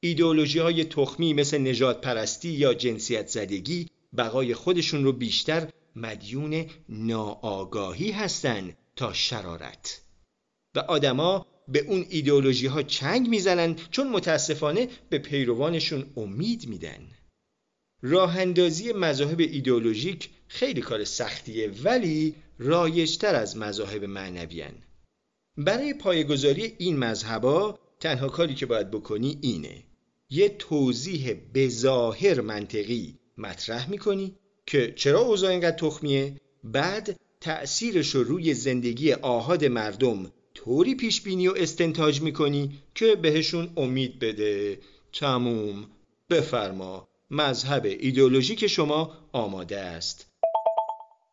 ایدئولوژی 0.00 0.58
های 0.58 0.84
تخمی 0.84 1.34
مثل 1.34 1.58
نجات 1.58 2.00
پرستی 2.00 2.48
یا 2.48 2.74
جنسیت 2.74 3.28
زدگی 3.28 3.88
بقای 4.16 4.54
خودشون 4.54 5.04
رو 5.04 5.12
بیشتر 5.12 5.68
مدیون 5.96 6.66
ناآگاهی 6.88 8.10
هستن 8.10 8.76
تا 8.96 9.12
شرارت. 9.12 10.00
و 10.74 10.78
آدما 10.78 11.46
به 11.68 11.78
اون 11.78 12.06
ایدئولوژی 12.08 12.66
ها 12.66 12.82
چنگ 12.82 13.28
می‌زنن 13.28 13.76
چون 13.90 14.08
متاسفانه 14.08 14.88
به 15.08 15.18
پیروانشون 15.18 16.06
امید 16.16 16.68
میدن. 16.68 17.08
راه 18.02 18.38
اندازی 18.38 18.92
مذاهب 18.92 19.40
ایدئولوژیک 19.40 20.30
خیلی 20.48 20.80
کار 20.80 21.04
سختیه 21.04 21.70
ولی 21.84 22.34
رایجتر 22.58 23.34
از 23.34 23.56
مذاهب 23.56 24.04
معنویان 24.04 24.74
برای 25.56 25.94
پایگذاری 25.94 26.74
این 26.78 26.96
مذهبا 26.96 27.78
تنها 28.00 28.28
کاری 28.28 28.54
که 28.54 28.66
باید 28.66 28.90
بکنی 28.90 29.38
اینه. 29.42 29.84
یه 30.30 30.48
توضیح 30.48 31.34
بظاهر 31.54 32.40
منطقی 32.40 33.18
مطرح 33.38 33.90
می‌کنی 33.90 34.38
که 34.66 34.92
چرا 34.96 35.20
اوضاع 35.20 35.50
اینقدر 35.50 35.76
تخمیه؟ 35.76 36.40
بعد 36.64 37.16
تأثیرش 37.40 38.14
رو 38.14 38.22
روی 38.24 38.54
زندگی 38.54 39.12
آهاد 39.12 39.64
مردم 39.64 40.32
طوری 40.54 40.94
پیش 40.94 41.20
بینی 41.20 41.48
و 41.48 41.54
استنتاج 41.56 42.20
می‌کنی 42.20 42.78
که 42.94 43.16
بهشون 43.16 43.70
امید 43.76 44.18
بده. 44.18 44.78
تموم. 45.12 45.86
بفرما. 46.30 47.08
مذهب 47.30 47.84
ایدئولوژیک 47.84 48.66
شما 48.66 49.12
آماده 49.32 49.80
است. 49.80 50.26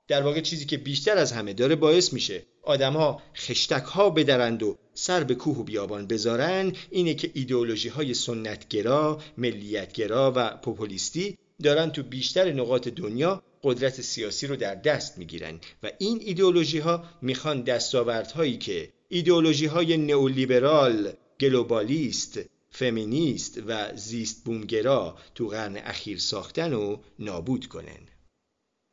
در 0.08 0.22
واقع 0.22 0.42
چیزی 0.42 0.66
که 0.66 0.78
بیشتر 0.78 1.18
از 1.18 1.32
همه 1.32 1.54
داره 1.54 1.76
باعث 1.76 2.14
میشه 2.14 2.44
آدمها 2.64 3.22
خشتک 3.36 3.84
ها 3.84 4.10
بدرند 4.10 4.64
و 4.64 4.78
سر 4.94 5.24
به 5.24 5.36
کوه 5.36 5.58
و 5.58 5.64
بیابان 5.64 6.08
بذارن 6.08 6.74
اینه 6.90 7.14
که 7.14 7.32
ایدئولوژی 7.34 7.90
های 7.90 8.14
سنتگرا، 8.14 9.22
ملیتگرا 9.38 10.34
و 10.36 10.58
پوپولیستی 10.58 11.38
دارن 11.62 11.92
تو 11.92 12.04
بیشتر 12.04 12.52
نقاط 12.52 12.88
دنیا 12.88 13.44
قدرت 13.64 14.02
سیاسی 14.02 14.48
رو 14.48 14.56
در 14.56 14.76
دست 14.76 15.18
می‌گیرن 15.18 15.60
و 15.84 15.92
این 16.00 16.20
ایدئولوژی 16.22 16.80
ها 16.80 17.04
می‌خوان 17.22 17.62
دستاوردهایی 17.62 18.58
که 18.58 18.90
ایدئولوژی 19.10 19.66
های 19.66 19.98
نئولیبرال، 19.98 21.14
گلوبالیست، 21.40 22.40
فمینیست 22.70 23.62
و 23.68 23.96
زیست 23.96 24.44
بومگرا 24.44 25.18
تو 25.36 25.48
قرن 25.48 25.78
اخیر 25.78 26.18
ساختن 26.18 26.74
و 26.74 26.98
نابود 27.20 27.68
کنن. 27.68 28.08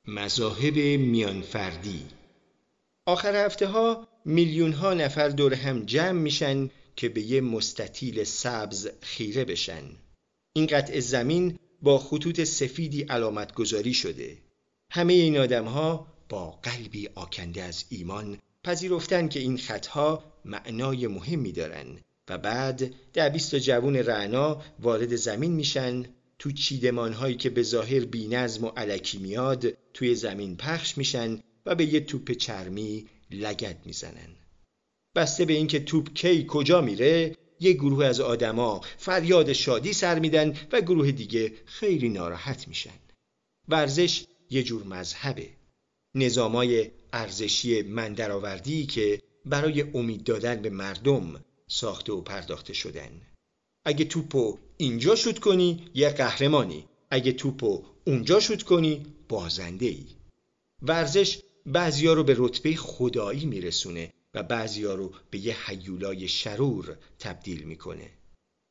مذاهب 0.09 0.79
میانفردی. 0.99 2.03
آخر 3.07 3.45
هفته 3.47 3.67
ها 3.67 4.09
میلیون 4.25 4.73
ها 4.73 4.95
نفر 4.95 5.29
دور 5.29 5.55
هم 5.55 5.85
جمع 5.85 6.21
میشن 6.21 6.71
که 6.97 7.09
به 7.09 7.21
یه 7.21 7.41
مستطیل 7.41 8.25
سبز 8.25 8.89
خیره 9.01 9.45
بشن. 9.45 9.83
این 10.53 10.67
قطع 10.67 11.01
زمین 11.01 11.59
با 11.83 11.99
خطوط 11.99 12.45
سفیدی 12.45 13.03
علامت 13.03 13.55
گذاری 13.55 13.95
شده. 13.95 14.39
همه 14.91 15.13
این 15.13 15.39
آدم 15.39 15.65
ها 15.65 16.07
با 16.29 16.51
قلبی 16.51 17.09
آکنده 17.15 17.63
از 17.63 17.85
ایمان 17.89 18.39
پذیرفتن 18.65 19.29
که 19.29 19.41
این 19.41 19.59
خطها 19.59 20.25
معنای 20.45 21.07
مهمی 21.07 21.53
دارن 21.53 21.87
و 22.29 22.39
بعد 22.39 22.95
ده 23.13 23.29
بیست 23.29 23.55
جوون 23.55 23.97
رعنا 23.97 24.63
وارد 24.79 25.17
زمین 25.17 25.53
میشن 25.53 26.05
تو 26.39 26.53
چیدمان 26.53 27.13
هایی 27.13 27.37
که 27.37 27.51
به 27.51 27.63
ظاهر 27.63 28.05
بی 28.05 28.29
نظم 28.29 28.65
و 28.65 28.69
علکی 28.69 29.19
میاد 29.19 29.67
توی 29.95 30.15
زمین 30.15 30.57
پخش 30.57 30.99
میشن 30.99 31.41
و 31.67 31.75
به 31.75 31.85
یه 31.85 32.01
توپ 32.01 32.33
چرمی 32.33 33.07
لگت 33.31 33.77
می‌زنن. 33.85 34.37
بسته 35.15 35.45
به 35.45 35.53
اینکه 35.53 35.81
توپ 35.81 36.15
کی 36.15 36.45
کجا 36.49 36.81
میره 36.81 37.37
یه 37.61 37.73
گروه 37.73 38.05
از 38.07 38.21
آدما 38.21 38.81
فریاد 38.99 39.53
شادی 39.53 39.93
سر 39.93 40.19
میدن 40.19 40.57
و 40.73 40.81
گروه 40.81 41.11
دیگه 41.11 41.53
خیلی 41.67 42.09
ناراحت 42.09 42.69
میشن. 42.69 42.99
ورزش 43.69 44.25
یه 44.51 44.63
جور 44.63 44.83
مذهبه. 44.83 45.49
نظامای 46.15 46.91
ارزشی 47.13 47.83
مندرآوردی 47.83 48.87
که 48.87 49.23
برای 49.45 49.83
امید 49.95 50.25
دادن 50.25 50.63
به 50.63 50.71
مردم 50.71 51.45
ساخته 51.69 52.13
و 52.13 52.21
پرداخته 52.21 52.73
شدن. 52.73 53.11
اگه 53.85 54.05
توپو 54.05 54.59
اینجا 54.77 55.17
شوت 55.17 55.39
کنی 55.39 55.91
یه 55.95 56.09
قهرمانی. 56.09 56.85
اگه 57.11 57.33
توپو 57.33 57.83
اونجا 58.05 58.41
شوت 58.41 58.63
کنی 58.63 59.07
بازنده 59.29 59.87
ای. 59.87 60.07
ورزش 60.83 61.39
بعضیا 61.67 62.13
رو 62.13 62.25
به 62.25 62.35
رتبه 62.39 62.77
خدایی 62.77 63.47
میرسونه. 63.47 64.13
و 64.39 64.43
بعضیا 64.43 64.95
رو 64.95 65.13
به 65.31 65.39
یه 65.39 65.57
حیولای 65.67 66.29
شرور 66.29 66.97
تبدیل 67.19 67.63
می‌کنه. 67.63 68.11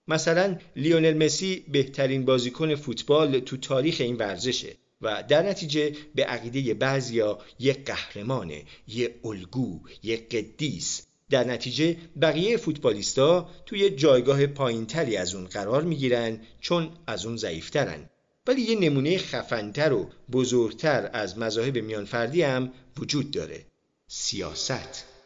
مثلا 0.08 0.58
لیونل 0.76 1.26
مسی 1.26 1.66
بهترین 1.72 2.26
بازیکن 2.26 2.76
فوتبال 2.76 3.40
تو 3.40 3.58
تاریخ 3.58 4.02
این 4.02 4.16
ورزشه 4.16 4.76
و 5.02 5.24
در 5.28 5.50
نتیجه 5.50 5.96
به 6.16 6.26
عقیده 6.26 6.74
بعضیا 6.74 7.40
یه 7.60 7.74
قهرمانه 7.74 8.64
یه 8.88 9.16
الگو 9.24 9.80
یه 10.04 10.18
قدیس. 10.18 11.04
در 11.30 11.44
نتیجه 11.44 11.98
بقیه 12.22 12.58
فوتبالیستا 12.58 13.50
توی 13.66 13.90
جایگاه 13.90 14.48
پایینتری 14.48 15.18
از 15.18 15.36
اون 15.36 15.46
قرار 15.46 15.84
می‌گیرن 15.84 16.40
چون 16.62 16.90
از 17.08 17.26
اون 17.26 17.38
ضعیفترن. 17.38 18.10
ولی 18.48 18.62
یه 18.62 18.80
نمونه 18.80 19.18
خفنتر 19.18 19.94
و 19.94 20.10
بزرگتر 20.32 21.10
از 21.14 21.38
مذاهب 21.38 21.78
میانفردی 21.78 22.42
هم 22.42 22.74
وجود 22.98 23.32
داره. 23.32 23.66
سیاست. 24.08 25.17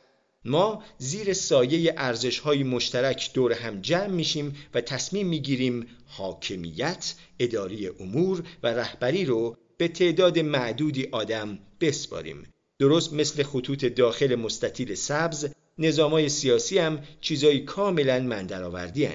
ما 0.46 0.84
زیر 0.98 1.34
سایه 1.34 1.94
ارزش 1.98 2.40
های 2.40 2.64
مشترک 2.64 3.32
دور 3.34 3.54
هم 3.54 3.82
جمع 3.82 4.08
میشیم 4.08 4.56
و 4.74 4.82
تصمیم 4.82 5.28
می‌گیریم 5.28 5.88
حاکمیت، 6.08 7.14
اداری 7.40 7.88
امور 7.88 8.44
و 8.64 8.68
رهبری 8.68 9.26
رو 9.26 9.58
به 9.78 9.88
تعداد 9.88 10.40
معدودی 10.40 11.08
آدم 11.12 11.60
بسپاریم. 11.82 12.48
درست 12.80 13.14
مثل 13.14 13.44
خطوط 13.44 13.86
داخل 13.86 14.36
مستطیل 14.36 14.96
سبز، 14.96 15.48
نظامای 15.78 16.30
سیاسی 16.30 16.78
هم 16.78 17.00
چیزایی 17.22 17.60
کاملا 17.60 18.20
مندرآوردی 18.20 19.08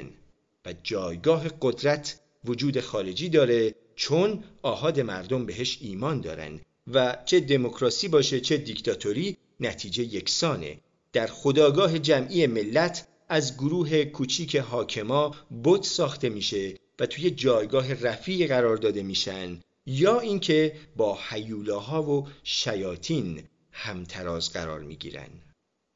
و 0.67 0.75
جایگاه 0.83 1.49
قدرت 1.61 2.21
وجود 2.45 2.81
خارجی 2.81 3.29
داره 3.29 3.75
چون 3.97 4.45
آهاد 4.63 5.01
مردم 5.01 5.47
بهش 5.47 5.79
ایمان 5.81 6.21
دارن 6.21 6.61
و 6.87 7.19
چه 7.25 7.41
دموکراسی 7.41 8.09
باشه 8.09 8.41
چه 8.41 8.57
دیکتاتوری 8.57 9.37
نتیجه 9.61 10.03
یکسانه 10.03 10.79
در 11.17 11.27
خداگاه 11.27 11.99
جمعی 11.99 12.47
ملت 12.47 13.07
از 13.29 13.57
گروه 13.57 14.05
کوچیک 14.05 14.57
حاکما 14.57 15.35
بت 15.65 15.85
ساخته 15.85 16.29
میشه 16.29 16.75
و 17.01 17.07
توی 17.07 17.31
جایگاه 17.31 17.95
رفیع 17.95 18.47
قرار 18.47 18.77
داده 18.77 19.03
میشن 19.03 19.61
یا 19.87 20.21
اینکه 20.21 20.73
با 20.97 21.19
حیولاها 21.29 22.03
و 22.03 22.29
شیاطین 22.45 23.43
همتراز 23.73 24.53
قرار 24.53 24.81
می‌گیرن. 24.81 25.29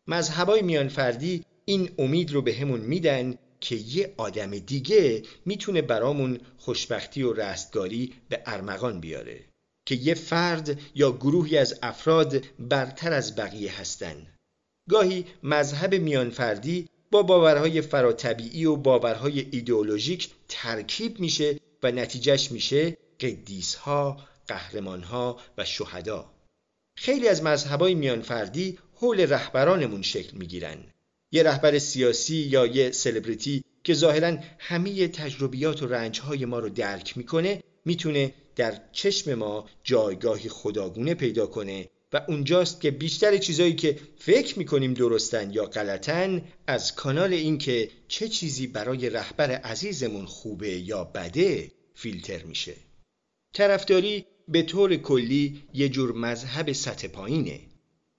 مذهبای 0.07 0.63
میانفردی 0.63 1.45
این 1.65 1.91
امید 1.99 2.33
رو 2.33 2.43
به 2.43 2.55
همون 2.55 2.81
میدن 2.81 3.35
که 3.61 3.77
یه 3.77 4.15
آدم 4.17 4.59
دیگه 4.59 5.23
می‌تونه 5.47 5.83
برامون 5.83 6.39
خوشبختی 6.59 7.23
و 7.23 7.33
رستگاری 7.33 8.13
به 8.29 8.43
ارمغان 8.47 9.01
بیاره 9.01 9.41
که 9.87 9.95
یه 9.95 10.15
فرد 10.15 10.81
یا 10.95 11.13
گروهی 11.13 11.59
از 11.59 11.79
افراد 11.83 12.45
برتر 12.59 13.13
از 13.13 13.37
بقیه 13.37 13.81
هستن. 13.81 14.27
گاهی 14.91 15.25
مذهب 15.43 15.95
میانفردی 15.95 16.89
با 17.11 17.23
باورهای 17.23 17.81
فراتبیعی 17.81 18.65
و 18.65 18.77
باورهای 18.77 19.47
ایدئولوژیک 19.51 20.29
ترکیب 20.49 21.21
میشه 21.21 21.59
و 21.83 21.93
نتیجهش 21.93 22.53
میشه 22.53 22.97
قدیسها، 23.21 24.17
قهرمانها 24.49 25.39
و 25.59 25.65
شهدا. 25.65 26.33
خیلی 26.97 27.29
از 27.29 27.43
مذهبای 27.43 27.95
میانفردی 27.95 28.79
حول 28.95 29.21
رهبرانمون 29.21 30.03
شکل 30.03 30.37
می‌گیرن. 30.37 30.79
یه 31.33 31.43
رهبر 31.43 31.79
سیاسی 31.79 32.37
یا 32.37 32.67
یه 32.67 32.91
سلبریتی 32.91 33.65
که 33.85 33.95
ظاهرا 33.95 34.37
همه 34.59 35.09
تجربیات 35.09 35.83
و 35.83 35.87
رنجهای 35.87 36.45
ما 36.45 36.59
رو 36.59 36.69
درک 36.69 37.19
می‌کنه 37.19 37.63
می‌تونه 37.85 38.35
در 38.57 38.81
چشم 38.93 39.35
ما 39.35 39.69
جایگاهی 39.85 40.49
خداگونه 40.49 41.15
پیدا 41.15 41.47
کنه 41.47 41.89
و 42.13 42.21
اونجاست 42.29 42.81
که 42.81 42.91
بیشتر 42.91 43.39
چیزایی 43.39 43.75
که 43.75 43.99
فکر 44.19 44.59
می‌کنیم 44.59 44.95
درستن 44.95 45.53
یا 45.53 45.65
غلطن 45.65 46.43
از 46.67 46.95
کانال 46.95 47.33
اینکه 47.33 47.91
چه 48.09 48.29
چیزی 48.29 48.67
برای 48.67 49.11
رهبر 49.11 49.51
عزیزمون 49.51 50.27
خوبه 50.27 50.71
یا 50.71 51.05
بده 51.05 51.71
فیلتر 51.95 52.43
میشه. 52.43 52.75
طرفداری 53.55 54.25
به 54.49 54.63
طور 54.63 54.97
کلی 54.97 55.63
یه 55.75 55.89
جور 55.89 56.13
مذهب 56.13 56.73
سطح 56.73 57.09
پایینه. 57.09 57.61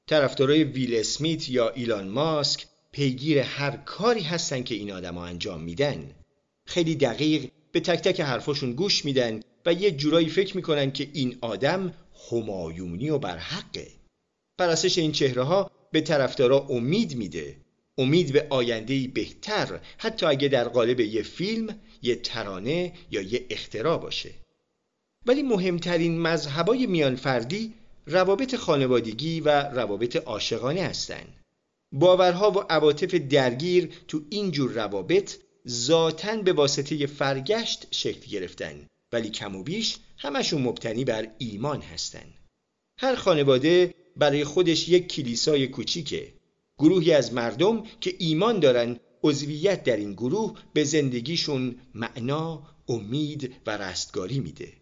طرفدارای 0.07 0.63
ویل 0.63 0.95
اسمیت 0.95 1.49
یا 1.49 1.69
ایلان 1.69 2.07
ماسک 2.07 2.65
پیگیر 2.91 3.39
هر 3.39 3.71
کاری 3.71 4.21
هستن 4.21 4.63
که 4.63 4.75
این 4.75 4.91
آدما 4.91 5.25
انجام 5.25 5.63
میدن. 5.63 6.11
خیلی 6.65 6.95
دقیق 6.95 7.49
به 7.71 7.79
تک 7.79 8.01
تک 8.01 8.21
حرفاشون 8.21 8.73
گوش 8.73 9.05
میدن 9.05 9.39
و 9.65 9.73
یه 9.73 9.91
جورایی 9.91 10.29
فکر 10.29 10.55
می‌کنن 10.55 10.91
که 10.91 11.07
این 11.13 11.37
آدم 11.41 11.93
همایونی 12.31 13.09
و 13.09 13.17
برحقه 13.17 13.87
پرستش 14.59 14.97
این 14.97 15.11
چهره 15.11 15.43
ها 15.43 15.71
به 15.91 16.01
طرفدارا 16.01 16.59
امید 16.59 17.15
میده. 17.15 17.55
امید 17.97 18.33
به 18.33 18.47
آینده 18.49 19.07
بهتر 19.07 19.79
حتی 19.97 20.25
اگه 20.25 20.47
در 20.47 20.67
قالب 20.67 20.99
یه 20.99 21.23
فیلم 21.23 21.79
یه 22.01 22.15
ترانه 22.15 22.93
یا 23.11 23.21
یه 23.21 23.45
اختراع 23.49 23.97
باشه. 23.97 24.29
ولی 25.25 25.43
مهمترین 25.43 26.19
مذهبای 26.19 26.85
میانفردی 26.85 27.73
روابط 28.05 28.55
خانوادگی 28.55 29.41
و 29.41 29.49
روابط 29.49 30.15
عاشقانه 30.15 30.81
هستند 30.81 31.33
باورها 31.91 32.51
و 32.51 32.59
عواطف 32.59 33.13
درگیر 33.13 33.89
تو 34.07 34.21
این 34.29 34.51
جور 34.51 34.71
روابط 34.71 35.37
ذاتا 35.67 36.35
به 36.35 36.53
واسطه 36.53 37.05
فرگشت 37.05 37.87
شکل 37.91 38.31
گرفتن. 38.31 38.87
ولی 39.11 39.29
کم 39.29 39.55
و 39.55 39.63
بیش 39.63 39.97
همشون 40.17 40.61
مبتنی 40.61 41.05
بر 41.05 41.27
ایمان 41.37 41.81
هستن 41.81 42.33
هر 42.97 43.15
خانواده 43.15 43.93
برای 44.15 44.43
خودش 44.43 44.89
یک 44.89 45.07
کلیسای 45.07 45.67
کوچیکه. 45.67 46.33
گروهی 46.79 47.13
از 47.13 47.33
مردم 47.33 47.83
که 48.01 48.15
ایمان 48.19 48.59
دارن 48.59 48.99
عضویت 49.23 49.83
در 49.83 49.97
این 49.97 50.13
گروه 50.13 50.59
به 50.73 50.83
زندگیشون 50.83 51.75
معنا، 51.93 52.63
امید 52.87 53.55
و 53.65 53.77
رستگاری 53.77 54.39
میده. 54.39 54.73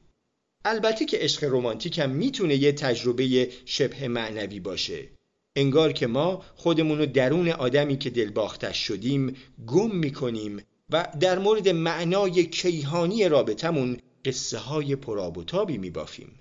البته 0.65 1.05
که 1.05 1.17
عشق 1.17 1.43
رمانتیک 1.43 1.99
هم 1.99 2.09
می‌تونه 2.09 2.55
یه 2.55 2.71
تجربه 2.71 3.49
شبه 3.65 4.07
معنوی 4.07 4.59
باشه. 4.59 5.09
انگار 5.55 5.93
که 5.93 6.07
ما 6.07 6.45
خودمونو 6.55 7.05
درون 7.05 7.49
آدمی 7.49 7.97
که 7.97 8.09
دلباختش 8.09 8.77
شدیم 8.77 9.35
گم 9.67 9.95
می‌کنیم 9.95 10.61
و 10.89 11.07
در 11.19 11.39
مورد 11.39 11.69
معنای 11.69 12.45
کیهانی 12.45 13.29
رابطمون 13.29 13.97
قصه 14.25 14.57
های 14.57 14.95
پرابوتابی 14.95 15.77
میبافیم. 15.77 16.39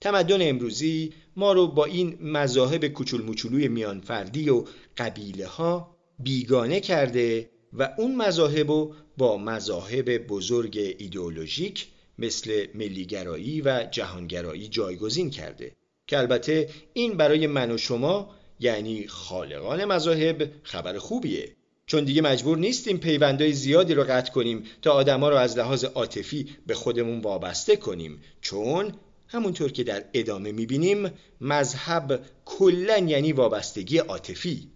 تمدن 0.00 0.48
امروزی 0.48 1.12
ما 1.36 1.52
رو 1.52 1.66
با 1.66 1.84
این 1.84 2.18
مذاهب 2.20 2.88
کوچول 2.88 3.22
موچولوی 3.22 3.68
میانفردی 3.68 4.50
و 4.50 4.64
قبیله 4.96 5.46
ها 5.46 5.96
بیگانه 6.18 6.80
کرده 6.80 7.50
و 7.72 7.94
اون 7.98 8.14
مذاهب 8.16 8.70
رو 8.70 8.94
با 9.16 9.36
مذاهب 9.36 10.18
بزرگ 10.18 10.78
ایدئولوژیک 10.98 11.86
مثل 12.18 12.66
ملیگرایی 12.74 13.60
و 13.60 13.88
جهانگرایی 13.90 14.68
جایگزین 14.68 15.30
کرده. 15.30 15.76
که 16.06 16.18
البته 16.18 16.68
این 16.92 17.16
برای 17.16 17.46
من 17.46 17.70
و 17.70 17.78
شما 17.78 18.34
یعنی 18.60 19.06
خالقان 19.06 19.84
مذاهب 19.84 20.50
خبر 20.62 20.98
خوبیه. 20.98 21.56
چون 21.92 22.04
دیگه 22.04 22.22
مجبور 22.22 22.58
نیستیم 22.58 22.98
پیوندهای 22.98 23.52
زیادی 23.52 23.94
رو 23.94 24.04
قطع 24.04 24.32
کنیم 24.32 24.64
تا 24.82 24.92
آدما 24.92 25.28
رو 25.28 25.36
از 25.36 25.58
لحاظ 25.58 25.84
عاطفی 25.84 26.46
به 26.66 26.74
خودمون 26.74 27.20
وابسته 27.20 27.76
کنیم. 27.76 28.20
چون 28.40 28.92
همونطور 29.28 29.72
که 29.72 29.84
در 29.84 30.04
ادامه 30.14 30.52
می‌بینیم 30.52 31.10
مذهب 31.40 32.20
کلا 32.44 32.98
یعنی 32.98 33.32
وابستگی 33.32 33.98
عاطفی. 33.98 34.68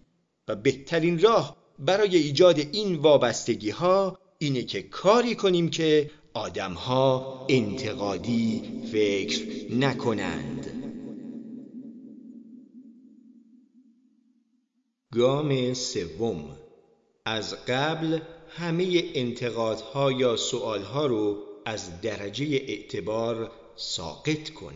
و 0.47 0.55
بهترین 0.55 1.19
راه 1.19 1.57
برای 1.79 2.17
ایجاد 2.17 2.59
این 2.59 2.95
وابستگی 2.95 3.69
ها 3.69 4.19
اینه 4.37 4.63
که 4.63 4.81
کاری 4.81 5.35
کنیم 5.35 5.69
که 5.69 6.11
آدمها 6.33 7.45
انتقادی 7.49 8.61
فکر 8.91 9.73
نکنند. 9.73 10.71
گام 15.11 15.73
سوم. 15.73 16.66
از 17.29 17.65
قبل 17.65 18.19
همه 18.49 19.03
انتقادها 19.13 20.11
یا 20.11 20.35
سوالها 20.35 21.05
رو 21.05 21.43
از 21.65 22.01
درجه 22.01 22.45
اعتبار 22.45 23.51
ساقط 23.75 24.49
کن. 24.49 24.73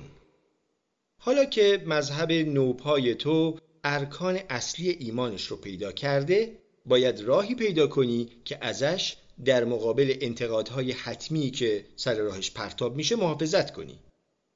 حالا 1.17 1.45
که 1.45 1.83
مذهب 1.85 2.31
نوپای 2.31 3.15
تو 3.15 3.57
ارکان 3.83 4.39
اصلی 4.49 4.89
ایمانش 4.89 5.45
رو 5.45 5.57
پیدا 5.57 5.91
کرده 5.91 6.57
باید 6.85 7.21
راهی 7.21 7.55
پیدا 7.55 7.87
کنی 7.87 8.29
که 8.45 8.57
ازش 8.61 9.15
در 9.45 9.63
مقابل 9.65 10.17
انتقادهای 10.21 10.91
حتمی 10.91 11.51
که 11.51 11.85
سر 11.95 12.15
راهش 12.15 12.51
پرتاب 12.51 12.95
میشه 12.95 13.15
محافظت 13.15 13.73
کنی. 13.73 13.99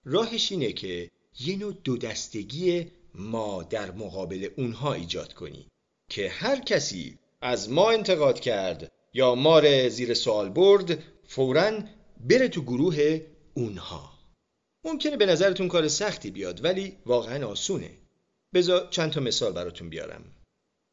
راهش 0.05 0.51
اینه 0.51 0.71
که 0.73 1.11
یه 1.39 1.55
نوع 1.55 1.73
دو 1.83 1.97
دستگی 1.97 2.87
ما 3.15 3.63
در 3.63 3.91
مقابل 3.91 4.49
اونها 4.57 4.93
ایجاد 4.93 5.33
کنی 5.33 5.67
که 6.09 6.29
هر 6.29 6.59
کسی 6.59 7.19
از 7.41 7.69
ما 7.69 7.91
انتقاد 7.91 8.39
کرد 8.39 8.91
یا 9.13 9.35
ما 9.35 9.59
رو 9.59 9.89
زیر 9.89 10.13
سوال 10.13 10.49
برد 10.49 11.03
فورا 11.27 11.79
بره 12.19 12.47
تو 12.47 12.61
گروه 12.61 13.21
اونها. 13.53 14.13
ممکنه 14.85 15.17
به 15.17 15.25
نظرتون 15.25 15.67
کار 15.67 15.87
سختی 15.87 16.31
بیاد 16.31 16.63
ولی 16.63 16.97
واقعا 17.05 17.47
آسونه. 17.47 17.91
بذار 18.53 18.87
چند 18.89 19.11
تا 19.11 19.21
مثال 19.21 19.53
براتون 19.53 19.89
بیارم. 19.89 20.23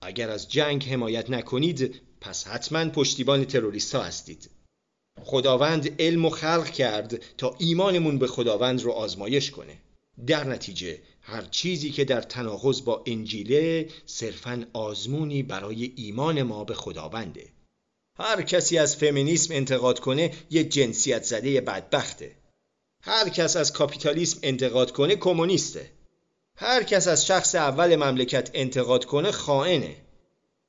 اگر 0.03 0.30
از 0.30 0.49
جنگ 0.49 0.84
حمایت 0.84 1.30
نکنید 1.30 2.01
پس 2.20 2.47
حتما 2.47 2.88
پشتیبان 2.88 3.45
تروریست 3.45 3.95
ها 3.95 4.03
هستید. 4.03 4.51
خداوند 5.22 6.03
علم 6.03 6.24
و 6.24 6.30
خلق 6.30 6.70
کرد 6.70 7.22
تا 7.36 7.57
ایمانمون 7.59 8.18
به 8.18 8.26
خداوند 8.26 8.82
رو 8.82 8.93
آزمایش 8.93 9.51
کنه. 9.51 9.78
در 10.26 10.44
نتیجه 10.44 11.00
هر 11.20 11.42
چیزی 11.42 11.90
که 11.90 12.04
در 12.04 12.20
تناقض 12.20 12.82
با 12.82 13.04
انجیله 13.06 13.88
صرفا 14.06 14.66
آزمونی 14.72 15.42
برای 15.42 15.92
ایمان 15.96 16.42
ما 16.42 16.64
به 16.64 16.74
خداونده. 16.74 17.46
هر 18.18 18.42
کسی 18.42 18.78
از 18.78 18.96
فمینیسم 18.96 19.54
انتقاد 19.54 20.00
کنه 20.00 20.30
یه 20.50 20.64
جنسیت 20.64 21.22
زده 21.24 21.60
بدبخته. 21.60 22.36
هر 23.02 23.28
کس 23.28 23.56
از 23.56 23.72
کاپیتالیسم 23.72 24.38
انتقاد 24.42 24.92
کنه 24.92 25.16
کمونیسته. 25.16 25.90
هر 26.56 26.82
کس 26.82 27.08
از 27.08 27.26
شخص 27.26 27.54
اول 27.54 27.96
مملکت 27.96 28.50
انتقاد 28.54 29.04
کنه 29.04 29.30
خائنه. 29.30 29.96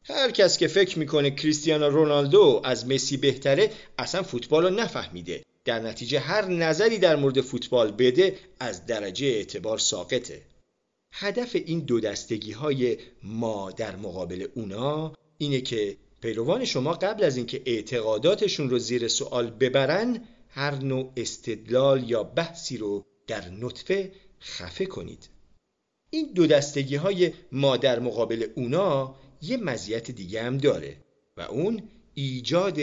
هر 0.06 0.32
کس 0.32 0.58
که 0.58 0.68
فکر 0.68 1.00
می‌کنه 1.00 1.32
کریستیانو 1.32 1.90
رونالدو 1.90 2.62
از 2.64 2.88
مسی 2.88 3.18
بهتره 3.18 3.72
اصلا 3.98 4.24
فوتبال 4.24 4.64
رو 4.64 4.70
نفهمیده. 4.70 5.44
در 5.66 5.80
نتیجه 5.80 6.20
هر 6.20 6.46
نظری 6.46 6.98
در 6.98 7.16
مورد 7.16 7.42
فوتبال 7.42 7.92
بده 7.92 8.40
از 8.60 8.86
درجه 8.86 9.28
اعتبار 9.28 9.78
ساقطه. 9.78 10.42
هدف 11.14 11.56
این 11.56 11.80
دو 11.80 12.00
دستگی 12.00 12.52
های 12.52 12.98
ما 13.24 13.72
در 13.72 13.96
مقابل 13.96 14.48
اونا 14.56 15.14
اینه 15.38 15.62
که 15.62 15.98
پیروان 16.22 16.66
شما 16.66 16.94
قبل 16.94 17.24
از 17.24 17.38
اینکه 17.38 17.62
اعتقاداتشون 17.66 18.70
رو 18.70 18.80
زیر 18.80 19.08
سوال 19.08 19.50
ببرن 19.50 20.28
هر 20.50 20.76
نوع 20.76 21.12
استدلال 21.18 22.10
یا 22.10 22.24
بحثی 22.24 22.78
رو 22.78 23.06
در 23.28 23.50
نطفه 23.50 24.12
خفه 24.42 24.86
کنید. 24.86 25.30
این 26.10 26.34
دو 26.34 26.48
دستگی 26.48 26.96
های 26.96 27.34
ما 27.52 27.78
در 27.78 28.00
مقابل 28.00 28.48
اونا 28.56 29.16
یه 29.42 29.58
مزیت 29.58 30.12
دیگه 30.12 30.44
هم 30.44 30.58
داره 30.58 30.98
و 31.38 31.42
اون 31.42 31.84
ایجاد 32.14 32.78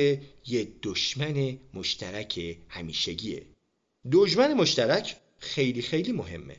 یه 0.47 0.69
دشمن 0.83 1.59
مشترک 1.75 2.57
همیشگیه. 2.69 3.47
دشمن 4.13 4.55
مشترک 4.55 5.17
خیلی 5.39 5.83
خیلی 5.83 6.13
مهمه. 6.13 6.57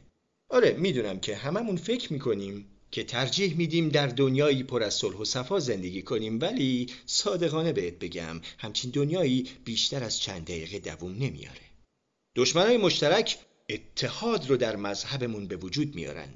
آره 0.50 0.74
می‌دونم 0.74 1.20
که 1.20 1.36
هممون 1.36 1.76
فکر 1.76 2.14
می‌کنیم 2.14 2.66
که 2.92 3.04
ترجیح 3.04 3.58
میدیم 3.58 3.90
در 3.90 4.08
دنیایی 4.08 4.64
پر 4.64 4.84
از 4.84 4.94
صلح 4.94 5.18
و 5.18 5.26
صفا 5.26 5.60
زندگی 5.60 6.02
کنیم 6.02 6.40
ولی 6.40 6.88
صادقانه 7.06 7.74
بهت 7.74 7.94
بگم 7.94 8.42
همچین 8.58 8.92
دنیایی 8.92 9.50
بیشتر 9.66 10.04
از 10.04 10.20
چند 10.20 10.44
دقیقه 10.44 10.80
دووم 10.80 11.12
نمیاره. 11.12 11.62
دشمنای 12.36 12.78
مشترک 12.78 13.38
اتحاد 13.70 14.50
رو 14.50 14.58
در 14.58 14.76
مذهبمون 14.76 15.48
به 15.48 15.56
وجود 15.56 15.96
میارن. 15.96 16.34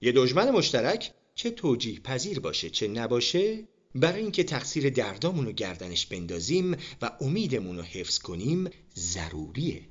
یه 0.00 0.12
دشمن 0.12 0.50
مشترک 0.50 1.12
چه 1.34 1.50
توجیه 1.50 2.00
پذیر 2.00 2.40
باشه 2.40 2.70
چه 2.70 2.88
نباشه 2.88 3.68
برای 3.94 4.22
اینکه 4.22 4.44
تقصیر 4.44 4.90
دردامون 4.90 5.46
رو 5.46 5.52
گردنش 5.52 6.06
بندازیم 6.06 6.76
و 7.02 7.10
امیدمون 7.20 7.76
رو 7.76 7.82
حفظ 7.82 8.18
کنیم 8.18 8.70
ضروریه. 8.96 9.82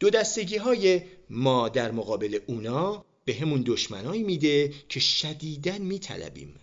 دو 0.00 0.10
دستگی 0.10 0.56
های 0.56 1.02
ما 1.30 1.68
در 1.68 1.90
مقابل 1.90 2.38
اونا 2.46 3.04
به 3.24 3.34
همون 3.34 3.62
دشمنایی 3.66 4.22
میده 4.22 4.72
که 4.88 5.00
شدیدن 5.00 5.82
میطلبیم. 5.82 6.54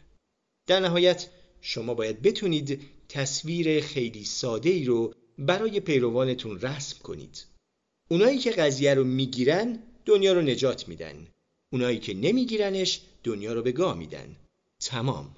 در 0.67 0.79
نهایت 0.79 1.29
شما 1.61 1.93
باید 1.93 2.21
بتونید 2.21 2.81
تصویر 3.09 3.81
خیلی 3.81 4.25
ساده 4.25 4.69
ای 4.69 4.85
رو 4.85 5.13
برای 5.37 5.79
پیروانتون 5.79 6.59
رسم 6.59 6.99
کنید. 7.03 7.45
اونایی 8.09 8.37
که 8.39 8.51
قضیه 8.51 8.93
رو 8.93 9.03
می‌گیرن 9.03 9.79
دنیا 10.05 10.33
رو 10.33 10.41
نجات 10.41 10.87
میدن. 10.87 11.27
اونایی 11.71 11.99
که 11.99 12.13
نمیگیرنش 12.13 13.01
دنیا 13.23 13.53
رو 13.53 13.61
به 13.61 13.71
گاه 13.71 13.97
میدن. 13.97 14.35
تمام. 14.79 15.35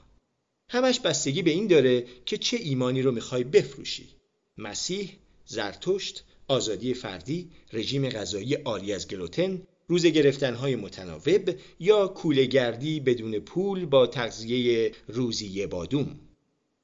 همش 0.70 1.00
بستگی 1.00 1.42
به 1.42 1.52
این 1.52 1.68
داره 1.68 2.06
که 2.26 2.38
چه 2.38 2.58
ایمانی 2.58 3.02
رو 3.02 3.12
می‌خوای 3.12 3.44
بفروشی. 3.44 4.08
مسیح، 4.58 5.12
زرتشت، 5.46 6.24
آزادی 6.48 6.94
فردی، 6.94 7.50
رژیم 7.74 8.10
غذایی 8.10 8.54
عالی 8.54 8.94
از 8.94 9.08
گلوتن، 9.08 9.62
روز 9.88 10.06
گرفتنهای 10.06 10.76
متناوب 10.76 11.56
یا 11.80 12.08
کولهگردی 12.08 13.00
بدون 13.00 13.40
پول 13.40 13.86
با 13.86 14.08
تغذیه 14.08 14.92
روزی 15.08 15.66
بادوم. 15.66 16.20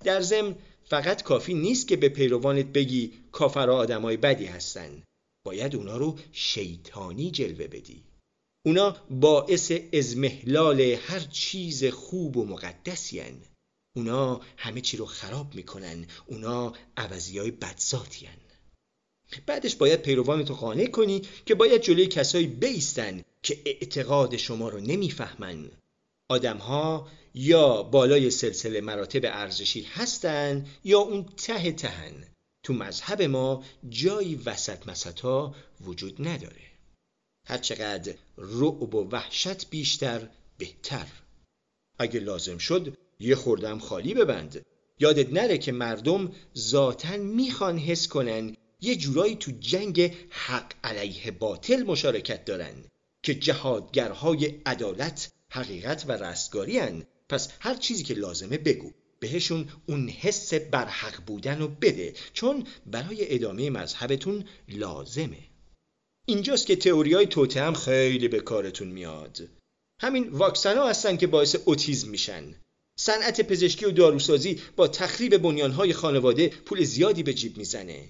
در 0.04 0.22
ضمن 0.22 0.56
فقط 0.84 1.24
کافی 1.24 1.54
نیست 1.54 1.88
که 1.88 1.96
به 1.96 2.10
پیروانت 2.10 2.66
بگی 2.66 3.12
کافرها 3.32 3.76
آدمای 3.76 4.18
بدی 4.18 4.46
هستن. 4.46 5.04
باید 5.44 5.76
اونا 5.76 5.98
رو 5.98 6.18
شیطانی 6.32 7.32
جلوه 7.32 7.68
بدی. 7.68 8.04
اونا 8.66 8.98
باعث 9.10 9.72
ازمهلال 9.94 10.82
هر 10.82 11.20
چیز 11.20 11.86
خوب 11.86 12.38
و 12.38 12.46
مقدسی 12.46 13.20
اونا 13.96 14.42
همه 14.58 14.82
چی 14.82 14.98
رو 14.98 15.06
خراب 15.06 15.56
می‌کنن. 15.56 16.06
اونا 16.26 16.74
عوضی 16.98 17.40
های 17.40 17.52
بدذاتی 17.52 18.30
بعدش 19.46 19.76
باید 19.76 20.02
پیروان 20.02 20.46
تو 20.46 20.54
قانع 20.54 20.86
کنی 20.86 21.22
که 21.46 21.56
باید 21.56 21.82
جلوی 21.82 22.08
کسایی 22.08 22.48
بیستن 22.48 23.24
که 23.44 23.62
اعتقاد 23.66 24.38
شما 24.38 24.70
رو 24.70 24.80
نمی‌فهمن. 24.80 25.72
آدمها 26.30 27.08
یا 27.34 27.84
بالای 27.84 28.30
سلسله 28.30 28.82
مراتب 28.82 29.22
ارزشی 29.24 29.82
هستن 29.82 30.68
یا 30.84 31.00
اون 31.00 31.24
ته 31.24 31.72
تهن. 31.72 32.28
تو 32.64 32.74
مذهب 32.74 33.22
ما 33.22 33.64
جایی 33.90 34.36
وسط 34.36 34.88
مسطا 34.88 35.56
وجود 35.82 36.28
نداره. 36.28 36.62
هرچقدر 37.48 38.14
رعب 38.38 38.96
و 38.96 39.10
وحشت 39.12 39.70
بیشتر 39.70 40.30
بهتر. 40.58 41.08
اگه 42.00 42.20
لازم 42.20 42.58
شد 42.58 42.98
یه 43.24 43.36
خوردم 43.36 43.80
خالی 43.80 44.14
ببند. 44.14 44.66
یادت 45.00 45.34
نره 45.34 45.58
که 45.58 45.72
مردم 45.72 46.32
ذاتا 46.58 47.18
می‌خوان 47.18 47.78
حس 47.78 48.08
کنن 48.08 48.56
یه 48.82 48.96
جورایی 48.96 49.36
تو 49.36 49.52
جنگ 49.60 50.14
حق 50.30 50.74
علیه 50.84 51.32
باطل 51.32 51.84
مشارکت 51.84 52.46
دارن 52.46 52.84
که 53.24 53.36
جهادگرهای 53.36 54.46
عدالت 54.66 55.32
حقیقت 55.52 56.06
و 56.08 56.12
رستگاری 56.12 56.78
هن. 56.78 57.04
پس 57.30 57.50
هر 57.60 57.76
چیزی 57.76 58.04
که 58.04 58.14
لازمه 58.14 58.58
بگو 58.58 58.92
بهشون 59.20 59.70
اون 59.86 60.10
حس 60.10 60.54
برحق 60.54 61.26
بودن 61.26 61.60
رو 61.60 61.68
بده 61.68 62.14
چون 62.34 62.68
برای 62.86 63.36
ادامه 63.36 63.70
مذهبتون 63.70 64.46
لازمه. 64.70 65.52
اینجاست 66.26 66.68
که 66.68 66.76
تئوری 66.76 67.14
های 67.14 67.26
توته 67.26 67.62
هم 67.62 67.74
خیلی 67.74 68.28
به 68.28 68.40
کارتون 68.40 68.88
میاد. 68.88 69.50
همین 70.02 70.30
واکسن 70.30 70.78
ها 70.78 70.90
هستن 70.90 71.18
که 71.18 71.28
باعث 71.28 71.56
اوتیزم 71.66 72.10
میشن. 72.10 72.56
صنعت 73.04 73.42
پزشکی 73.42 73.86
و 73.86 73.92
داروسازی 73.92 74.60
با 74.76 74.88
تخریب 74.88 75.38
بنیانهای 75.38 75.94
خانواده 75.94 76.48
پول 76.48 76.84
زیادی 76.84 77.24
به 77.24 77.34
جیب 77.34 77.58
می‌زنه. 77.58 78.10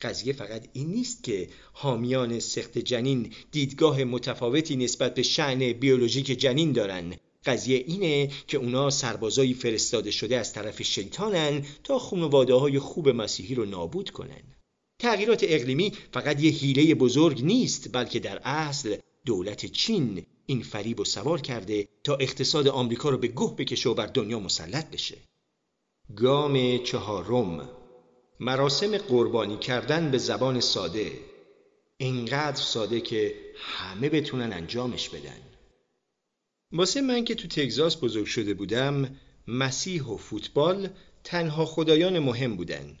قضیه 0.00 0.32
فقط 0.32 0.68
این 0.72 0.90
نیست 0.90 1.24
که 1.24 1.48
حامیان 1.72 2.40
سخت 2.40 2.78
جنین 2.78 3.32
دیدگاه 3.50 4.04
متفاوتی 4.04 4.76
نسبت 4.76 5.14
به 5.14 5.22
شعن 5.22 5.72
بیولوژیک 5.72 6.26
جنین 6.26 6.72
دارن. 6.72 7.14
قضیه 7.44 7.84
اینه 7.86 8.30
که 8.46 8.58
اونا 8.58 8.90
سربازایی 8.90 9.54
فرستاده 9.54 10.10
شده 10.10 10.36
از 10.36 10.52
طرف 10.52 10.82
شیطانن 10.82 11.66
تا 11.84 11.98
خانواده 11.98 12.54
های 12.54 12.78
خوب 12.78 13.08
مسیحی 13.08 13.54
رو 13.54 13.64
نابود 13.64 14.10
کنن. 14.10 14.42
تغییرات 14.98 15.44
اقلیمی 15.48 15.92
فقط 16.12 16.42
یه 16.42 16.50
حیله 16.50 16.94
بزرگ 16.94 17.44
نیست 17.44 17.92
بلکه 17.92 18.20
در 18.20 18.40
اصل 18.44 18.96
دولت 19.26 19.66
چین 19.66 20.26
این 20.46 20.62
فریب 20.62 21.00
و 21.00 21.04
سوار 21.04 21.40
کرده 21.40 21.88
تا 22.04 22.14
اقتصاد 22.14 22.68
آمریکا 22.68 23.10
رو 23.10 23.18
به 23.18 23.28
گوه 23.28 23.56
بکشه 23.56 23.88
و 23.88 23.94
بر 23.94 24.06
دنیا 24.06 24.38
مسلط 24.40 24.90
بشه. 24.90 25.16
گام 26.16 26.78
چهارم. 26.78 27.68
مراسم 28.40 28.98
قربانی 28.98 29.56
کردن 29.56 30.10
به 30.10 30.18
زبان 30.18 30.60
ساده. 30.60 31.12
اینقدر 31.96 32.62
ساده 32.62 33.00
که 33.00 33.34
همه 33.56 34.08
بتونن 34.08 34.52
انجامش 34.52 35.08
بدن. 35.08 35.40
واسه 36.72 37.00
من 37.00 37.24
که 37.24 37.34
تو 37.34 37.48
تگزاس 37.48 38.04
بزرگ 38.04 38.26
شده 38.26 38.54
بودم 38.54 39.16
مسیح 39.48 40.04
و 40.04 40.16
فوتبال 40.16 40.88
تنها 41.24 41.64
خدایان 41.64 42.18
مهم 42.18 42.56
بودن 42.56 42.98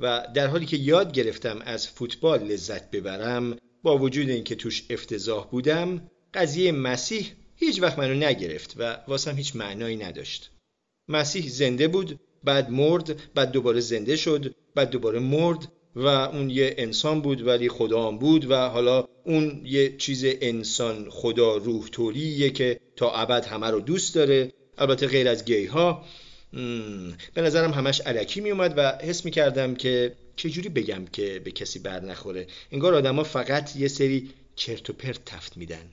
و 0.00 0.26
در 0.34 0.46
حالی 0.46 0.66
که 0.66 0.76
یاد 0.76 1.12
گرفتم 1.12 1.58
از 1.64 1.88
فوتبال 1.88 2.42
لذت 2.42 2.90
ببرم 2.90 3.56
با 3.82 3.98
وجود 3.98 4.28
اینکه 4.28 4.54
توش 4.54 4.86
افتضاح 4.90 5.46
بودم 5.50 6.10
قضیه 6.34 6.72
مسیح 6.72 7.26
هیچ 7.56 7.82
وقت 7.82 7.98
منو 7.98 8.14
نگرفت 8.14 8.74
و 8.76 8.98
واسم 9.08 9.36
هیچ 9.36 9.56
معنایی 9.56 9.96
نداشت. 9.96 10.50
مسیح 11.08 11.48
زنده 11.48 11.88
بود 11.88 12.20
بعد 12.44 12.70
مرد 12.70 13.34
بعد 13.34 13.50
دوباره 13.50 13.80
زنده 13.80 14.16
شد 14.16 14.54
بعد 14.74 14.90
دوباره 14.90 15.18
مرد 15.18 15.68
و 15.96 16.06
اون 16.06 16.50
یه 16.50 16.74
انسان 16.78 17.20
بود 17.20 17.46
ولی 17.46 17.68
خدا 17.68 18.08
هم 18.08 18.18
بود 18.18 18.50
و 18.50 18.54
حالا 18.56 19.04
اون 19.24 19.62
یه 19.64 19.96
چیز 19.96 20.24
انسان 20.24 21.10
خدا 21.10 21.56
روح 21.56 21.88
تولیه 21.92 22.50
که 22.50 22.80
تا 22.96 23.10
ابد 23.10 23.44
همه 23.44 23.66
رو 23.66 23.80
دوست 23.80 24.14
داره. 24.14 24.52
البته 24.78 25.06
غیر 25.06 25.28
از 25.28 25.44
گی 25.44 25.66
ها 25.66 26.04
به 27.34 27.42
نظرم 27.42 27.72
همش 27.72 28.00
علکی 28.00 28.40
می 28.40 28.50
اومد 28.50 28.74
و 28.76 28.98
حس 29.02 29.24
می 29.24 29.30
کردم 29.30 29.74
که 29.74 30.14
چجوری 30.36 30.68
بگم 30.68 31.04
که 31.04 31.40
به 31.44 31.50
کسی 31.50 31.78
بر 31.78 32.00
نخوره. 32.00 32.46
انگار 32.72 32.94
آدما 32.94 33.24
فقط 33.24 33.76
یه 33.76 33.88
سری 33.88 34.30
چرت 34.56 34.90
و 34.90 34.92
پرت 34.92 35.24
تفت 35.24 35.56
میدن. 35.56 35.90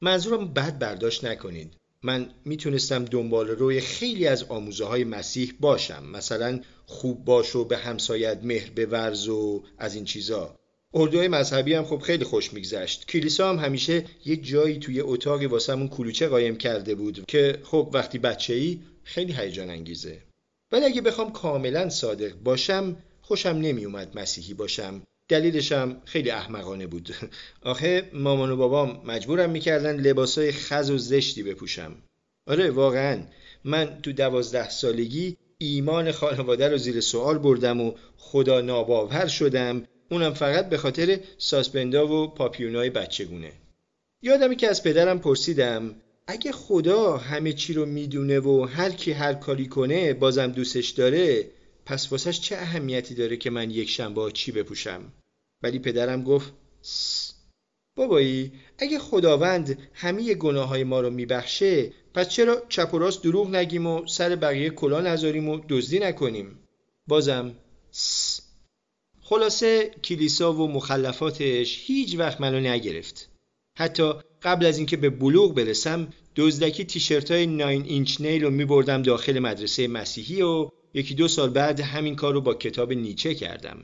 منظورم 0.00 0.52
بد 0.52 0.78
برداشت 0.78 1.24
نکنید. 1.24 1.74
من 2.02 2.30
می‌تونستم 2.44 3.04
دنبال 3.04 3.48
روی 3.48 3.80
خیلی 3.80 4.26
از 4.26 4.44
آموزه 4.44 4.84
های 4.84 5.04
مسیح 5.04 5.54
باشم. 5.60 6.04
مثلا 6.04 6.60
خوب 6.86 7.24
باش 7.24 7.56
و 7.56 7.64
به 7.64 7.76
همسایت 7.76 8.38
مهر 8.42 8.86
ورز 8.86 9.28
و 9.28 9.64
از 9.78 9.94
این 9.94 10.04
چیزا. 10.04 10.54
اردوهای 10.94 11.28
مذهبی 11.28 11.74
هم 11.74 11.84
خب 11.84 11.98
خیلی 11.98 12.24
خوش 12.24 12.52
میگذشت. 12.52 13.06
کلیسا 13.06 13.50
هم 13.50 13.58
همیشه 13.58 14.04
یه 14.24 14.36
جایی 14.36 14.78
توی 14.78 15.00
اتاقی 15.00 15.46
واسمون 15.46 15.88
کلوچه 15.88 16.28
قایم 16.28 16.56
کرده 16.56 16.94
بود 16.94 17.24
که 17.28 17.58
خب 17.62 17.90
وقتی 17.92 18.18
بچه 18.18 18.54
ای 18.54 18.80
خیلی 19.02 19.32
هیجان 19.32 19.70
انگیزه. 19.70 20.22
ولی 20.72 20.84
اگه 20.84 21.00
بخوام 21.00 21.32
کاملا 21.32 21.88
صادق 21.88 22.34
باشم 22.34 22.96
خوشم 23.22 23.48
نمیومد 23.48 24.18
مسیحی 24.18 24.54
باشم. 24.54 25.02
دلیلشم 25.28 25.96
خیلی 26.04 26.30
احمقانه 26.30 26.86
بود. 26.86 27.14
آخه 27.62 28.10
مامان 28.12 28.50
و 28.50 28.56
بابام 28.56 29.00
مجبورم 29.04 29.50
می‌کردن 29.50 30.00
لباسای 30.00 30.52
خز 30.52 30.90
و 30.90 30.98
زشتی 30.98 31.42
بپوشم. 31.42 31.92
آره 32.46 32.70
واقعا. 32.70 33.22
من 33.64 33.98
تو 34.02 34.12
دوازده 34.12 34.70
سالگی 34.70 35.36
ایمان 35.58 36.12
خانواده 36.12 36.68
رو 36.68 36.76
زیر 36.76 37.00
سوال 37.00 37.38
بردم 37.38 37.80
و 37.80 37.92
خدا 38.16 38.60
ناباور 38.60 39.26
شدم. 39.26 39.84
اونم 40.10 40.34
فقط 40.34 40.68
به 40.68 40.76
خاطر 40.76 41.20
ساسپندا 41.38 42.08
و 42.08 42.26
پاپیونای 42.34 42.90
بچگونه 42.90 43.52
یادمی 44.22 44.56
که 44.56 44.68
از 44.68 44.82
پدرم 44.82 45.18
پرسیدم 45.18 45.94
اگه 46.26 46.52
خدا 46.52 47.16
همه 47.16 47.52
چی 47.52 47.72
رو 47.72 47.86
می‌دونه 47.86 48.40
و 48.40 48.64
هر 48.64 48.90
کی 48.90 49.12
هر 49.12 49.34
کاری 49.34 49.66
کنه 49.66 50.14
بازم 50.14 50.46
دوستش 50.46 50.88
داره 50.88 51.44
پس 51.86 52.12
واسش 52.12 52.40
چه 52.40 52.56
اهمیتی 52.56 53.14
داره 53.14 53.36
که 53.36 53.50
من 53.50 53.70
یک 53.70 53.90
شنبه 53.90 54.30
چی 54.32 54.52
بپوشم؟ 54.52 55.12
ولی 55.62 55.78
پدرم 55.78 56.22
گفت 56.22 56.52
بابایی 57.96 58.52
اگه 58.78 58.98
خداوند 58.98 59.78
همه 59.92 60.34
گناه 60.34 60.68
های 60.68 60.84
ما 60.84 61.00
رو 61.00 61.10
میبخشه 61.10 61.92
پس 62.14 62.28
چرا 62.28 62.62
چپ 62.68 62.94
و 62.94 62.98
راست 62.98 63.22
دروغ 63.22 63.54
نگیم 63.54 63.86
و 63.86 64.06
سر 64.06 64.36
بقیه 64.36 64.70
کلا 64.70 65.00
نذاریم 65.00 65.48
و 65.48 65.60
دزدی 65.68 65.98
نکنیم؟ 65.98 66.58
بازم 67.06 67.54
خلاصه 69.20 69.90
کلیسا 70.04 70.52
و 70.52 70.68
مخلفاتش 70.68 71.78
هیچ 71.86 72.18
وقت 72.18 72.40
منو 72.40 72.60
نگرفت. 72.60 73.30
حتی 73.78 74.12
قبل 74.42 74.66
از 74.66 74.78
اینکه 74.78 74.96
به 74.96 75.10
بلوغ 75.10 75.54
برسم 75.54 76.08
دزدکی 76.36 76.84
تیشرت 76.84 77.30
های 77.30 77.46
9 77.46 77.66
اینچ 77.66 78.20
نیل 78.20 78.44
رو 78.44 78.50
میبردم 78.50 79.02
داخل 79.02 79.38
مدرسه 79.38 79.88
مسیحی 79.88 80.42
و 80.42 80.68
یکی 80.94 81.14
دو 81.14 81.28
سال 81.28 81.50
بعد 81.50 81.80
همین 81.80 82.16
کار 82.16 82.34
رو 82.34 82.40
با 82.40 82.54
کتاب 82.54 82.92
نیچه 82.92 83.34
کردم. 83.34 83.78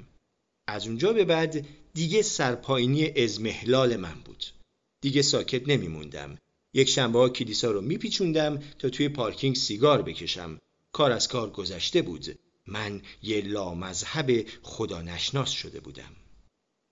از 0.66 0.86
اونجا 0.86 1.12
به 1.12 1.24
بعد 1.24 1.66
دیگه 1.94 2.22
سرپاینی 2.22 3.10
ازمهلال 3.10 3.96
من 3.96 4.14
بود. 4.24 4.44
دیگه 5.00 5.22
ساکت 5.22 5.68
نمیموندم. 5.68 6.38
یک 6.74 6.88
شنبه 6.88 7.18
ها 7.18 7.28
کلیسا 7.28 7.70
رو 7.70 7.80
میپیچوندم 7.80 8.62
تا 8.78 8.88
توی 8.88 9.08
پارکینگ 9.08 9.56
سیگار 9.56 10.02
بکشم. 10.02 10.60
کار 10.92 11.12
از 11.12 11.28
کار 11.28 11.50
گذشته 11.50 12.02
بود. 12.02 12.38
من 12.66 13.02
یه 13.22 13.40
لامذهب 13.40 14.46
خدا 14.62 15.02
نشناس 15.02 15.50
شده 15.50 15.80
بودم. 15.80 16.12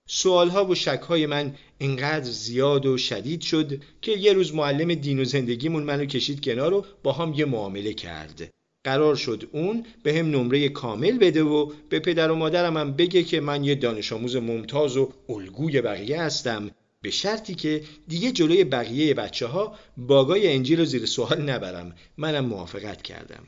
سوالها 0.07 0.65
و 0.65 0.75
شکهای 0.75 1.25
من 1.25 1.55
انقدر 1.79 2.31
زیاد 2.31 2.85
و 2.85 2.97
شدید 2.97 3.41
شد 3.41 3.81
که 4.01 4.11
یه 4.11 4.33
روز 4.33 4.53
معلم 4.53 4.93
دین 4.93 5.19
و 5.19 5.25
زندگیمون 5.25 5.83
منو 5.83 6.05
کشید 6.05 6.43
کنار 6.43 6.73
و 6.73 6.85
با 7.03 7.11
هم 7.11 7.33
یه 7.33 7.45
معامله 7.45 7.93
کرد. 7.93 8.53
قرار 8.83 9.15
شد 9.15 9.49
اون 9.51 9.85
به 10.03 10.13
هم 10.13 10.29
نمره 10.31 10.69
کامل 10.69 11.17
بده 11.17 11.43
و 11.43 11.71
به 11.89 11.99
پدر 11.99 12.31
و 12.31 12.35
مادرم 12.35 12.77
هم 12.77 12.93
بگه 12.93 13.23
که 13.23 13.39
من 13.39 13.63
یه 13.63 13.75
دانش 13.75 14.13
آموز 14.13 14.35
ممتاز 14.35 14.97
و 14.97 15.13
الگوی 15.29 15.81
بقیه 15.81 16.21
هستم. 16.21 16.71
به 17.01 17.11
شرطی 17.11 17.55
که 17.55 17.83
دیگه 18.07 18.31
جلوی 18.31 18.63
بقیه 18.63 19.13
بچه 19.13 19.47
ها 19.47 19.75
باگای 19.97 20.53
انجیل 20.53 20.79
رو 20.79 20.85
زیر 20.85 21.05
سوال 21.05 21.41
نبرم. 21.41 21.95
منم 22.17 22.45
موافقت 22.45 23.01
کردم. 23.01 23.43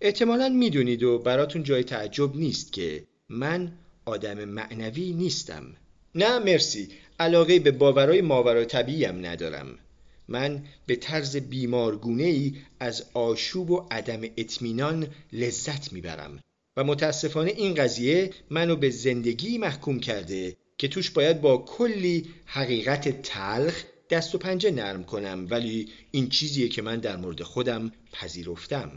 احتمالا 0.00 0.48
می‌دونید 0.48 1.02
و 1.02 1.18
براتون 1.18 1.62
جای 1.62 1.84
تعجب 1.84 2.36
نیست 2.36 2.72
که 2.72 3.04
من 3.28 3.72
آدم 4.04 4.44
معنوی 4.44 5.12
نیستم. 5.12 5.76
نه 6.14 6.38
مرسی. 6.38 6.88
علاقه 7.20 7.58
به 7.58 7.70
باورای 7.70 8.20
ماورای 8.20 8.64
طبیعیم 8.64 9.26
ندارم. 9.26 9.78
من 10.28 10.64
به 10.86 10.96
طرز 10.96 11.36
بیمارگونه 11.36 12.24
ای 12.24 12.54
از 12.80 13.04
آشوب 13.14 13.70
و 13.70 13.86
عدم 13.90 14.20
اطمینان 14.36 15.06
لذت 15.32 15.92
می‌برم. 15.92 16.40
و 16.76 16.84
متاسفانه 16.84 17.50
این 17.50 17.74
قضیه 17.74 18.30
منو 18.50 18.76
به 18.76 18.90
زندگی 18.90 19.58
محکوم 19.58 20.00
کرده 20.00 20.56
که 20.78 20.88
توش 20.88 21.10
باید 21.10 21.40
با 21.40 21.58
کلی 21.58 22.26
حقیقت 22.44 23.22
تلخ 23.22 23.84
دست 24.10 24.34
و 24.34 24.38
پنجه 24.38 24.70
نرم 24.70 25.04
کنم 25.04 25.46
ولی 25.50 25.88
این 26.10 26.28
چیزیه 26.28 26.68
که 26.68 26.82
من 26.82 27.00
در 27.00 27.16
مورد 27.16 27.42
خودم 27.42 27.92
پذیرفتم. 28.12 28.90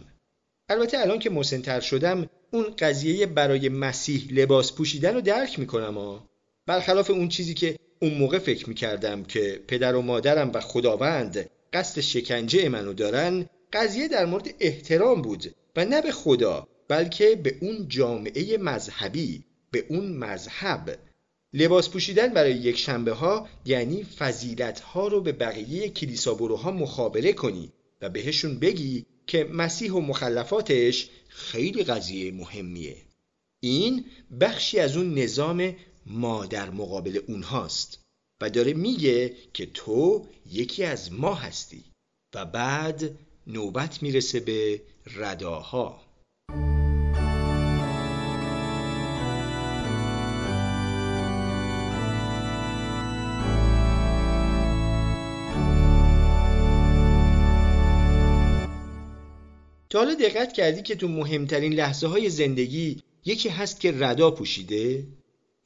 البته 0.69 0.99
الان 0.99 1.19
که 1.19 1.29
مسنتر 1.29 1.79
شدم 1.79 2.29
اون 2.51 2.63
قضیه 2.79 3.25
برای 3.25 3.69
مسیح 3.69 4.27
لباس 4.31 4.73
پوشیدن 4.73 5.13
رو 5.13 5.21
درک 5.21 5.59
می‌کنم 5.59 5.97
ها 5.97 6.29
برخلاف 6.65 7.09
اون 7.09 7.29
چیزی 7.29 7.53
که 7.53 7.75
اون 7.99 8.13
موقع 8.13 8.39
فکر 8.39 8.69
می‌کردم 8.69 9.23
که 9.23 9.61
پدر 9.67 9.95
و 9.95 10.01
مادرم 10.01 10.51
و 10.53 10.59
خداوند 10.59 11.49
قصد 11.73 12.01
شکنجه 12.01 12.69
منو 12.69 12.93
دارن 12.93 13.45
قضیه 13.73 14.07
در 14.07 14.25
مورد 14.25 14.53
احترام 14.59 15.21
بود 15.21 15.55
و 15.75 15.85
نه 15.85 16.01
به 16.01 16.11
خدا 16.11 16.67
بلکه 16.87 17.35
به 17.35 17.55
اون 17.61 17.87
جامعه 17.87 18.57
مذهبی 18.57 19.43
به 19.71 19.85
اون 19.89 20.11
مذهب. 20.11 20.99
لباس 21.53 21.89
پوشیدن 21.89 22.27
برای 22.27 22.53
یک 22.53 22.77
شنبه 22.77 23.11
ها 23.11 23.47
یعنی 23.65 24.03
فضیلت 24.03 24.79
ها 24.79 25.07
رو 25.07 25.21
به 25.21 25.31
بقیه 25.31 25.89
کلیسا 25.89 26.33
بروها 26.33 26.71
مخابره 26.71 27.33
کنی 27.33 27.71
و 28.01 28.09
بهشون 28.09 28.59
بگی 28.59 29.05
که 29.27 29.43
مسیح 29.43 29.93
و 29.93 29.99
مخلفاتش 29.99 31.09
خیلی 31.27 31.83
قضیه 31.83 32.31
مهمیه. 32.31 32.95
این 33.59 34.05
بخشی 34.41 34.79
از 34.79 34.97
اون 34.97 35.19
نظام 35.19 35.75
ما 36.09 36.45
در 36.45 36.69
مقابل 36.69 37.19
اونهاست 37.27 38.03
و 38.41 38.49
داره 38.49 38.73
میگه 38.73 39.35
که 39.53 39.65
تو 39.65 40.27
یکی 40.51 40.83
از 40.83 41.13
ما 41.13 41.33
هستی 41.33 41.83
و 42.35 42.45
بعد 42.45 43.19
نوبت 43.47 44.03
می‌رسه 44.03 44.39
به 44.39 44.81
رداها 45.15 46.01
تا 59.89 59.99
حالا 59.99 60.13
دقت 60.13 60.53
کردی 60.53 60.81
که 60.81 60.95
تو 60.95 61.07
مهمترین 61.07 61.73
لحظه 61.73 62.07
های 62.07 62.29
زندگی 62.29 63.01
یکی 63.25 63.49
هست 63.49 63.79
که 63.79 63.91
ردا 63.91 64.31
پوشیده؟ 64.31 65.07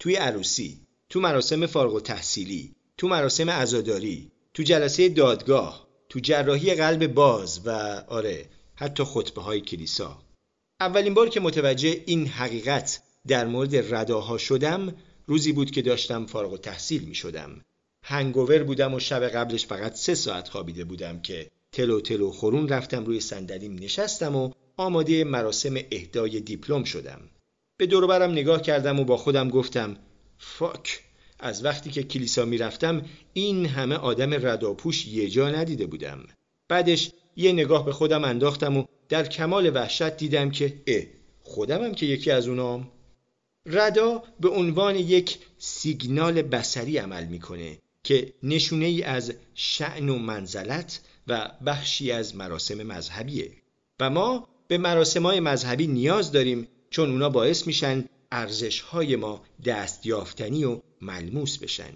توی 0.04 0.16
عروسی، 0.16 0.82
تو 1.10 1.20
مراسم 1.20 1.66
فارغ 1.66 1.94
و 1.94 2.00
تحصیلی، 2.00 2.76
تو 2.98 3.08
مراسم 3.08 3.50
عزاداری، 3.50 4.32
تو 4.54 4.64
جلسه 4.64 5.10
دادگاه، 5.10 5.88
تو 6.10 6.20
جراحی 6.20 6.74
قلب 6.74 7.08
باز 7.08 7.62
و 7.66 7.70
آره 8.08 8.46
حتی 8.76 9.04
خطبه 9.04 9.42
های 9.42 9.62
کلیسا. 9.62 10.22
اولین 10.80 11.14
بار 11.14 11.30
که 11.30 11.40
متوجه 11.40 12.04
این 12.06 12.28
حقیقت 12.28 13.02
در 13.28 13.46
مورد 13.46 13.96
رداها 13.96 14.38
شدم 14.38 14.96
روزی 15.28 15.52
بود 15.52 15.72
که 15.72 15.82
داشتم 15.82 16.26
فارغ 16.26 16.54
و 16.54 16.58
تحصیل 16.58 17.04
می 17.04 17.16
شدم. 17.16 17.62
هنگوور 18.06 18.64
بودم 18.64 18.94
و 18.94 19.00
شب 19.00 19.28
قبلش 19.28 19.66
فقط 19.66 19.96
سه 19.96 20.16
ساعت 20.16 20.50
خوابیده 20.50 20.84
بودم 20.84 21.22
که 21.22 21.50
تلو 21.72 22.02
تلو 22.02 22.32
خورون 22.32 22.70
رفتم 22.70 23.06
روی 23.06 23.20
صندلیم 23.20 23.76
نشستم 23.76 24.36
و 24.36 24.52
آماده 24.78 25.24
مراسم 25.24 25.76
اهدای 25.92 26.40
دیپلم 26.40 26.84
شدم 26.84 27.30
به 27.84 27.88
دوربرم 27.88 28.32
نگاه 28.32 28.62
کردم 28.62 29.00
و 29.00 29.04
با 29.04 29.18
خودم 29.18 29.50
گفتم 29.50 29.98
فاک 30.38 31.04
از 31.40 31.66
وقتی 31.66 31.90
که 31.90 32.04
کلیسا 32.04 32.46
می‌رفتم 32.46 33.02
این 33.34 33.66
همه 33.66 33.96
آدم 33.96 34.34
رداپوش 34.34 35.08
یه 35.08 35.30
جا 35.30 35.50
ندیده 35.50 35.86
بودم. 35.86 36.24
بعدش 36.68 37.12
یه 37.36 37.52
نگاه 37.52 37.86
به 37.86 37.94
خودم 37.94 38.24
انداختم 38.24 38.78
و 38.78 38.84
در 39.10 39.28
کمال 39.28 39.76
وحشت 39.76 40.18
دیدم 40.18 40.52
که 40.52 40.82
اه 40.88 41.04
خودمم 41.42 41.94
که 41.94 42.06
یکی 42.06 42.32
از 42.32 42.48
اونام. 42.48 42.92
ردا 43.66 44.24
به 44.40 44.50
عنوان 44.50 44.96
یک 44.96 45.38
سیگنال 45.58 46.42
بسری 46.42 46.98
عمل 46.98 47.26
می‌کنه 47.26 47.78
که 48.04 48.34
نشونه 48.44 48.86
ای 48.86 49.04
از 49.04 49.34
شعن 49.56 50.10
و 50.10 50.18
منزلت 50.18 51.02
و 51.28 51.52
بخشی 51.66 52.12
از 52.12 52.36
مراسم 52.36 52.84
مذهبیه. 52.84 53.52
و 54.00 54.10
ما 54.10 54.48
به 54.68 54.78
مراسم 54.78 55.24
های 55.24 55.40
مذهبی 55.40 55.88
نیاز 55.88 56.32
داریم 56.32 56.68
چون 56.94 57.12
اونا 57.12 57.30
باعث 57.30 57.68
میشن 57.68 58.06
ارزش 58.32 58.82
های 58.82 59.16
ما 59.16 59.44
دستیافتنی 59.66 60.64
و 60.64 60.80
ملموس 61.02 61.58
بشن. 61.58 61.94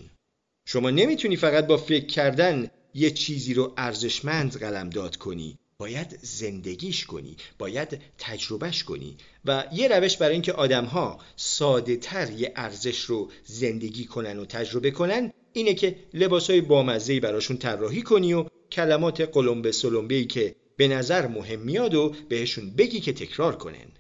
شما 0.68 0.90
نمی‌تونی 0.90 1.36
فقط 1.36 1.68
با 1.68 1.78
فکر 1.78 2.06
کردن 2.06 2.68
یه 2.94 3.12
چیزی 3.12 3.54
رو 3.54 3.74
ارزشمند 3.78 4.60
قلمداد 4.60 5.16
کنی 5.16 5.58
باید 5.78 6.20
زندگیش 6.22 7.06
کنی 7.06 7.38
باید 7.58 8.02
تجربهش 8.18 8.84
کنی 8.84 9.18
و 9.46 9.66
یه 9.74 9.88
روش 9.88 10.18
برای 10.18 10.34
اینکه 10.34 10.54
آدمها 10.54 11.20
ساده 11.36 11.98
تر 11.98 12.32
یه 12.32 12.54
ارزش 12.56 13.00
رو 13.00 13.32
زندگی 13.46 14.06
کنن 14.06 14.40
و 14.40 14.46
تجربه 14.46 14.92
کنن 14.92 15.34
اینه 15.54 15.74
که 15.74 15.96
لباس 16.14 16.50
های 16.50 16.62
بامزهی 16.62 17.20
براشون 17.20 17.58
طراحی 17.58 18.02
کنی 18.02 18.34
و 18.34 18.46
کلمات 18.72 19.22
قلمبه 19.22 19.72
سلمبه 19.72 20.24
که 20.24 20.56
به 20.78 20.88
نظر 20.88 21.28
مهم 21.28 21.60
میاد 21.60 21.96
و 21.96 22.16
بهشون 22.30 22.70
بگی 22.72 23.00
که 23.00 23.14
تکرار 23.14 23.56
کنن. 23.56 23.92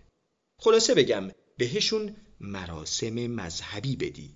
خلاصه 0.59 0.93
بگم 0.93 1.31
بهشون 1.57 2.15
مراسم 2.39 3.13
مذهبی 3.13 3.95
بدی. 3.95 4.35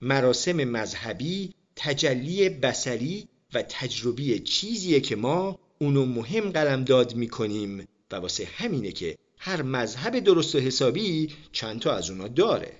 مراسم 0.00 0.64
مذهبی 0.64 1.54
تجلی 1.76 2.48
بسری 2.48 3.28
و 3.54 3.62
تجربی 3.62 4.38
چیزیه 4.38 5.00
که 5.00 5.16
ما 5.16 5.58
اونو 5.78 6.04
مهم 6.06 6.50
قلمداد 6.50 7.14
می‌کنیم 7.14 7.88
و 8.10 8.16
واسه 8.16 8.44
همینه 8.44 8.92
که 8.92 9.16
هر 9.38 9.62
مذهب 9.62 10.18
درست 10.18 10.54
و 10.54 10.58
حسابی 10.58 11.32
چند 11.52 11.80
تا 11.80 11.94
از 11.94 12.10
اونا 12.10 12.28
داره. 12.28 12.72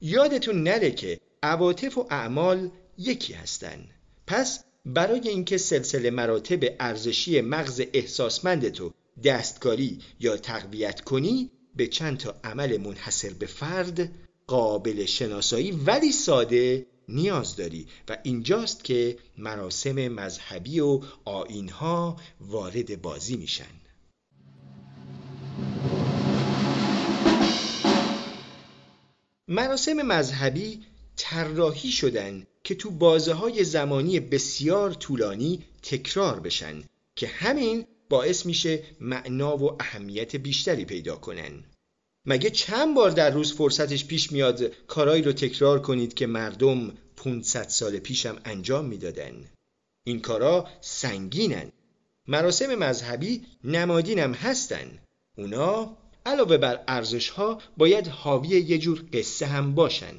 یادتون 0.00 0.62
نره 0.62 0.90
که 0.90 1.20
عواطف 1.42 1.98
و 1.98 2.06
اعمال 2.10 2.70
یکی 2.98 3.32
هستن. 3.32 3.88
پس 4.26 4.64
برای 4.86 5.28
اینکه 5.28 5.58
سلسله 5.58 6.10
مراتب 6.10 6.60
ارزشی 6.80 7.40
مغز 7.40 7.82
احساسمندتو 7.92 8.92
دستکاری 9.24 9.98
یا 10.20 10.36
تقویت 10.36 11.00
کنی 11.00 11.50
به 11.76 11.86
چند 11.86 12.18
تا 12.18 12.34
عمل 12.44 12.76
منحصر 12.76 13.30
به 13.30 13.46
فرد 13.46 14.12
قابل 14.46 15.04
شناسایی 15.04 15.70
ولی 15.70 16.12
ساده 16.12 16.86
نیاز 17.08 17.56
داری 17.56 17.86
و 18.08 18.18
اینجاست 18.22 18.84
که 18.84 19.18
مراسم 19.38 20.08
مذهبی 20.08 20.80
و 20.80 21.00
آینها 21.24 22.16
وارد 22.40 23.02
بازی 23.02 23.36
میشن. 23.36 23.64
مراسم 29.48 29.92
مذهبی 29.92 30.82
طراحی 31.16 31.90
شدن 31.90 32.46
که 32.64 32.74
تو 32.74 32.90
بازه 32.90 33.32
های 33.32 33.64
زمانی 33.64 34.20
بسیار 34.20 34.92
طولانی 34.92 35.64
تکرار 35.82 36.40
بشن 36.40 36.82
که 37.16 37.26
همین 37.26 37.86
باعث 38.08 38.46
میشه 38.46 38.82
معنا 39.00 39.56
و 39.56 39.82
اهمیت 39.82 40.36
بیشتری 40.36 40.84
پیدا 40.84 41.16
کنن. 41.16 41.64
مگه 42.26 42.50
چند 42.50 42.94
بار 42.94 43.10
در 43.10 43.30
روز 43.30 43.52
فرصتش 43.52 44.06
پیش 44.06 44.32
میاد 44.32 44.62
کارایی 44.86 45.22
رو 45.22 45.32
تکرار 45.32 45.82
کنید 45.82 46.14
که 46.14 46.26
مردم 46.26 46.92
500 47.16 47.68
سال 47.68 47.98
پیشم 47.98 48.38
انجام 48.44 48.84
می‌دادن؟ 48.84 49.50
این 50.04 50.20
کارا 50.20 50.68
سنگینن. 50.80 51.72
مراسم 52.28 52.74
مذهبی 52.74 53.42
نمادینم 53.64 54.32
هستن. 54.32 54.98
اونا 55.38 55.96
علاوه 56.26 56.56
بر 56.56 56.84
ارزش 56.88 57.28
ها 57.28 57.60
باید 57.76 58.06
حاوی 58.06 58.48
یه 58.48 58.78
جور 58.78 59.04
قصه 59.12 59.46
هم 59.46 59.74
باشن. 59.74 60.14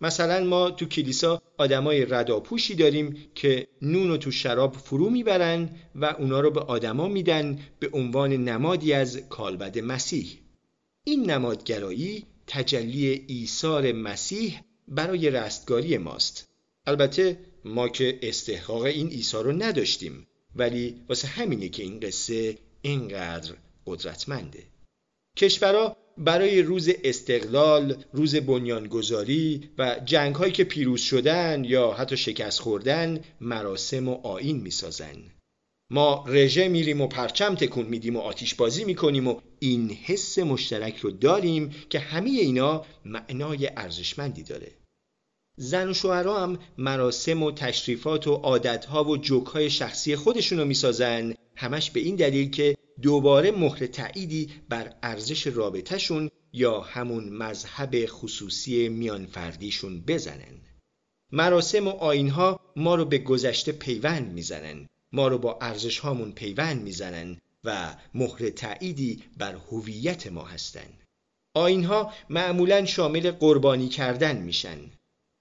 مثلا 0.00 0.44
ما 0.44 0.70
تو 0.70 0.86
کلیسا 0.86 1.42
آدمای 1.58 2.04
رداپوشی 2.04 2.74
داریم 2.74 3.16
که 3.34 3.68
نون 3.82 4.08
رو 4.08 4.16
تو 4.16 4.30
شراب 4.30 4.76
فرو 4.76 5.10
می‌برن 5.10 5.70
و 5.94 6.04
اونا 6.04 6.40
رو 6.40 6.50
به 6.50 6.60
آدما 6.60 7.08
میدن 7.08 7.58
به 7.78 7.90
عنوان 7.92 8.32
نمادی 8.32 8.92
از 8.92 9.16
کالبد 9.16 9.78
مسیح. 9.78 10.38
این 11.04 11.30
نمادگرایی 11.30 12.26
تجلی 12.46 13.24
ایثار 13.28 13.92
مسیح 13.92 14.60
برای 14.88 15.30
رستگاری 15.30 15.98
ماست. 15.98 16.48
البته 16.86 17.38
ما 17.64 17.88
که 17.88 18.18
استحقاق 18.22 18.82
این 18.82 19.08
ایسا 19.08 19.40
رو 19.40 19.52
نداشتیم 19.52 20.26
ولی 20.56 21.00
واسه 21.08 21.28
همینه 21.28 21.68
که 21.68 21.82
این 21.82 22.00
قصه 22.00 22.58
اینقدر 22.82 23.54
قدرتمنده. 23.86 24.62
کشورها 25.36 25.96
برای 26.18 26.62
روز 26.62 26.88
استقلال، 27.04 28.04
روز 28.12 28.36
بنیانگذاری 28.36 29.70
و 29.78 30.00
جنگ 30.04 30.34
هایی 30.34 30.52
که 30.52 30.64
پیروز 30.64 31.00
شدن 31.00 31.64
یا 31.64 31.92
حتی 31.92 32.16
شکست 32.16 32.60
خوردن 32.60 33.20
مراسم 33.40 34.08
و 34.08 34.26
آین 34.26 34.60
می‌سازن. 34.60 35.16
ما 35.90 36.24
رژه 36.28 36.68
میریم 36.68 37.00
و 37.00 37.06
پرچم 37.06 37.54
تکون 37.54 37.86
میدیم 37.86 38.16
و 38.16 38.20
آتیش 38.20 38.54
بازی 38.54 38.84
می‌کنیم 38.84 39.28
و 39.28 39.40
این 39.58 39.90
حس 39.90 40.38
مشترک 40.38 40.96
رو 40.96 41.10
داریم 41.10 41.74
که 41.90 41.98
همه 41.98 42.30
اینا 42.30 42.84
معنای 43.04 43.70
ارزشمندی 43.76 44.42
داره. 44.42 44.72
زن 45.56 45.90
و 45.90 45.94
شوهرها 45.94 46.42
هم 46.42 46.58
مراسم 46.78 47.42
و 47.42 47.52
تشریفات 47.52 48.26
و 48.26 48.34
عادتها 48.34 49.04
و 49.04 49.16
جوکهای 49.16 49.70
شخصی 49.70 50.16
خودشون 50.16 50.58
رو 50.58 50.64
می‌سازن 50.64 51.34
همش 51.56 51.90
به 51.90 52.00
این 52.00 52.16
دلیل 52.16 52.50
که 52.50 52.76
دوباره 53.02 53.50
مهر 53.50 53.86
تأییدی 53.86 54.50
بر 54.68 54.94
ارزش 55.02 55.46
رابطهشون 55.46 56.30
یا 56.52 56.80
همون 56.80 57.28
مذهب 57.28 58.06
خصوصی 58.06 58.88
میانفردیشون 58.88 60.00
بزنن. 60.00 60.60
مراسم 61.32 61.88
و 61.88 61.90
آینها 61.90 62.60
ما 62.76 62.94
رو 62.94 63.04
به 63.04 63.18
گذشته 63.18 63.72
پیوند 63.72 64.32
می‌زنن. 64.32 64.88
ما 65.12 65.28
رو 65.28 65.38
با 65.38 65.58
ارزش 65.60 65.98
هامون 65.98 66.32
پیوند 66.32 66.82
می‌زنن 66.82 67.40
و 67.64 67.96
مهر 68.14 68.50
تأییدی 68.50 69.22
بر 69.38 69.54
هویت 69.54 70.26
ما 70.26 70.44
هستن. 70.44 70.88
آینها 71.54 72.12
معمولا 72.30 72.84
شامل 72.84 73.30
قربانی 73.30 73.88
کردن 73.88 74.36
میشن. 74.36 74.78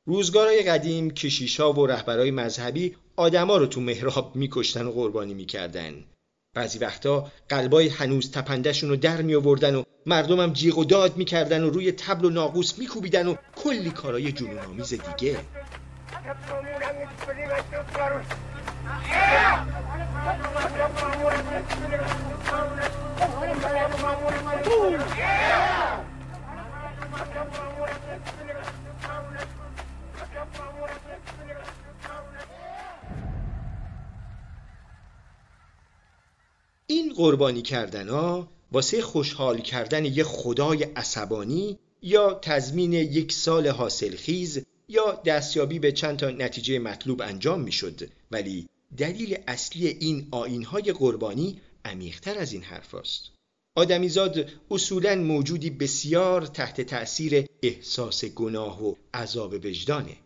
روزگارهای 0.05 0.63
قدیم 0.63 1.11
کشیشا 1.11 1.73
و 1.73 1.87
رهبرای 1.87 2.31
مذهبی 2.31 2.95
آدما 3.15 3.57
رو 3.57 3.65
تو 3.65 3.81
محراب 3.81 4.35
میکشتن 4.35 4.85
و 4.85 4.91
قربانی 4.91 5.33
می‌کردن. 5.33 6.03
بعضی 6.53 6.79
وقتا 6.79 7.31
قلبای 7.49 7.87
هنوز 7.87 8.31
تپندشون 8.31 8.89
رو 8.89 8.95
در 8.95 9.21
می 9.21 9.35
آوردن 9.35 9.75
و 9.75 9.83
مردمم 10.05 10.53
جیغ 10.53 10.77
و 10.77 10.85
داد 10.85 11.17
می‌کردن 11.17 11.63
و 11.63 11.69
روی 11.69 11.91
تبل 11.91 12.25
و 12.25 12.29
ناقوس 12.29 12.79
میکوبیدن 12.79 13.27
و 13.27 13.35
کلی 13.55 13.91
کارای 13.91 14.31
جنون 14.31 14.59
آمیز 14.59 14.89
دیگه 14.89 15.39
قربانی 37.15 37.61
کردن 37.61 38.09
ها 38.09 38.47
واسه 38.71 39.01
خوشحال 39.01 39.57
کردن 39.61 40.05
یه 40.05 40.23
خدای 40.23 40.83
عصبانی 40.83 41.79
یا 42.01 42.33
تضمین 42.33 42.93
یک 42.93 43.31
سال 43.31 43.67
حاصلخیز 43.67 44.65
یا 44.89 45.21
دستیابی 45.25 45.79
به 45.79 45.91
چند 45.91 46.17
تا 46.17 46.29
نتیجه 46.29 46.79
مطلوب 46.79 47.21
انجام 47.21 47.61
می‌شد 47.61 48.09
ولی 48.31 48.69
دلیل 48.97 49.37
اصلی 49.47 49.87
این 49.87 50.27
آینهای 50.31 50.91
قربانی 50.91 51.61
عمیقتر 51.85 52.37
از 52.37 52.53
این 52.53 52.61
حرف 52.61 52.95
است. 52.95 53.31
آدمیزاد 53.75 54.49
اصولا 54.71 55.15
موجودی 55.15 55.69
بسیار 55.69 56.45
تحت 56.45 56.81
تأثیر 56.81 57.45
احساس 57.63 58.25
گناه 58.25 58.83
و 58.83 58.95
عذاب 59.13 59.53
وجدانه. 59.53 60.17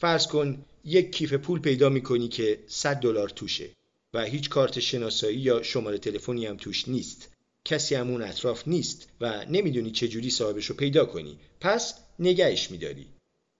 فرض 0.00 0.26
کن 0.26 0.64
یک 0.84 1.12
کیف 1.12 1.32
پول 1.32 1.60
پیدا 1.60 1.88
می‌کنی 1.88 2.28
که 2.28 2.58
100 2.68 2.96
دلار 2.96 3.28
توشه. 3.28 3.70
و 4.14 4.24
هیچ 4.24 4.48
کارت 4.48 4.80
شناسایی 4.80 5.38
یا 5.38 5.62
شماره 5.62 5.98
تلفنی 5.98 6.46
هم 6.46 6.56
توش 6.56 6.88
نیست. 6.88 7.28
کسی 7.64 7.94
همون 7.94 8.22
اطراف 8.22 8.68
نیست 8.68 9.08
و 9.20 9.44
نمی‌دونی 9.44 9.90
چجوری 9.90 10.30
صاحبش 10.30 10.66
رو 10.66 10.76
پیدا 10.76 11.04
کنی. 11.04 11.38
پس 11.60 11.94
نگهش 12.18 12.70
میداری. 12.70 13.06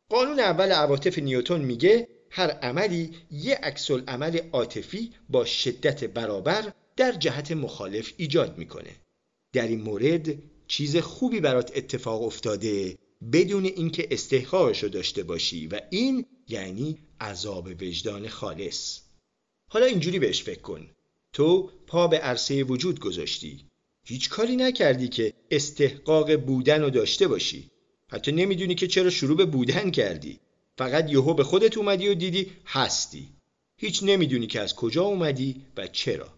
قانون 0.09 0.41
اول 0.41 0.73
عواطف 0.73 1.19
نیوتون 1.19 1.61
میگه 1.61 2.09
هر 2.31 2.51
عملی 2.51 3.11
یه 3.31 3.55
عکس 3.55 3.91
عمل 3.91 4.41
عاطفی 4.53 5.13
با 5.29 5.45
شدت 5.45 6.05
برابر 6.05 6.73
در 6.97 7.13
جهت 7.13 7.53
مخالف 7.53 8.13
ایجاد 8.17 8.59
می‌کنه. 8.59 8.91
در 9.53 9.67
این 9.67 9.81
مورد 9.81 10.43
چیز 10.69 10.97
خوبی 10.97 11.41
برات 11.41 11.73
اتفاق 11.75 12.23
افتاده 12.23 12.99
بدون 13.33 13.65
اینکه 13.65 14.09
استحقاقش 14.11 14.83
رو 14.83 14.89
داشته 14.89 15.23
باشی 15.23 15.67
و 15.67 15.81
این 15.91 16.27
یعنی 16.49 16.99
عذاب 17.21 17.67
وجدان 17.67 18.29
خالص. 18.29 19.01
حالا 19.73 19.87
اینجوری 19.87 20.19
بهش 20.19 20.43
فکر 20.43 20.61
کن. 20.61 20.91
تو 21.33 21.71
پا 21.87 22.09
به 22.09 22.19
عرصه 22.19 22.65
وجود 22.65 23.01
گذاشتی. 23.01 23.65
هیچ 24.05 24.29
کاری 24.29 24.57
نکردی 24.57 25.09
که 25.09 25.33
استحقاق 25.51 26.37
بودن 26.37 26.83
رو 26.83 26.91
داشته 26.91 27.29
باشی. 27.29 27.71
حتی 28.09 28.33
نمی‌دونی 28.33 28.75
که 28.75 28.87
چرا 28.87 29.11
شروع 29.11 29.37
به 29.37 29.45
بودن 29.45 29.91
کردی. 29.91 30.41
فقط 30.79 31.11
یهو 31.11 31.35
به 31.35 31.45
خودت 31.45 31.79
اومدی 31.79 32.09
و 32.09 32.15
دیدی 32.15 32.51
هستی. 32.67 33.29
هیچ 33.77 34.03
نمی‌دونی 34.03 34.47
که 34.47 34.61
از 34.61 34.75
کجا 34.75 35.05
اومدی 35.05 35.63
و 35.77 35.87
چرا. 35.87 36.29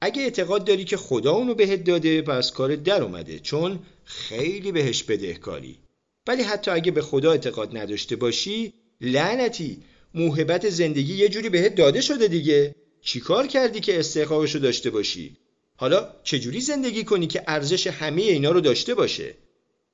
اگه 0.00 0.22
اعتقاد 0.22 0.64
داری 0.64 0.84
که 0.84 0.96
خدا 0.96 1.32
اونو 1.32 1.54
بهت 1.54 1.84
داده 1.84 2.22
پس 2.22 2.52
کار 2.52 2.76
در 2.76 3.02
اومده 3.02 3.38
چون 3.38 3.78
خیلی 4.04 4.72
بهش 4.72 5.02
بدهکاری. 5.02 5.78
ولی 6.26 6.42
حتی 6.42 6.70
اگه 6.70 6.90
به 6.90 7.02
خدا 7.02 7.32
اعتقاد 7.32 7.76
نداشته 7.76 8.16
باشی 8.16 8.72
لعنتی. 9.00 9.82
موهبت 10.14 10.68
زندگی 10.68 11.14
یه 11.14 11.28
جوری 11.28 11.48
بهت 11.48 11.74
داده 11.74 12.00
شده 12.00 12.28
دیگه. 12.28 12.74
چیکار 13.00 13.46
کردی 13.46 13.80
که 13.80 13.98
استحقاقشو 13.98 14.58
داشته 14.58 14.90
باشی؟ 14.90 15.36
حالا 15.76 16.08
چجوری 16.24 16.60
زندگی 16.60 17.04
کنی 17.04 17.26
که 17.26 17.42
ارزش 17.46 17.86
همه 17.86 18.22
اینا 18.22 18.50
رو 18.50 18.60
داشته 18.60 18.94
باشه؟ 18.94 19.34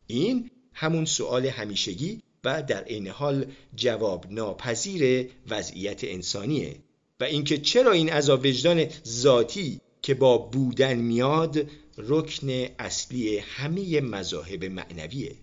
این 0.06 0.50
همون 0.72 1.04
سوال 1.04 1.46
همیشگی 1.46 2.22
و 2.44 2.62
در 2.62 2.84
عین 2.84 3.08
حال 3.08 3.46
جواب 3.76 4.26
ناپذیر 4.30 5.30
وضعیت 5.50 6.04
انسانیه. 6.04 6.76
و 7.20 7.24
اینکه 7.24 7.58
چرا 7.58 7.92
این 7.92 8.08
عذاب 8.08 8.44
وجدان 8.44 8.86
ذاتی 9.06 9.80
که 10.02 10.14
با 10.14 10.38
بودن 10.38 10.94
میاد 10.94 11.70
رکن 11.98 12.48
اصلی 12.78 13.38
همه 13.38 14.00
مذاهب 14.00 14.64
معنویه. 14.64 15.36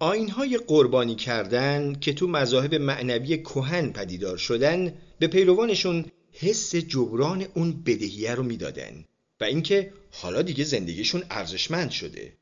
آینهای 0.00 0.58
قربانی 0.58 1.14
کردن 1.14 1.94
که 2.00 2.12
تو 2.12 2.26
مذاهب 2.26 2.74
معنوی 2.74 3.38
کهن 3.38 3.92
پدیدار 3.92 4.36
شدن 4.36 4.94
به 5.18 5.26
پیروانشون 5.26 6.04
حس 6.32 6.76
جبران 6.76 7.46
اون 7.54 7.82
بدهیه 7.86 8.34
رو 8.34 8.42
می‌دادن 8.42 9.04
و 9.40 9.44
اینکه 9.44 9.92
حالا 10.10 10.42
دیگه 10.42 10.64
زندگیشون 10.64 11.22
ارزشمند 11.30 11.90
شده. 11.90 12.32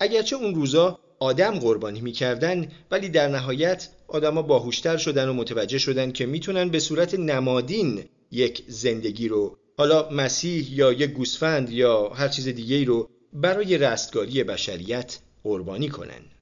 اگرچه 0.00 0.36
اون 0.36 0.54
روزا 0.54 0.98
آدم 1.20 1.58
قربانی 1.58 2.00
می‌کردن 2.00 2.72
ولی 2.90 3.08
در 3.08 3.28
نهایت 3.28 3.88
آدما 4.08 4.42
باهوشتر 4.42 4.96
شدن 4.96 5.28
و 5.28 5.32
متوجه 5.32 5.78
شدن 5.78 6.12
که 6.12 6.26
می‌تونن 6.26 6.68
به 6.68 6.78
صورت 6.78 7.14
نمادین 7.14 8.04
یک 8.30 8.64
زندگی 8.68 9.28
رو 9.28 9.58
حالا 9.78 10.10
مسیح 10.10 10.74
یا 10.74 10.92
یک 10.92 11.10
گوسفند 11.10 11.70
یا 11.70 12.08
هر 12.08 12.28
چیز 12.28 12.48
دیگه 12.48 12.84
رو 12.84 13.10
برای 13.32 13.78
رستگاری 13.78 14.44
بشریت 14.44 15.18
قربانی 15.42 15.88
کنن. 15.88 16.37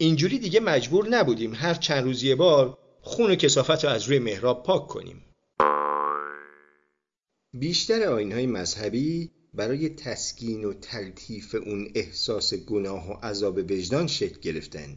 اینجوری 0.00 0.38
دیگه 0.38 0.60
مجبور 0.60 1.08
نبودیم 1.08 1.54
هر 1.54 1.74
چند 1.74 2.04
روزی 2.04 2.34
بار 2.34 2.78
خون 3.00 3.30
و 3.30 3.34
کسافت 3.34 3.84
رو 3.84 3.90
از 3.90 4.04
روی 4.04 4.18
محراب 4.18 4.62
پاک 4.62 4.88
کنیم. 4.88 5.24
بیشتر 7.54 8.02
آینهای 8.02 8.46
مذهبی 8.46 9.30
برای 9.54 9.88
تسکین 9.88 10.64
و 10.64 10.72
تلطیف 10.72 11.54
اون 11.54 11.88
احساس 11.94 12.54
گناه 12.54 13.10
و 13.10 13.26
عذاب 13.26 13.58
وجدان 13.58 14.06
شکل 14.06 14.40
گرفتن. 14.40 14.96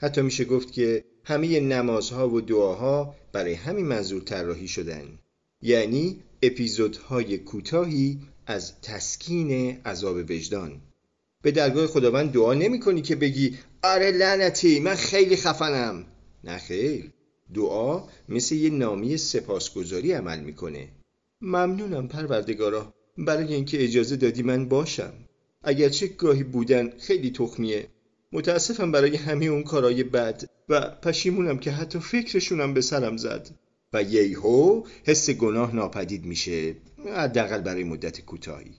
حتی 0.00 0.22
میشه 0.22 0.44
گفت 0.44 0.72
که 0.72 1.04
همه 1.24 1.60
نمازها 1.60 2.30
و 2.30 2.40
دعاها 2.40 3.14
برای 3.32 3.54
همین 3.54 3.86
منظور 3.86 4.22
طراحی 4.22 4.68
شدن. 4.68 5.18
یعنی 5.62 6.22
اپیزودهای 6.42 7.38
کوتاهی 7.38 8.20
از 8.46 8.80
تسکین 8.80 9.80
عذاب 9.86 10.16
وجدان. 10.16 10.80
به 11.42 11.50
درگاه 11.50 11.86
خداوند 11.86 12.32
دعا 12.32 12.54
نمی 12.54 12.80
کنی 12.80 13.02
که 13.02 13.16
بگی 13.16 13.58
آره 13.86 14.10
لعنتی 14.10 14.80
من 14.80 14.94
خیلی 14.94 15.36
خفنم. 15.36 16.04
نه 16.44 16.58
خیر 16.58 17.12
دعا 17.54 18.04
مثل 18.28 18.54
یه 18.54 18.70
نامی 18.70 19.16
سپاسگزاری 19.16 20.12
عمل 20.12 20.40
می‌کنه. 20.40 20.88
ممنونم 21.40 22.08
پروردگارا. 22.08 22.94
برای 23.18 23.54
اینکه 23.54 23.84
اجازه 23.84 24.16
دادی 24.16 24.42
من 24.42 24.68
باشم. 24.68 25.12
اگرچه 25.62 26.06
گاهی 26.06 26.42
بودن 26.42 26.92
خیلی 26.98 27.30
تخمیه. 27.30 27.86
متاسفم 28.32 28.92
برای 28.92 29.16
همه 29.16 29.44
اون 29.46 29.62
کارای 29.62 30.04
بد 30.04 30.44
و 30.68 30.90
پشیمونم 31.02 31.58
که 31.58 31.70
حتی 31.70 31.98
فکرشونم 31.98 32.74
به 32.74 32.80
سرم 32.80 33.16
زد. 33.16 33.50
و 33.92 34.02
ییهو 34.02 34.82
حس 35.04 35.30
گناه 35.30 35.74
ناپدید 35.74 36.24
میشه. 36.24 36.74
حداقل 37.16 37.60
برای 37.60 37.84
مدت 37.84 38.20
کوتاهی. 38.20 38.74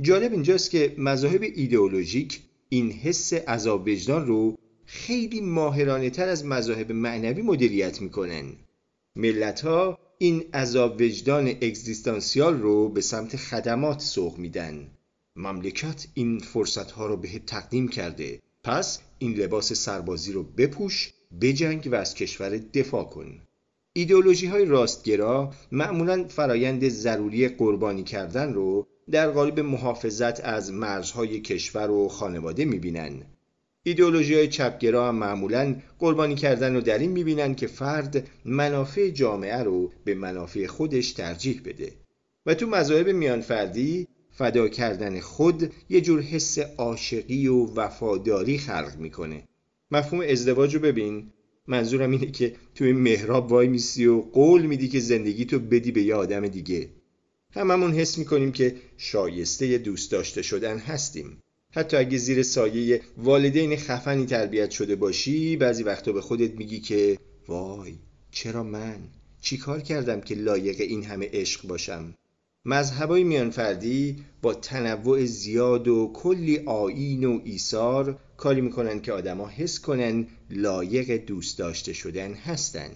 جالب 0.00 0.32
اینجاست 0.32 0.70
که 0.70 0.94
مذاهب 0.98 1.42
ایدئولوژیک 1.42 2.40
این 2.72 2.92
حس 2.92 3.32
عذاب 3.32 3.88
وجدان 3.88 4.26
رو 4.26 4.58
خیلی 4.86 5.40
ماهرانه 5.40 6.10
تر 6.10 6.28
از 6.28 6.44
مذاهب 6.44 6.92
معنوی 6.92 7.42
مدیریت 7.42 8.00
می‌کنن. 8.00 8.44
ملت 9.16 9.60
ها 9.60 9.98
این 10.18 10.44
عذاب 10.54 11.00
وجدان 11.00 11.48
اگزیستانسیال 11.48 12.60
رو 12.60 12.88
به 12.88 13.00
سمت 13.00 13.36
خدمات 13.36 14.00
سوق 14.00 14.38
میدن. 14.38 14.86
مملکت 15.36 16.06
این 16.14 16.38
فرصت 16.38 16.90
ها 16.90 17.06
رو 17.06 17.16
به 17.16 17.28
تقدیم 17.38 17.88
کرده. 17.88 18.40
پس 18.64 18.98
این 19.18 19.34
لباس 19.34 19.72
سربازی 19.72 20.32
رو 20.32 20.42
بپوش 20.42 21.12
بجنگ 21.40 21.88
و 21.92 21.94
از 21.94 22.14
کشور 22.14 22.58
دفاع 22.58 23.04
کن. 23.04 23.40
ایدئولوژی 23.92 24.46
های 24.46 24.64
راستگرا 24.64 25.52
معمولا 25.72 26.24
فرایند 26.28 26.88
ضروری 26.88 27.48
قربانی 27.48 28.02
کردن 28.02 28.52
رو 28.52 28.86
در 29.10 29.30
قالب 29.30 29.60
محافظت 29.60 30.44
از 30.44 30.72
مرزهای 30.72 31.40
کشور 31.40 31.90
و 31.90 32.08
خانواده 32.08 32.64
می‌بینن. 32.64 33.22
ایدئولوژی 33.82 34.34
های 34.34 34.48
چپگرا 34.48 35.08
هم 35.08 35.14
معمولا 35.14 35.76
قربانی 35.98 36.34
کردن 36.34 36.74
رو 36.74 36.80
در 36.80 36.98
این 36.98 37.10
می‌بینن 37.10 37.54
که 37.54 37.66
فرد 37.66 38.28
منافع 38.44 39.10
جامعه 39.10 39.62
رو 39.62 39.92
به 40.04 40.14
منافع 40.14 40.66
خودش 40.66 41.12
ترجیح 41.12 41.60
بده. 41.64 41.92
و 42.46 42.54
تو 42.54 42.66
مذاهب 42.66 43.08
میانفردی 43.08 44.06
فدا 44.30 44.68
کردن 44.68 45.20
خود 45.20 45.72
یه 45.88 46.00
جور 46.00 46.20
حس 46.20 46.58
عاشقی 46.58 47.46
و 47.46 47.66
وفاداری 47.66 48.58
خلق 48.58 48.96
می‌کنه. 48.98 49.48
مفهوم 49.90 50.24
ازدواج 50.28 50.74
رو 50.74 50.80
ببین. 50.80 51.32
منظورم 51.66 52.10
اینه 52.10 52.26
که 52.26 52.54
تو 52.74 52.84
این 52.84 52.96
محراب 52.96 53.52
وای 53.52 53.68
میسی 53.68 54.06
و 54.06 54.20
قول 54.20 54.62
میدی 54.62 54.88
که 54.88 55.00
زندگی 55.00 55.44
تو 55.44 55.58
بدی 55.58 55.92
به 55.92 56.02
یه 56.02 56.14
آدم 56.14 56.48
دیگه. 56.48 56.88
هممون 57.52 57.92
حس 57.92 58.18
می‌کنیم 58.18 58.52
که 58.52 58.76
شایسته 58.96 59.78
دوست 59.78 60.12
داشته 60.12 60.42
شدن 60.42 60.78
هستیم. 60.78 61.42
حتی 61.72 61.96
اگه 61.96 62.18
زیر 62.18 62.42
سایه 62.42 63.00
والدین 63.16 63.76
خفنی 63.76 64.26
تربیت 64.26 64.70
شده 64.70 64.96
باشی 64.96 65.56
بعضی 65.56 65.82
وقتا 65.82 66.12
به 66.12 66.20
خودت 66.20 66.54
میگی 66.54 66.80
که 66.80 67.18
وای 67.48 67.94
چرا 68.30 68.62
من؟ 68.62 68.98
چی 69.40 69.56
کار 69.56 69.80
کردم 69.80 70.20
که 70.20 70.34
لایق 70.34 70.80
این 70.80 71.04
همه 71.04 71.30
عشق 71.32 71.66
باشم؟ 71.66 72.14
مذهبای 72.64 73.24
میانفردی 73.24 74.24
با 74.42 74.54
تنوع 74.54 75.24
زیاد 75.24 75.88
و 75.88 76.10
کلی 76.14 76.58
آین 76.58 77.24
و 77.24 77.40
ایثار 77.44 78.18
کاری 78.36 78.60
می‌کنن 78.60 79.00
که 79.00 79.12
آدما 79.12 79.48
حس 79.48 79.80
کنن 79.80 80.26
لایق 80.50 81.26
دوست 81.26 81.58
داشته 81.58 81.92
شدن 81.92 82.34
هستن. 82.34 82.90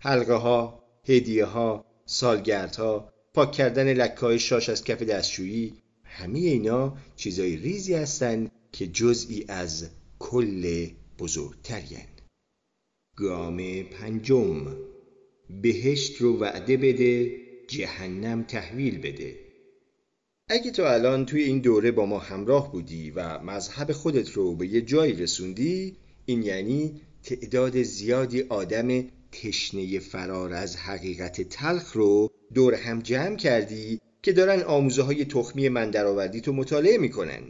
حلقه 0.00 0.34
ها، 0.34 0.84
هدیه 1.08 1.44
ها، 1.44 1.84
سالگردها، 2.06 3.13
پاک 3.34 3.52
کردن 3.52 3.92
لکه 3.92 4.38
شاش 4.38 4.68
از 4.68 4.84
کف 4.84 5.02
دستشویی 5.02 5.74
همه 6.04 6.38
اینا 6.38 6.96
چیزای 7.16 7.56
ریزی 7.56 7.94
هستن 7.94 8.50
که 8.72 8.86
جزئی 8.86 9.44
از 9.48 9.88
کل 10.18 10.86
بزرگترین. 11.18 12.08
گام 13.16 13.82
پنجم 13.82 14.76
بهشت 15.62 16.16
رو 16.16 16.38
وعده 16.38 16.76
بده 16.76 17.36
جهنم 17.68 18.42
تحویل 18.42 18.98
بده. 18.98 19.36
اگه 20.48 20.70
تو 20.70 20.82
الان 20.82 21.26
توی 21.26 21.42
این 21.42 21.58
دوره 21.58 21.90
با 21.90 22.06
ما 22.06 22.18
همراه 22.18 22.72
بودی 22.72 23.10
و 23.10 23.38
مذهب 23.38 23.92
خودت 23.92 24.32
رو 24.32 24.54
به 24.54 24.66
یه 24.66 24.80
جایی 24.80 25.12
رسوندی 25.12 25.96
این 26.26 26.42
یعنی 26.42 27.00
تعداد 27.22 27.82
زیادی 27.82 28.42
آدم 28.42 29.04
تشنه 29.42 29.98
فرار 29.98 30.52
از 30.52 30.76
حقیقت 30.76 31.40
تلخ 31.40 31.92
رو 31.92 32.30
دور 32.54 32.74
هم 32.74 33.00
جمع 33.00 33.36
کردی 33.36 34.00
که 34.22 34.32
دارن 34.32 34.62
آموزه 34.62 35.02
های 35.02 35.24
تخمی 35.24 35.68
من 35.68 35.90
درآوردی 35.90 36.40
تو 36.40 36.52
مطالعه 36.52 36.98
می‌کنن. 36.98 37.42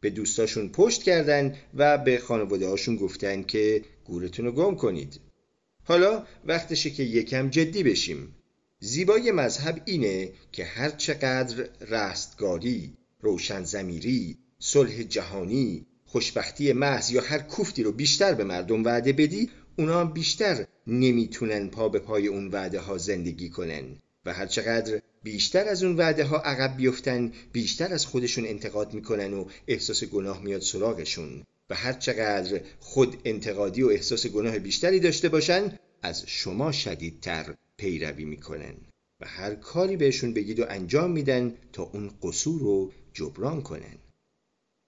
به 0.00 0.10
دوستاشون 0.10 0.68
پشت 0.68 1.02
کردن 1.02 1.56
و 1.74 1.98
به 1.98 2.18
خانواده 2.18 2.68
هاشون 2.68 2.96
گفتن 2.96 3.42
که 3.42 3.82
گورتون 4.04 4.44
رو 4.44 4.52
گم 4.52 4.74
کنید. 4.74 5.20
حالا 5.84 6.24
وقتشه 6.44 6.90
که 6.90 7.02
یکم 7.02 7.50
جدی 7.50 7.82
بشیم. 7.82 8.34
زیبایی 8.80 9.30
مذهب 9.30 9.82
اینه 9.84 10.32
که 10.52 10.64
هر 10.64 10.90
چقدر 10.90 11.68
رستگاری، 11.80 12.92
روشن 13.20 13.64
زمیری، 13.64 14.38
صلح 14.58 15.02
جهانی، 15.02 15.86
خوشبختی 16.04 16.72
محض 16.72 17.10
یا 17.10 17.20
هر 17.20 17.38
کوفتی 17.38 17.82
رو 17.82 17.92
بیشتر 17.92 18.34
به 18.34 18.44
مردم 18.44 18.84
وعده 18.84 19.12
بدی 19.12 19.50
اونا 19.78 20.04
بیشتر 20.04 20.66
نمی‌تونن 20.90 21.68
پا 21.68 21.88
به 21.88 21.98
پای 21.98 22.26
اون 22.26 22.48
وعده 22.48 22.80
ها 22.80 22.98
زندگی 22.98 23.48
کنن 23.48 23.84
و 24.26 24.32
هر 24.32 24.46
چقدر 24.46 25.02
بیشتر 25.22 25.68
از 25.68 25.82
اون 25.82 25.96
وعده 25.96 26.24
ها 26.24 26.38
عقب 26.38 26.76
بیفتن 26.76 27.32
بیشتر 27.52 27.92
از 27.92 28.06
خودشون 28.06 28.46
انتقاد 28.46 28.94
می‌کنن 28.94 29.34
و 29.34 29.44
احساس 29.66 30.04
گناه 30.04 30.42
میاد 30.42 30.60
سراغشون 30.60 31.42
و 31.70 31.74
هر 31.74 31.92
چقدر 31.92 32.60
خود 32.80 33.16
انتقادی 33.24 33.82
و 33.82 33.88
احساس 33.88 34.26
گناه 34.26 34.58
بیشتری 34.58 35.00
داشته 35.00 35.28
باشن 35.28 35.78
از 36.02 36.24
شما 36.26 36.72
شدیدتر 36.72 37.54
پیروی 37.76 38.24
می‌کنن 38.24 38.74
و 39.20 39.26
هر 39.26 39.54
کاری 39.54 39.96
بهشون 39.96 40.34
بگید 40.34 40.60
و 40.60 40.66
انجام 40.68 41.10
میدن 41.10 41.54
تا 41.72 41.82
اون 41.82 42.10
قصور 42.22 42.60
رو 42.60 42.92
جبران 43.12 43.62
کنن. 43.62 43.98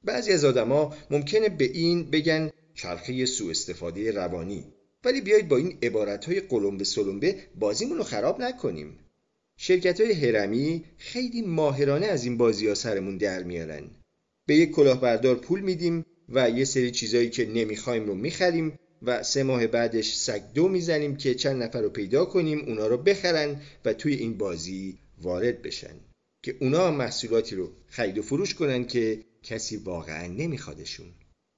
بعضی 0.05 0.33
از 0.33 0.45
آدما 0.45 0.95
ممکنه 1.11 1.49
به 1.49 1.65
این 1.65 2.11
بگن 2.11 2.51
چرخه 2.74 3.27
سوء 3.27 3.51
استفاده 3.51 4.11
روانی. 4.11 4.65
ولی 5.05 5.20
بیایید 5.20 5.49
با 5.49 5.57
این 5.57 5.79
عبارت 5.83 6.24
های 6.24 6.41
قلمبه 6.41 6.85
سلمبه 6.85 7.37
بازیمون 7.59 7.99
رو 7.99 8.05
خراب 8.05 8.43
نکنیم. 8.43 8.99
شرکت 9.57 10.01
های 10.01 10.12
هرمی 10.12 10.85
خیلی 10.99 11.43
ماهرانه 11.43 12.07
از 12.07 12.24
این 12.24 12.37
بازی 12.37 12.69
ها 12.69 12.74
سرمون 12.74 13.16
در 13.16 13.43
میارن. 13.43 13.91
به 14.47 14.55
یک 14.55 14.70
کلاهبردار 14.70 15.35
پول 15.35 15.61
میدیم 15.61 16.07
و 16.29 16.51
یه 16.51 16.65
سری 16.65 16.91
چیزایی 16.91 17.31
که 17.31 17.47
نمی‌خوایم 17.47 18.07
رو 18.07 18.15
می‌خریم 18.15 18.79
و 19.03 19.23
سه 19.23 19.43
ماه 19.43 19.66
بعدش 19.66 20.16
سگ 20.16 20.43
دو 20.55 20.69
می‌زنیم 20.69 21.16
که 21.16 21.35
چند 21.35 21.62
نفر 21.62 21.81
رو 21.81 21.91
پیدا 21.91 22.24
کنیم 22.24 22.59
اونا 22.59 22.87
رو 22.87 22.97
بخرن 22.97 23.61
و 23.85 23.93
توی 23.93 24.15
این 24.15 24.39
بازی 24.39 24.99
وارد 25.23 25.62
بشن. 25.62 25.95
که 26.43 26.57
اونا 26.61 26.91
محصولاتی 26.91 27.57
رو 27.57 27.70
خرید 27.87 28.19
و 28.19 28.23
فروش 28.23 28.55
کنن 28.55 28.87
که 28.87 29.24
کسی 29.43 29.77
واقعا 29.77 30.27
نمیخوادشون 30.27 31.07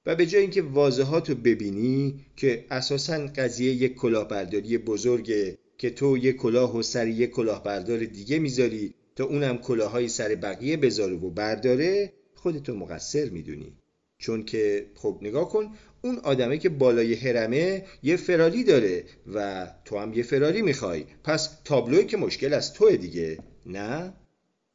و 0.05 0.15
به 0.15 0.25
جای 0.25 0.41
اینکه 0.41 0.61
واضحات 0.61 1.29
رو 1.29 1.35
ببینی 1.35 2.25
که 2.35 2.65
اساسا 2.71 3.27
قضیه 3.35 3.73
یک 3.73 3.95
کلاهبرداری 3.95 4.77
بزرگه 4.77 5.57
که 5.77 5.89
تو 5.89 6.17
یک 6.17 6.35
کلاه 6.35 6.77
و 6.77 6.81
سر 6.81 7.07
یک 7.07 7.31
کلاهبردار 7.31 7.99
دیگه 7.99 8.39
می‌ذاری 8.39 8.93
تا 9.15 9.23
اونم 9.23 9.57
کلاههای 9.57 10.07
سر 10.07 10.35
بقیه 10.35 10.77
بذاره 10.77 11.15
و 11.15 11.29
برداره 11.29 12.13
خودتو 12.35 12.75
مقصر 12.75 13.29
می‌دونی 13.29 13.73
چون 14.17 14.45
که 14.45 14.85
خب 14.95 15.19
نگاه 15.21 15.49
کن 15.49 15.71
اون 16.01 16.17
آدمه 16.17 16.57
که 16.57 16.69
بالای 16.69 17.13
هرمه 17.13 17.85
یه 18.03 18.17
فراری 18.17 18.63
داره 18.63 19.03
و 19.33 19.67
تو 19.85 19.97
هم 19.97 20.13
یه 20.13 20.23
فراری 20.23 20.61
می‌خوای 20.61 21.05
پس 21.23 21.59
تابلوی 21.63 22.05
که 22.05 22.17
مشکل 22.17 22.53
از 22.53 22.73
توه 22.73 22.97
دیگه 22.97 23.37
نه؟ 23.65 24.13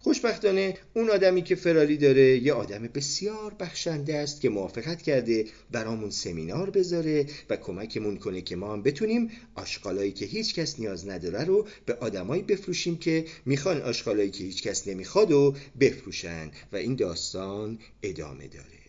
خوشبختانه 0.02 0.74
اون 0.94 1.10
آدمی 1.10 1.42
که 1.42 1.54
فراری 1.54 1.96
داره 1.96 2.38
یه 2.38 2.52
آدم 2.52 2.82
بسیار 2.94 3.54
بخشنده 3.60 4.16
است 4.16 4.40
که 4.40 4.48
موافقت 4.48 5.02
کرده 5.02 5.44
برامون 5.70 6.10
سمینار 6.10 6.70
بذاره 6.70 7.26
و 7.50 7.56
کمکمون 7.56 8.16
کنه 8.16 8.40
که 8.40 8.56
ما 8.56 8.72
هم 8.72 8.82
بتونیم 8.82 9.30
آشغالایی 9.54 10.12
که 10.12 10.26
هیچ 10.26 10.54
کس 10.54 10.80
نیاز 10.80 11.08
نداره 11.08 11.44
رو 11.44 11.66
به 11.86 11.94
آدمایی 11.94 12.42
بفروشیم 12.42 12.96
که 12.96 13.24
می‌خوان 13.46 13.82
آشغالایی 13.82 14.30
که 14.30 14.44
هیچ 14.44 14.62
کس 14.62 14.88
نمی‌خواد 14.88 15.32
و 15.32 15.54
بفروشن 15.80 16.50
و 16.72 16.76
این 16.76 16.94
داستان 16.94 17.78
ادامه 18.02 18.48
داره. 18.48 18.80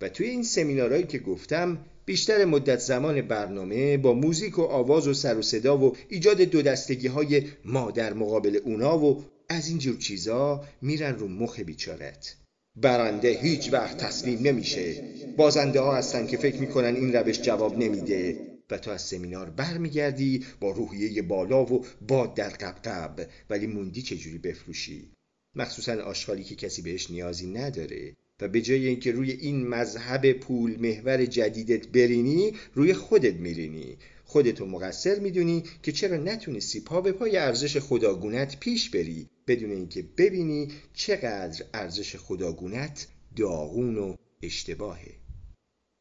و 0.00 0.08
توی 0.08 0.28
این 0.28 0.42
سمینارهایی 0.42 1.04
که 1.04 1.18
گفتم 1.18 1.78
بیشتر 2.04 2.44
مدت 2.44 2.78
زمان 2.78 3.22
برنامه 3.22 3.96
با 3.96 4.12
موزیک 4.12 4.58
و 4.58 4.62
آواز 4.62 5.08
و 5.08 5.14
سر 5.14 5.38
و 5.38 5.42
صدا 5.42 5.78
و 5.78 5.96
ایجاد 6.08 6.40
دو 6.40 6.62
دستگی 6.62 7.06
های 7.06 7.42
ما 7.64 7.90
در 7.90 8.12
مقابل 8.12 8.58
اونا 8.64 8.98
و 8.98 9.24
از 9.48 9.68
این 9.68 9.78
جور 9.78 9.96
چیزا 9.96 10.64
میرن 10.82 11.14
رو 11.14 11.28
مخ 11.28 11.60
بیچارت. 11.60 12.36
برنده 12.76 13.40
هیچ 13.40 13.72
وقت 13.72 13.96
تسلیم 13.98 14.38
نمیشه. 14.42 15.04
بازنده 15.36 15.80
ها 15.80 15.96
هستن 15.96 16.26
که 16.26 16.36
فکر 16.36 16.60
می‌کنن 16.60 16.96
این 16.96 17.12
روش 17.12 17.42
جواب 17.42 17.78
نمیده. 17.78 18.36
و 18.70 18.78
تو 18.78 18.90
از 18.90 19.02
سمینار 19.02 19.50
برمیگردی 19.50 20.44
با 20.60 20.70
روحیه 20.70 21.22
بالا 21.22 21.64
و 21.64 21.86
باد 22.08 22.34
در 22.34 22.48
قبقب. 22.48 23.28
ولی 23.50 23.66
موندی 23.66 24.02
چجوری 24.02 24.38
بفروشی؟ 24.38 25.12
مخصوصا 25.54 26.02
آشغالی 26.02 26.44
که 26.44 26.54
کسی 26.54 26.82
بهش 26.82 27.10
نیازی 27.10 27.46
نداره. 27.46 28.16
و 28.40 28.48
به 28.48 28.60
جای 28.60 28.86
اینکه 28.86 29.12
روی 29.12 29.30
این 29.30 29.66
مذهب 29.66 30.32
پول 30.32 30.80
محور 30.80 31.26
جدیدت 31.26 31.88
برینی 31.88 32.52
روی 32.74 32.94
خودت 32.94 33.34
میرینی. 33.34 33.96
خودتو 34.34 34.66
مقصر 34.66 35.18
می‌دونی 35.18 35.64
که 35.82 35.92
چرا 35.92 36.16
نتونستی 36.16 36.80
پا 36.80 37.00
به 37.00 37.12
پای 37.12 37.36
ارزش 37.36 37.76
خداگونت 37.76 38.60
پیش 38.60 38.90
بری 38.90 39.28
بدون 39.46 39.70
اینکه 39.70 40.04
ببینی 40.18 40.68
چقدر 40.94 41.64
ارزش 41.74 42.16
خداگونت 42.16 43.06
داغون 43.36 43.98
و 43.98 44.14
اشتباهه. 44.42 45.12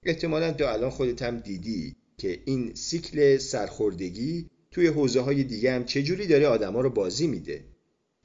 احتمالا 0.06 0.54
تو 0.54 0.66
الان 0.66 0.90
خودت 0.90 1.22
هم 1.22 1.40
دیدی 1.40 1.96
که 2.18 2.40
این 2.46 2.76
سیکل 2.76 3.38
سرخوردگی 3.38 4.50
توی 4.72 4.88
حوزه 4.88 5.22
های 5.22 5.44
دیگه 5.44 5.72
هم 5.72 5.86
چجوری 5.86 6.28
داره 6.28 6.48
آدما 6.48 6.82
رو 6.82 6.90
بازی 6.90 7.28
میده. 7.28 7.64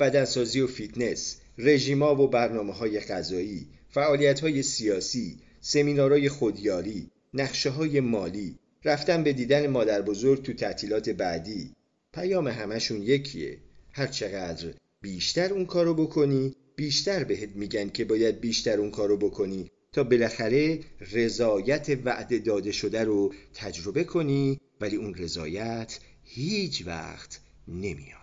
بدنسازی 0.00 0.60
و 0.60 0.66
فیتنس 0.66 1.40
رژیما 1.58 2.22
و 2.22 2.28
برنامه 2.28 2.72
های 2.72 3.00
غذایی 3.00 3.68
فعالیت 3.88 4.40
های 4.40 4.62
سیاسی 4.62 5.36
سمینارهای 5.60 6.28
خودیاری 6.28 7.10
نقشه 7.34 7.70
های 7.70 8.00
مالی 8.00 8.58
رفتن 8.84 9.22
به 9.22 9.32
دیدن 9.32 9.66
مادر 9.66 10.02
بزرگ 10.02 10.42
تو 10.42 10.52
تعطیلات 10.52 11.08
بعدی. 11.08 11.74
پیام 12.12 12.48
همشون 12.48 13.02
یکیه. 13.02 13.58
هر 13.92 14.06
چقدر 14.06 14.74
بیشتر 15.00 15.52
اون 15.52 15.66
کارو 15.66 15.94
بکنی 15.94 16.54
بیشتر 16.76 17.24
بهت 17.24 17.56
میگن 17.56 17.88
که 17.88 18.04
باید 18.04 18.40
بیشتر 18.40 18.80
اون 18.80 18.90
کارو 18.90 19.16
بکنی 19.16 19.70
تا 19.92 20.04
بالاخره 20.04 20.80
رضایت 21.12 21.98
وعده 22.04 22.38
داده 22.38 22.72
شده 22.72 23.04
رو 23.04 23.34
تجربه 23.54 24.04
کنی 24.04 24.60
ولی 24.80 24.96
اون 24.96 25.14
رضایت 25.14 25.98
هیچ 26.24 26.86
وقت 26.86 27.40
نمیاد. 27.68 28.18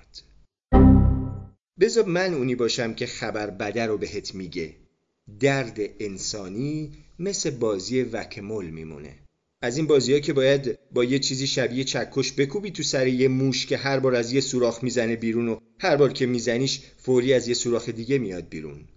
بذار 1.79 2.05
من 2.05 2.33
اونی 2.33 2.55
باشم 2.55 2.93
که 2.93 3.05
خبر 3.05 3.49
بده 3.49 3.85
رو 3.85 3.97
بهت 3.97 4.35
میگه. 4.35 4.75
درد 5.39 5.79
انسانی 5.99 6.91
مثل 7.19 7.49
بازی 7.49 8.01
وکمل 8.01 8.65
میمونه. 8.65 9.24
از 9.65 9.77
این 9.77 9.87
بازی 9.87 10.21
که 10.21 10.33
باید 10.33 10.77
با 10.91 11.03
یه 11.03 11.19
چیزی 11.19 11.47
شبیه 11.47 11.83
چکش 11.83 12.33
بکوبی 12.33 12.71
تو 12.71 12.83
سر 12.83 13.07
یه 13.07 13.27
موش 13.27 13.65
که 13.65 13.77
هر 13.77 13.99
بار 13.99 14.15
از 14.15 14.31
یه 14.33 14.41
سوراخ 14.41 14.83
می‌زنه 14.83 15.15
بیرون 15.15 15.47
و 15.47 15.59
هر 15.79 15.95
بار 15.95 16.13
که 16.13 16.25
میزنیش 16.25 16.79
فوری 16.97 17.33
از 17.33 17.47
یه 17.47 17.53
سوراخ 17.53 17.89
دیگه 17.89 18.17
میاد 18.17 18.49
بیرون. 18.49 18.87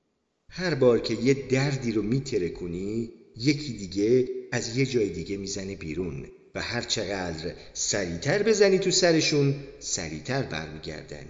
هر 0.51 0.75
بار 0.75 0.99
که 0.99 1.15
یه 1.15 1.35
دردی 1.35 1.93
رو 1.93 2.03
میتره 2.03 2.49
کنی 2.49 3.13
یکی 3.37 3.73
دیگه 3.73 4.29
از 4.53 4.77
یه 4.77 4.87
جای 4.87 5.09
دیگه 5.09 5.37
می‌زنه 5.37 5.77
بیرون 5.77 6.27
و 6.55 6.61
هر 6.61 6.83
چقدر 6.83 7.55
سریعتر 7.75 8.43
بزنی 8.43 8.79
تو 8.79 8.91
سرشون 8.91 9.55
سریعتر 9.79 10.43
برمیگردن. 10.43 11.27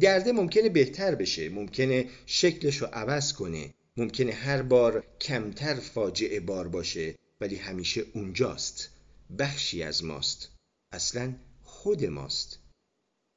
درده 0.00 0.32
ممکنه 0.32 0.68
بهتر 0.68 1.14
بشه 1.14 1.48
ممکنه 1.48 2.06
شکلش 2.26 2.76
رو 2.76 2.86
عوض 2.86 3.32
کنه 3.32 3.74
ممکنه 3.96 4.32
هر 4.32 4.62
بار 4.62 5.04
کمتر 5.20 5.74
فاجعه 5.74 6.40
بار 6.40 6.68
باشه. 6.68 7.14
ولی 7.40 7.56
همیشه 7.56 8.04
اونجاست. 8.14 8.90
بخشی 9.38 9.82
از 9.82 10.04
ماست. 10.04 10.48
اصلا 10.92 11.34
خود 11.62 12.04
ماست. 12.04 12.58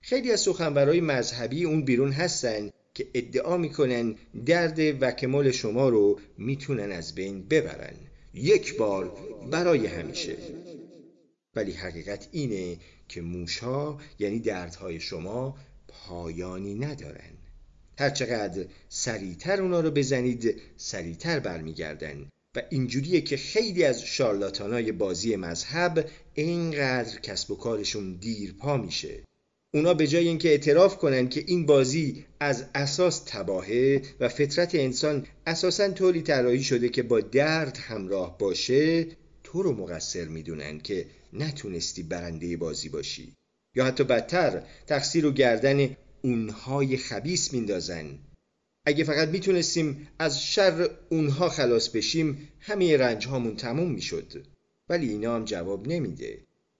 خیلی 0.01 0.31
از 0.31 0.39
سخنورهای 0.39 1.01
مذهبی 1.01 1.63
اون 1.63 1.85
بیرون 1.85 2.11
هستن 2.11 2.69
که 2.93 3.07
ادعا 3.13 3.57
می‌کنن 3.57 4.15
درد 4.45 4.80
وکمال 4.80 5.51
شما 5.51 5.89
رو 5.89 6.19
می‌تونن 6.38 6.91
از 6.91 7.15
بین 7.15 7.47
ببرن. 7.47 7.95
یک 8.34 8.77
بار 8.77 9.05
برای 9.51 9.88
همیشه. 9.88 10.38
ولی 11.55 11.71
حقیقت 11.71 12.30
اینه 12.31 12.77
که 13.07 13.21
موشها 13.21 14.01
یعنی 14.19 14.39
دردهای 14.39 14.99
شما 14.99 15.57
پایانی 15.88 16.75
ندارن. 16.75 17.34
هرچقدر 17.99 18.65
سریعتر 18.89 19.61
اونا 19.61 19.80
رو 19.80 19.91
بزنید 19.91 20.61
سریعتر 20.77 21.39
برمیگردن. 21.39 22.30
و 22.55 22.61
اینجوریه 22.69 23.21
که 23.21 23.38
خیلی 23.38 23.84
از 23.84 24.03
شارلاتانای 24.03 24.91
بازی 24.91 25.35
مذهب 25.35 26.09
اینقدر 26.34 27.19
کسب 27.19 27.51
و 27.51 27.55
کارشون 27.55 28.13
دیر 28.13 28.53
پا 28.53 28.77
میشه. 28.77 29.23
اونا 29.73 29.93
به 29.93 30.07
جای 30.07 30.27
اینکه 30.27 30.49
اعتراف 30.49 30.97
کنن 30.97 31.30
که 31.30 31.43
این 31.47 31.65
بازی 31.65 32.25
از 32.39 32.65
اساس 32.75 33.23
تباهه 33.25 34.01
و 34.19 34.30
فطرت 34.30 34.75
انسان 34.75 35.27
اساسا 35.47 35.89
طوری 35.89 36.21
طراحی 36.21 36.63
شده 36.63 36.89
که 36.89 37.03
با 37.03 37.21
درد 37.21 37.77
همراه 37.77 38.38
باشه 38.38 39.07
تو 39.43 39.63
رو 39.63 39.73
مقصر 39.73 40.25
می‌دونن 40.25 40.80
که 40.80 41.05
نتونستی 41.34 42.03
برنده 42.03 42.57
بازی 42.57 42.89
باشی. 42.89 43.34
یا 43.75 43.85
حتی 43.85 44.03
بدتر 44.03 44.63
تقصیر 44.88 45.25
و 45.25 45.31
گردن 45.31 45.97
اونهای 46.21 46.97
خبیس 46.97 47.53
میندازن. 47.53 48.19
اگه 48.85 49.03
فقط 49.03 49.27
می‌تونستیم 49.27 50.07
از 50.19 50.43
شر 50.43 50.89
اونها 51.10 51.49
خلاص 51.49 51.89
بشیم 51.89 52.49
همه 52.60 52.97
رنج 52.97 53.27
هامون 53.27 53.55
تموم 53.55 53.91
می‌شد. 53.91 54.45
ولی 54.89 55.10
اینا 55.10 55.35
هم 55.35 55.45
جواب 55.45 55.88
نمیده. 55.88 56.38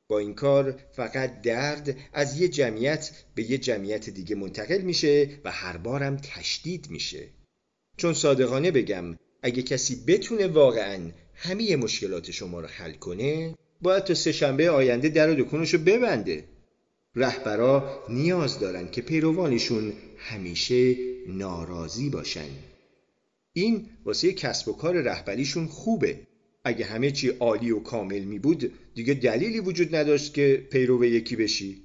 با 0.08 0.20
این 0.20 0.34
کار 0.34 0.80
فقط 0.92 1.42
درد 1.42 1.98
از 2.14 2.42
یه 2.42 2.48
جمعیت 2.48 3.12
به 3.36 3.52
یه 3.52 3.58
جمعیت 3.58 4.10
دیگه 4.10 4.36
منتقل 4.36 4.82
میشه 4.82 5.30
و 5.44 5.52
هر 5.52 5.78
بارم 5.78 6.18
تشدید 6.18 6.88
میشه. 6.90 7.28
چون 7.98 8.14
صادقانه 8.14 8.72
بگم 8.72 9.18
اگه 9.42 9.62
کسی 9.62 10.04
بتونه 10.08 10.48
واقعا 10.48 11.00
همه 11.34 11.76
مشکلات 11.76 12.32
شما 12.32 12.62
رو 12.62 12.68
حل 12.68 12.94
کنه 12.94 13.56
باید 13.82 14.04
تا 14.04 14.14
سهشنبه 14.14 14.70
آینده 14.70 15.10
در 15.10 15.30
و 15.30 15.36
دکونشو 15.36 15.78
ببنده. 15.78 16.44
رهبرا 17.16 18.04
نیاز 18.10 18.60
دارن 18.60 18.92
که 18.92 19.02
پیروانشون 19.02 19.94
همیشه 20.26 20.96
ناراضی 21.28 22.10
باشن. 22.10 22.50
این 23.54 23.86
واسه 24.06 24.34
کسب 24.34 24.68
و 24.68 24.74
کار 24.74 25.02
رهبریشون 25.02 25.68
خوبه. 25.68 26.20
اگه 26.64 26.86
همه 26.86 27.12
چی 27.12 27.30
عالی 27.30 27.72
و 27.72 27.80
کامل 27.80 28.24
می 28.24 28.40
بود 28.40 28.74
دیگه 28.96 29.14
دلیلی 29.14 29.60
وجود 29.60 29.96
نداشت 29.96 30.34
که 30.34 30.68
پیرو 30.72 31.06
یکی 31.06 31.36
بشی. 31.36 31.84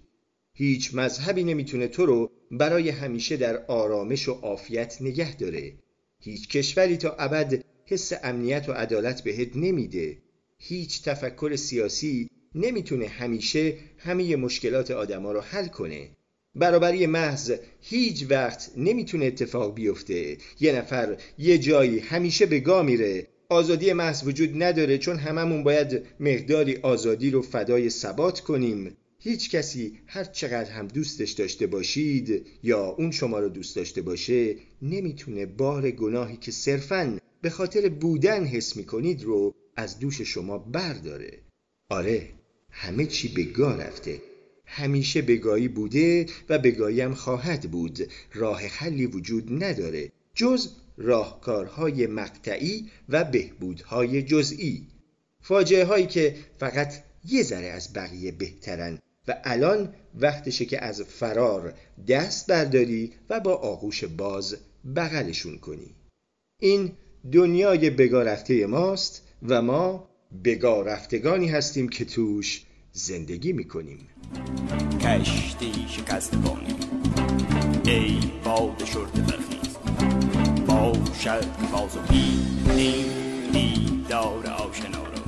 هیچ 0.52 0.94
مذهبی 0.94 1.44
نمی‌تونه 1.44 1.88
تو 1.88 2.06
رو 2.06 2.30
برای 2.50 2.88
همیشه 2.88 3.36
در 3.36 3.64
آرامش 3.66 4.28
و 4.28 4.32
عافیت 4.32 4.98
نگه 5.00 5.36
داره. 5.36 5.72
هیچ 6.20 6.48
کشوری 6.48 6.96
تا 6.96 7.16
ابد 7.18 7.64
حس 7.86 8.12
امنیت 8.22 8.68
و 8.68 8.72
عدالت 8.72 9.24
بهت 9.24 9.56
نمیده. 9.56 10.18
هیچ 10.58 11.02
تفکر 11.02 11.56
سیاسی 11.56 12.30
نمی‌تونه 12.54 13.06
همیشه 13.06 13.74
همه 13.98 14.36
مشکلات 14.36 14.90
آدما 14.90 15.32
رو 15.32 15.40
حل 15.40 15.66
کنه. 15.66 16.10
برابری 16.54 17.06
محض 17.06 17.52
هیچ 17.80 18.26
وقت 18.30 18.70
نمی‌تونه 18.76 19.24
اتفاق 19.24 19.74
بیفته. 19.74 20.36
یه 20.60 20.72
نفر 20.72 21.16
یه 21.38 21.58
جایی 21.58 21.98
همیشه 21.98 22.46
به 22.46 22.60
گا 22.60 22.82
میره. 22.82 23.26
آزادی 23.48 23.92
محض 23.92 24.26
وجود 24.26 24.62
نداره 24.62 24.98
چون 24.98 25.16
هممون 25.16 25.64
باید 25.64 26.02
مقداری 26.20 26.76
آزادی 26.76 27.30
رو 27.30 27.42
فدای 27.42 27.90
ثبات 27.90 28.40
کنیم. 28.40 28.96
هیچ 29.20 29.50
کسی 29.50 29.98
هر 30.06 30.24
چقدر 30.24 30.70
هم 30.70 30.86
دوستش 30.88 31.30
داشته 31.30 31.66
باشید 31.66 32.46
یا 32.62 32.84
اون 32.84 33.10
شما 33.10 33.38
رو 33.38 33.48
دوست 33.48 33.76
داشته 33.76 34.02
باشه 34.02 34.56
نمی‌تونه 34.82 35.46
بار 35.46 35.90
گناهی 35.90 36.36
که 36.36 36.50
صرفاً 36.50 37.18
به 37.42 37.50
خاطر 37.50 37.88
بودن 37.88 38.44
حس 38.44 38.76
می‌کنید 38.76 39.22
رو 39.22 39.54
از 39.76 39.98
دوش 39.98 40.20
شما 40.20 40.58
برداره. 40.58 41.38
آره 41.90 42.28
همه 42.70 43.06
چی 43.06 43.28
به 43.28 43.42
گا 43.42 43.74
رفته. 43.74 44.20
همیشه 44.70 45.22
بگاهی 45.22 45.68
بوده 45.68 46.26
و 46.48 46.58
بگاهی 46.58 47.00
هم 47.00 47.14
خواهد 47.14 47.70
بود. 47.70 47.98
راه 48.34 48.60
حلی 48.66 49.06
وجود 49.06 49.64
نداره. 49.64 50.12
جز 50.34 50.68
راهکارهای 50.96 52.06
مقطعی 52.06 52.88
و 53.08 53.24
بهبودهای 53.24 54.22
جزئی. 54.22 54.86
فاجعه 55.40 55.84
هایی 55.84 56.06
که 56.06 56.36
فقط 56.58 57.02
یه 57.24 57.42
ذره 57.42 57.66
از 57.66 57.92
بقیه 57.92 58.32
بهترن 58.32 58.98
و 59.28 59.40
الان 59.44 59.94
وقتشه 60.14 60.64
که 60.64 60.84
از 60.84 61.02
فرار 61.02 61.74
دست 62.08 62.46
برداری 62.46 63.12
و 63.30 63.40
با 63.40 63.54
آغوش 63.54 64.04
باز 64.04 64.56
بغلشون 64.96 65.58
کنی. 65.58 65.94
این 66.60 66.92
دنیای 67.32 67.90
بگارفته 67.90 68.66
ماست 68.66 69.22
و 69.48 69.62
ما 69.62 70.08
بگارفتگانی 70.44 71.48
هستیم 71.48 71.88
که 71.88 72.04
توش 72.04 72.64
زندگی 72.98 73.52
می‌کنیم. 73.52 74.08
کشتی 75.00 75.72
شکست 75.88 76.36
بانی 76.36 76.74
ای 77.86 78.20
باد 78.44 78.84
شرط 78.84 79.20
برخیز. 79.20 79.76
باشد 80.66 81.46
باز 81.72 81.96
و 81.96 82.00
بینی 82.00 83.04
دیدار 83.52 84.46
آشنا 84.46 85.02
را. 85.02 85.22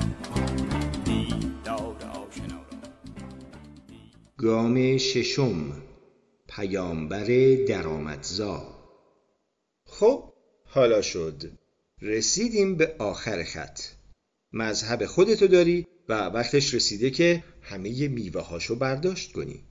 دیدار 1.05 1.95
آشنا 2.03 2.55
را. 2.55 2.77
گام 4.37 4.97
ششم. 4.97 5.81
پیامبر 6.47 7.55
درآمدزا. 7.67 8.63
خب 9.85 10.33
حالا 10.65 11.01
شد. 11.01 11.51
رسیدیم 12.01 12.75
به 12.75 12.95
آخر 12.99 13.43
خط. 13.43 13.79
مذهب 14.53 15.05
خودتو 15.05 15.47
داری 15.47 15.87
و 16.09 16.13
وقتش 16.13 16.73
رسیده 16.73 17.09
که 17.09 17.43
همه 17.61 18.07
میوه 18.07 18.41
هاشو 18.41 18.75
برداشت 18.75 19.31
کنی. 19.31 19.63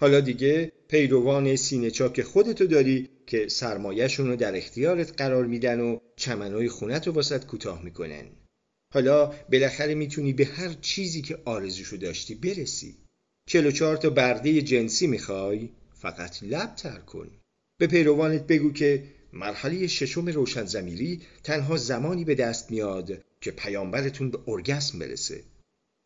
حالا 0.00 0.20
دیگه 0.20 0.72
پیروان 0.88 1.56
سینه 1.56 1.90
چاک 1.90 2.22
خودتو 2.22 2.66
داری 2.66 3.08
که 3.26 3.48
سرمایهشون 3.48 4.26
رو 4.26 4.36
در 4.36 4.56
اختیارت 4.56 5.22
قرار 5.22 5.46
میدن 5.46 5.80
و 5.80 5.98
چمنای 6.16 6.68
خونت 6.68 7.06
رو 7.06 7.12
واسط 7.12 7.46
کوتاه 7.46 7.82
می‌کنن. 7.82 8.24
حالا 8.94 9.26
بالاخره 9.26 9.94
می‌تونی 9.94 10.32
به 10.32 10.44
هر 10.44 10.72
چیزی 10.80 11.22
که 11.22 11.38
آرزوشو 11.44 11.96
داشتی 11.96 12.34
برسی. 12.34 12.96
چهار 13.46 13.96
تا 13.96 14.10
برده 14.10 14.62
جنسی 14.62 15.06
می‌خوای 15.06 15.68
فقط 15.94 16.42
لب 16.42 16.74
تر 16.74 16.98
کن. 16.98 17.30
به 17.78 17.86
پیروانت 17.86 18.46
بگو 18.46 18.72
که 18.72 19.04
مرحله 19.32 19.86
ششم 19.86 20.26
روشن 20.26 20.64
زمیری 20.64 21.20
تنها 21.44 21.76
زمانی 21.76 22.24
به 22.24 22.34
دست 22.34 22.70
میاد 22.70 23.22
که 23.40 23.50
پیامبرتون 23.50 24.30
به 24.30 24.38
ارگسم 24.48 24.98
برسه. 24.98 25.44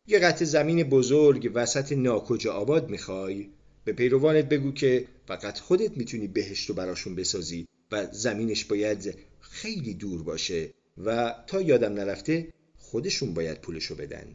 یه 0.07 0.19
قطع 0.19 0.45
زمین 0.45 0.83
بزرگ 0.83 1.51
وسط 1.55 1.93
ناکجا 1.93 2.53
آباد 2.53 2.91
می‌خوای. 2.91 3.49
به 3.85 3.93
پیروانت 3.93 4.49
بگو 4.49 4.73
که 4.73 5.07
فقط 5.27 5.59
خودت 5.59 5.97
می‌تونی 5.97 6.27
بهشت 6.27 6.69
رو 6.69 6.75
براشون 6.75 7.15
بسازی 7.15 7.69
و 7.93 8.07
زمینش 8.13 8.65
باید 8.65 9.15
خیلی 9.41 9.95
دور 9.95 10.23
باشه 10.23 10.71
و 11.05 11.35
تا 11.47 11.61
یادم 11.61 11.93
نرفته 11.93 12.49
خودشون 12.79 13.35
باید 13.35 13.61
پولشو 13.61 13.95
بدن. 13.95 14.27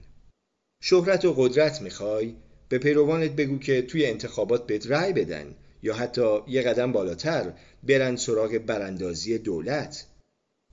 شهرت 0.81 1.25
و 1.25 1.33
قدرت 1.33 1.81
می‌خوای. 1.81 2.35
به 2.69 2.77
پیروانت 2.77 3.31
بگو 3.31 3.59
که 3.59 3.81
توی 3.81 4.05
انتخابات 4.05 4.67
بهت 4.67 4.87
رأی 4.87 5.13
بدن 5.13 5.55
یا 5.83 5.93
حتی 5.93 6.39
یه 6.47 6.61
قدم 6.61 6.91
بالاتر 6.91 7.53
برن 7.83 8.15
سراغ 8.15 8.57
براندازی 8.57 9.37
دولت. 9.37 10.05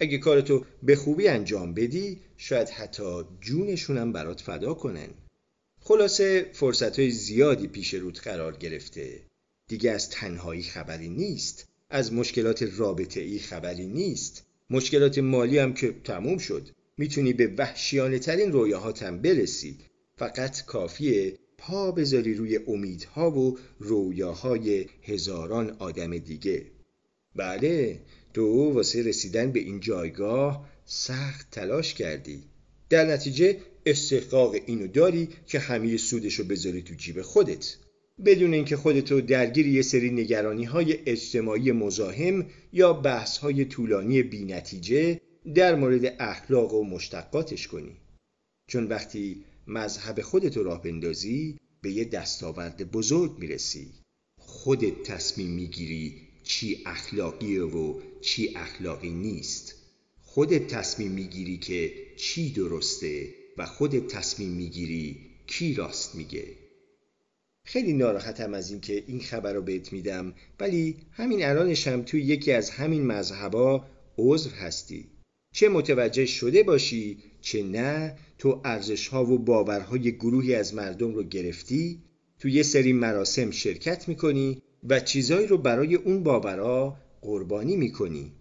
اگه 0.03 0.19
کارتو 0.19 0.65
به 0.83 0.97
خوبی 0.97 1.29
انجام 1.29 1.75
بدی 1.75 2.21
شاید 2.37 2.69
حتی 2.69 3.25
جونشونم 3.41 4.13
برات 4.13 4.41
فدا 4.41 4.75
کنن. 4.75 5.09
خلاصه 5.81 6.51
فرصت 6.53 6.99
های 6.99 7.11
زیادی 7.11 7.67
پیش 7.67 7.95
رود 7.95 8.19
قرار 8.19 8.57
گرفته. 8.57 9.21
دیگه 9.69 9.91
از 9.91 10.11
تنهایی 10.11 10.63
خبری 10.63 11.09
نیست. 11.09 11.69
از 11.91 12.13
مشکلات 12.13 12.63
رابطه 12.77 13.21
ای 13.21 13.39
خبری 13.39 13.87
نیست. 13.87 14.47
مشکلات 14.71 15.19
مالی 15.19 15.59
هم 15.59 15.75
که 15.75 15.95
تموم 16.05 16.39
شد. 16.39 16.69
می‌تونی 16.99 17.33
به 17.33 17.47
وحشیانه 17.59 18.19
ترین 18.19 18.53
رویاهاتم 18.53 19.19
برسی. 19.19 19.79
فقط 20.17 20.65
کافیه 20.65 21.39
پا 21.59 21.93
بذاری 21.93 22.35
روی 22.35 22.59
امیدها 22.67 23.31
و 23.31 23.59
رویاهای 23.79 24.87
هزاران 25.03 25.77
آدم 25.79 26.19
دیگه. 26.19 26.67
بله 27.37 28.01
تو 28.35 28.73
واسه 28.73 29.03
رسیدن 29.03 29.53
به 29.53 29.61
این 29.61 29.81
جایگاه 29.81 30.69
سخت 30.85 31.51
تلاش 31.51 31.95
کردی. 31.95 32.43
در 32.91 33.05
نتیجه 33.05 33.59
استحقاق 33.87 34.55
اینو 34.67 34.87
داری 34.87 35.29
که 35.47 35.59
همه 35.59 35.97
سودشو 35.97 36.45
بذاری 36.45 36.83
تو 36.83 36.95
جیب 36.95 37.23
خودت. 37.23 37.77
بدون 38.25 38.55
اینکه 38.55 38.77
خودتو 38.77 39.21
درگیر 39.21 39.67
یه 39.67 39.83
سری 39.83 40.11
نگرانی 40.11 40.65
های 40.65 40.99
اجتماعی 41.07 41.73
مزاحم 41.73 42.47
یا 42.73 42.93
بحث 42.93 43.39
های 43.39 43.65
طولانی 43.65 44.23
بی 44.23 44.45
نتیجه 44.45 45.21
در 45.55 45.75
مورد 45.75 46.17
اخلاق 46.19 46.75
و 46.75 46.85
مشتقاتش 46.85 47.69
کنی. 47.69 47.97
چون 48.67 48.87
وقتی 48.87 49.45
مذهب 49.67 50.21
خودتو 50.21 50.63
راه 50.63 50.83
بندازی 50.83 51.59
به 51.83 51.91
یه 51.91 52.05
دستاورد 52.05 52.91
بزرگ 52.91 53.39
می‌رسی. 53.39 53.89
خودت 54.39 55.03
تصمیم 55.03 55.51
می‌گیری 55.51 56.32
چی 56.43 56.83
اخلاقیه 56.87 57.63
و 57.63 58.01
چی 58.21 58.53
اخلاقی 58.57 59.11
نیست. 59.11 59.75
خودت 60.23 60.67
تصمیم 60.67 61.13
می‌گیری 61.13 61.57
که 61.59 61.93
چی 62.17 62.51
درسته 62.53 63.35
و 63.59 63.67
خودت 63.67 64.07
تصمیم 64.07 64.49
می‌گیری 64.49 65.21
کی 65.47 65.75
راست 65.75 66.15
میگه. 66.15 66.47
خیلی 67.65 67.93
ناراحتم 67.93 68.55
از 68.55 68.71
اینکه 68.71 69.05
این 69.07 69.21
خبر 69.21 69.53
رو 69.53 69.63
بهت 69.63 69.93
میدم 69.93 70.35
ولی 70.61 70.97
همین 71.13 71.45
الانشم 71.45 72.03
توی 72.03 72.23
یکی 72.23 72.53
از 72.53 72.71
همین 72.71 73.07
مذهبا 73.07 73.87
عضو 74.19 74.51
هستی. 74.51 75.07
چه 75.55 75.69
متوجه 75.69 76.27
شده 76.27 76.63
باشی 76.63 77.19
چه 77.41 77.63
نه 77.63 78.19
تو 78.39 78.61
ارزش 78.65 79.09
ها 79.09 79.25
و 79.25 79.39
باورهای 79.39 80.13
گروهی 80.13 80.55
از 80.55 80.75
مردم 80.75 81.15
رو 81.15 81.23
گرفتی 81.23 82.03
تو 82.39 82.49
یه 82.49 82.63
سری 82.63 82.93
مراسم 82.93 83.51
شرکت 83.51 84.09
می‌کنی 84.09 84.63
و 84.89 85.01
چیزایی 85.01 85.47
رو 85.47 85.59
برای 85.59 85.95
اون 85.95 86.23
باورها 86.23 86.97
قربانی 87.21 87.77
می‌کنی. 87.77 88.33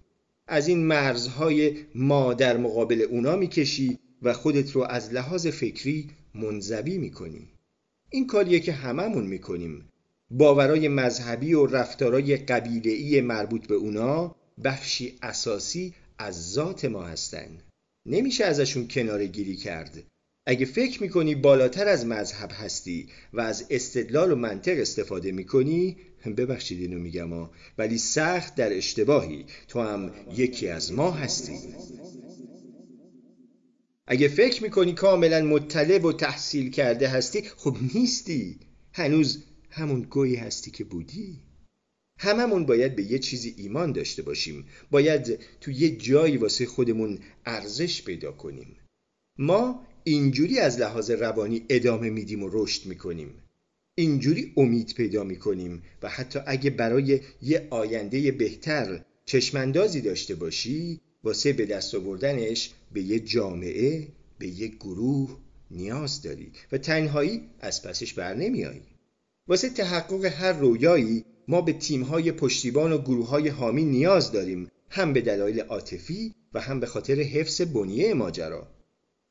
از 0.47 0.67
این 0.67 0.85
مرزهای 0.85 1.75
ما 1.95 2.33
در 2.33 2.57
مقابل 2.57 3.01
اونا 3.01 3.35
می‌کشی 3.35 3.99
و 4.21 4.33
خودت 4.33 4.71
رو 4.71 4.81
از 4.83 5.13
لحاظ 5.13 5.47
فکری 5.47 6.09
منزوی 6.35 6.97
می‌کنی. 6.97 7.47
این 8.09 8.27
کاریه 8.27 8.59
که 8.59 8.71
هممون 8.71 9.27
می‌کنیم. 9.27 9.89
باورای 10.31 10.87
مذهبی 10.87 11.53
و 11.53 11.65
رفتارای 11.65 12.37
قبیله‌ای 12.37 13.21
مربوط 13.21 13.67
به 13.67 13.75
اونا 13.75 14.35
بخشی 14.63 15.17
اساسی 15.21 15.93
از 16.17 16.51
ذات 16.51 16.85
ما 16.85 17.03
هستن. 17.03 17.57
نمیشه 18.05 18.45
ازشون 18.45 18.87
کناره 18.87 19.27
گیری 19.27 19.55
کرد. 19.55 20.03
اگه 20.45 20.65
فکر 20.65 21.03
می‌کنی 21.03 21.35
بالاتر 21.35 21.87
از 21.87 22.05
مذهب 22.05 22.51
هستی 22.53 23.09
و 23.33 23.41
از 23.41 23.67
استدلال 23.69 24.31
و 24.31 24.35
منطق 24.35 24.79
استفاده 24.79 25.31
می‌کنی 25.31 25.97
ببخشید 26.37 26.81
اینو 26.81 26.99
میگم 26.99 27.49
ولی 27.77 27.97
سخت 27.97 28.55
در 28.55 28.77
اشتباهی. 28.77 29.45
تو 29.67 29.81
هم 29.81 30.11
یکی 30.35 30.67
از 30.67 30.93
ما 30.93 31.11
هستی. 31.11 31.59
اگه 34.07 34.27
فکر 34.27 34.63
می‌کنی 34.63 34.93
کاملا 34.93 35.41
مطلع 35.41 35.97
و 35.97 36.11
تحصیل 36.11 36.71
کرده 36.71 37.07
هستی 37.07 37.41
خب 37.41 37.77
نیستی. 37.93 38.59
هنوز 38.93 39.43
همون 39.69 40.01
گویی 40.01 40.35
هستی 40.35 40.71
که 40.71 40.83
بودی. 40.83 41.39
هممون 42.19 42.65
باید 42.65 42.95
به 42.95 43.03
یه 43.03 43.19
چیزی 43.19 43.55
ایمان 43.57 43.91
داشته 43.91 44.21
باشیم. 44.21 44.65
باید 44.91 45.39
تو 45.61 45.71
یه 45.71 45.95
جایی 45.95 46.37
واسه 46.37 46.65
خودمون 46.65 47.19
ارزش 47.45 48.03
پیدا 48.03 48.31
کنیم. 48.31 48.77
ما 49.37 49.87
اینجوری 50.03 50.59
از 50.59 50.79
لحاظ 50.79 51.11
روانی 51.11 51.65
ادامه 51.69 52.09
میدیم 52.09 52.43
و 52.43 52.49
رشد 52.51 52.85
می‌کنیم. 52.85 53.29
اینجوری 53.95 54.53
امید 54.57 54.93
پیدا 54.93 55.23
می‌کنیم 55.23 55.83
و 56.03 56.09
حتی 56.09 56.39
اگه 56.47 56.69
برای 56.69 57.19
یه 57.41 57.67
آینده 57.69 58.31
بهتر 58.31 59.05
چشماندازی 59.25 60.01
داشته 60.01 60.35
باشی 60.35 61.01
واسه 61.23 61.53
به 61.53 61.65
دست 61.65 61.95
آوردنش 61.95 62.71
به 62.93 63.01
یه 63.01 63.19
جامعه 63.19 64.07
به 64.39 64.47
یه 64.47 64.67
گروه 64.67 65.37
نیاز 65.71 66.21
داری 66.21 66.51
و 66.71 66.77
تنهایی 66.77 67.41
از 67.59 67.83
پسش 67.83 68.13
بر 68.13 68.33
نمیایی 68.33 68.81
واسه 69.47 69.69
تحقق 69.69 70.25
هر 70.25 70.53
رویایی 70.53 71.25
ما 71.47 71.61
به 71.61 71.73
تیمهای 71.73 72.31
پشتیبان 72.31 72.91
و 72.91 72.97
گروههای 72.97 73.47
حامی 73.47 73.83
نیاز 73.83 74.31
داریم 74.31 74.71
هم 74.89 75.13
به 75.13 75.21
دلایل 75.21 75.59
عاطفی 75.59 76.35
و 76.53 76.61
هم 76.61 76.79
به 76.79 76.85
خاطر 76.85 77.15
حفظ 77.15 77.61
بنیه 77.61 78.13
ماجرا. 78.13 78.67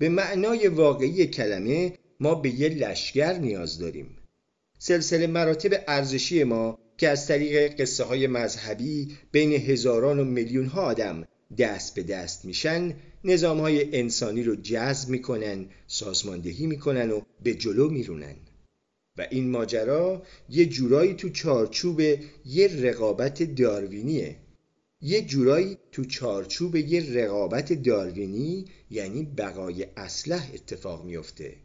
به 0.00 0.08
معنای 0.08 0.68
واقعی 0.68 1.26
کلمه 1.26 1.92
ما 2.20 2.34
به 2.34 2.50
یه 2.60 2.68
لشگر 2.68 3.38
نیاز 3.38 3.78
داریم. 3.78 4.16
سلسله 4.78 5.26
مراتب 5.26 5.84
ارزشی 5.88 6.44
ما 6.44 6.78
که 6.98 7.08
از 7.08 7.26
طریق 7.26 7.80
قصه 7.80 8.04
های 8.04 8.26
مذهبی 8.26 9.16
بین 9.32 9.52
هزاران 9.52 10.18
و 10.18 10.24
میلیون 10.24 10.66
ها 10.66 10.82
آدم 10.82 11.24
دست 11.58 11.94
به 11.94 12.02
دست 12.02 12.44
میشن 12.44 12.94
نظام 13.24 13.60
های 13.60 13.96
انسانی 13.98 14.42
رو 14.42 14.56
جذب 14.56 15.08
می‌کنن 15.08 15.66
سازماندهی 15.86 16.66
می‌کنن 16.66 17.10
و 17.10 17.20
به 17.42 17.54
جلو 17.54 17.90
میرونن. 17.90 18.36
و 19.18 19.26
این 19.30 19.50
ماجرا 19.50 20.22
یه 20.48 20.66
جورایی 20.66 21.14
تو 21.14 21.28
چارچوب 21.28 22.00
یه 22.44 22.68
رقابت 22.82 23.42
داروینیه. 23.42 24.36
یه 25.02 25.22
جورایی 25.22 25.78
تو 25.92 26.04
چارچوب 26.04 26.76
یه 26.76 27.14
رقابت 27.14 27.72
داروینی 27.72 28.64
یعنی 28.90 29.22
بقای 29.22 29.86
اسلح 29.96 30.50
اتفاق 30.54 31.04
میفته 31.04 31.56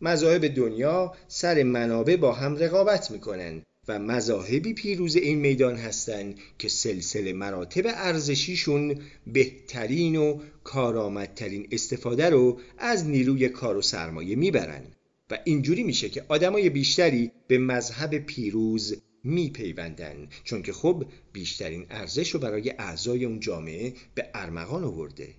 مذاهب 0.00 0.46
دنیا 0.46 1.12
سر 1.28 1.62
منابع 1.62 2.16
با 2.16 2.32
هم 2.32 2.56
رقابت 2.56 3.10
می‌کنن 3.10 3.62
و 3.88 3.98
مذاهبی 3.98 4.74
پیروز 4.74 5.16
این 5.16 5.38
میدان 5.38 5.76
هستند 5.76 6.38
که 6.58 6.68
سلسله 6.68 7.32
مراتب 7.32 7.82
ارزشیشون 7.86 9.00
بهترین 9.26 10.16
و 10.16 10.40
کارآمدترین 10.64 11.68
استفاده 11.72 12.30
رو 12.30 12.60
از 12.78 13.06
نیروی 13.06 13.48
کار 13.48 13.76
و 13.76 13.82
سرمایه 13.82 14.36
می‌برن. 14.36 14.84
و 15.30 15.38
اینجوری 15.44 15.82
میشه 15.82 16.08
که 16.08 16.24
آدمای 16.28 16.70
بیشتری 16.70 17.30
به 17.46 17.58
مذهب 17.58 18.18
پیروز 18.18 18.96
میپیوندن. 19.24 20.28
چون 20.44 20.62
که 20.62 20.72
خب 20.72 21.04
بیشترین 21.32 21.86
ارزش 21.90 22.30
رو 22.30 22.40
برای 22.40 22.70
اعضای 22.70 23.24
اون 23.24 23.40
جامعه 23.40 23.92
به 24.14 24.30
ارمغان 24.34 24.84
آورده. 24.84 25.34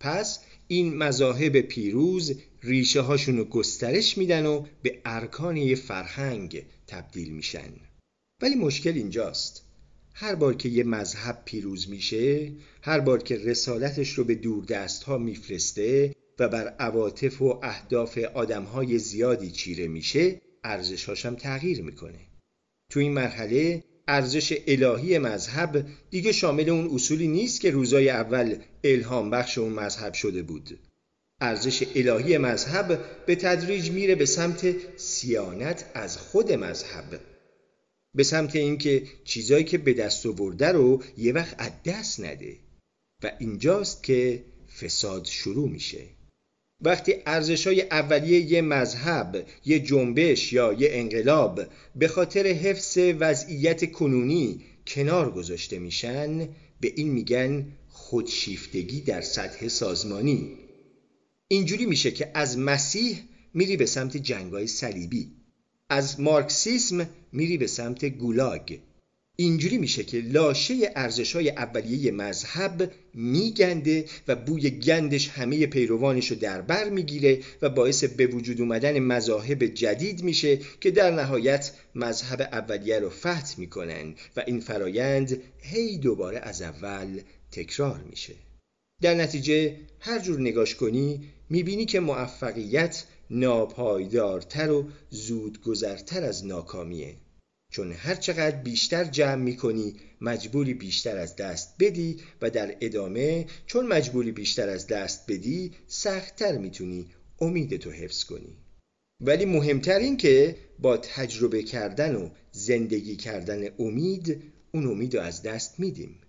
پس 0.00 0.40
این 0.68 0.96
مذاهب 0.96 1.60
پیروز 1.60 2.34
ریشه 2.62 3.00
هاشون 3.00 3.42
گسترش 3.42 4.18
میدن 4.18 4.46
و 4.46 4.66
به 4.82 5.00
ارکان 5.04 5.74
فرهنگ 5.74 6.64
تبدیل 6.86 7.32
میشن. 7.32 7.72
ولی 8.42 8.54
مشکل 8.54 8.92
اینجاست. 8.92 9.64
هر 10.16 10.34
بار 10.34 10.54
که 10.54 10.68
یه 10.68 10.84
مذهب 10.84 11.42
پیروز 11.44 11.90
میشه 11.90 12.52
هر 12.82 13.00
بار 13.00 13.22
که 13.22 13.36
رسالتش 13.36 14.10
رو 14.10 14.24
به 14.24 14.34
دور 14.34 14.64
دست 14.64 15.02
ها 15.02 15.18
میفرسته 15.18 16.14
و 16.38 16.48
بر 16.48 16.68
عواطف 16.68 17.42
و 17.42 17.60
اهداف 17.62 18.18
آدمهای 18.18 18.98
زیادی 18.98 19.50
چیره 19.50 19.88
میشه 19.88 20.40
ارزشهاشم 20.64 21.34
تغییر 21.34 21.82
می‌کنه. 21.82 22.20
تو 22.94 23.00
این 23.00 23.12
مرحله 23.12 23.84
ارزش 24.08 24.58
الهی 24.66 25.18
مذهب 25.18 25.86
دیگه 26.10 26.32
شامل 26.32 26.68
اون 26.70 26.90
اصولی 26.94 27.28
نیست 27.28 27.60
که 27.60 27.70
روزای 27.70 28.10
اول 28.10 28.56
الهام 28.84 29.30
بخش 29.30 29.58
اون 29.58 29.72
مذهب 29.72 30.12
شده 30.12 30.42
بود. 30.42 30.78
ارزش 31.40 31.84
الهی 31.94 32.38
مذهب 32.38 33.04
به 33.26 33.36
تدریج 33.36 33.90
میره 33.90 34.14
به 34.14 34.26
سمت 34.26 34.96
سیانت 34.96 35.90
از 35.94 36.16
خود 36.16 36.52
مذهب. 36.52 37.20
به 38.14 38.22
سمت 38.22 38.56
اینکه 38.56 39.02
چیزایی 39.24 39.64
که 39.64 39.78
به 39.78 39.92
دست 39.92 40.26
آورده 40.26 40.68
رو 40.68 41.02
یه 41.18 41.32
وقت 41.32 41.54
از 41.58 41.70
دست 41.84 42.20
نده 42.20 42.56
و 43.22 43.32
اینجاست 43.38 44.02
که 44.02 44.44
فساد 44.80 45.24
شروع 45.24 45.68
میشه. 45.68 46.00
وقتی 46.80 47.14
ارزش 47.26 47.66
های 47.66 47.82
اولیه 47.82 48.40
یه 48.40 48.62
مذهب، 48.62 49.46
یه 49.64 49.80
جنبش 49.80 50.52
یا 50.52 50.72
یه 50.72 50.88
انقلاب 50.92 51.60
به 51.96 52.08
خاطر 52.08 52.46
حفظ 52.46 52.98
وضعیت 53.18 53.92
کنونی 53.92 54.60
کنار 54.86 55.30
گذاشته 55.30 55.78
میشن 55.78 56.48
به 56.80 56.92
این 56.96 57.08
میگن 57.08 57.66
خودشیفتگی 57.88 59.00
در 59.00 59.20
سطح 59.20 59.68
سازمانی. 59.68 60.58
اینجوری 61.48 61.86
میشه 61.86 62.10
که 62.10 62.30
از 62.34 62.58
مسیح 62.58 63.18
میری 63.54 63.76
به 63.76 63.86
سمت 63.86 64.16
جنگای 64.16 64.66
صلیبی 64.66 65.32
از 65.88 66.20
مارکسیسم 66.20 67.08
میری 67.32 67.58
به 67.58 67.66
سمت 67.66 68.04
گولاگ. 68.04 68.78
اینجوری 69.36 69.78
میشه 69.78 70.04
که 70.04 70.20
لاشه 70.20 70.92
ارزش 70.96 71.36
های 71.36 71.50
اولیه 71.50 72.12
مذهب 72.12 72.92
میگنده 73.14 74.04
و 74.28 74.36
بوی 74.36 74.70
گندش 74.70 75.28
همه 75.28 75.66
پیروانش 75.66 76.30
رو 76.30 76.36
در 76.36 76.60
بر 76.60 76.88
می‌گیره 76.88 77.40
و 77.62 77.68
باعث 77.68 78.04
به 78.04 78.26
وجود 78.26 78.60
اومدن 78.60 78.98
مذاهب 78.98 79.66
جدید 79.66 80.22
میشه 80.22 80.58
که 80.80 80.90
در 80.90 81.10
نهایت 81.10 81.72
مذهب 81.94 82.40
اولیه 82.40 82.98
رو 82.98 83.10
فتح 83.10 83.54
می‌کنن 83.58 84.14
و 84.36 84.44
این 84.46 84.60
فرایند 84.60 85.42
هی 85.58 85.98
دوباره 85.98 86.38
از 86.38 86.62
اول 86.62 87.20
تکرار 87.52 88.04
میشه. 88.10 88.34
در 89.02 89.14
نتیجه 89.14 89.76
هر 90.00 90.18
جور 90.18 90.40
نگاش 90.40 90.74
کنی 90.74 91.20
می‌بینی 91.50 91.86
که 91.86 92.00
موفقیت 92.00 93.04
ناپایدارتر 93.30 94.70
و 94.70 94.88
زودگذرتر 95.10 96.24
از 96.24 96.46
ناکامیه. 96.46 97.14
چون 97.74 97.92
هر 97.92 98.14
چقدر 98.14 98.56
بیشتر 98.56 99.04
جمع 99.04 99.42
می‌کنی 99.42 99.94
مجبوری 100.20 100.74
بیشتر 100.74 101.16
از 101.16 101.36
دست 101.36 101.74
بدی 101.80 102.16
و 102.42 102.50
در 102.50 102.76
ادامه 102.80 103.46
چون 103.66 103.86
مجبوری 103.86 104.32
بیشتر 104.32 104.68
از 104.68 104.86
دست 104.86 105.24
بدی 105.28 105.72
سختتر 105.86 106.58
می‌تونی 106.58 107.06
امیدتو 107.40 107.90
حفظ 107.90 108.24
کنی. 108.24 108.56
ولی 109.20 109.44
مهمتر 109.44 109.98
این 109.98 110.16
که 110.16 110.56
با 110.78 110.96
تجربه 110.96 111.62
کردن 111.62 112.14
و 112.14 112.28
زندگی 112.52 113.16
کردن 113.16 113.68
امید 113.78 114.42
اون 114.74 114.86
امید 114.86 115.16
رو 115.16 115.22
از 115.22 115.42
دست 115.42 115.80
میدیم. 115.80 116.20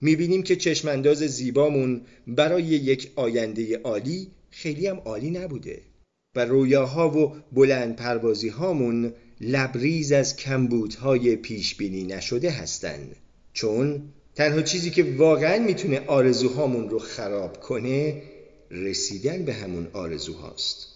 می‌بینیم 0.00 0.42
که 0.42 0.56
چشمانداز 0.56 1.18
زیبامون 1.18 2.02
برای 2.26 2.64
یک 2.64 3.12
آینده 3.16 3.78
عالی 3.78 4.30
خیلی 4.50 4.86
هم 4.86 4.96
عالی 4.96 5.30
نبوده 5.30 5.82
و 6.34 6.44
رویاها 6.44 7.18
و 7.18 7.36
بلند 7.52 7.96
پروازی 7.96 8.48
هامون 8.48 9.14
لبریز 9.40 10.12
از 10.12 10.36
کمبودهای 10.36 11.36
پیش 11.36 11.74
بینی 11.74 12.04
نشده 12.04 12.50
هستند. 12.50 13.16
چون 13.52 14.02
تنها 14.34 14.62
چیزی 14.62 14.90
که 14.90 15.14
واقعا 15.18 15.58
می‌تونه 15.58 16.00
آرزوهامون 16.06 16.90
رو 16.90 16.98
خراب 16.98 17.60
کنه 17.60 18.22
رسیدن 18.70 19.44
به 19.44 19.54
همون 19.54 19.86
آرزوهاست. 19.92 20.86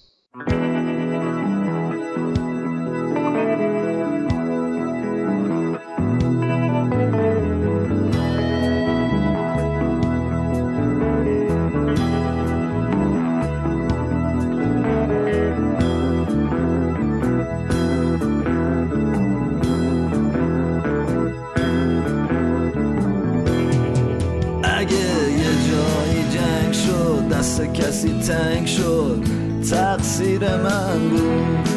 تنگ 28.22 28.66
شد 28.66 29.22
تقصیر 29.70 30.40
من 30.56 31.08
بود. 31.10 31.68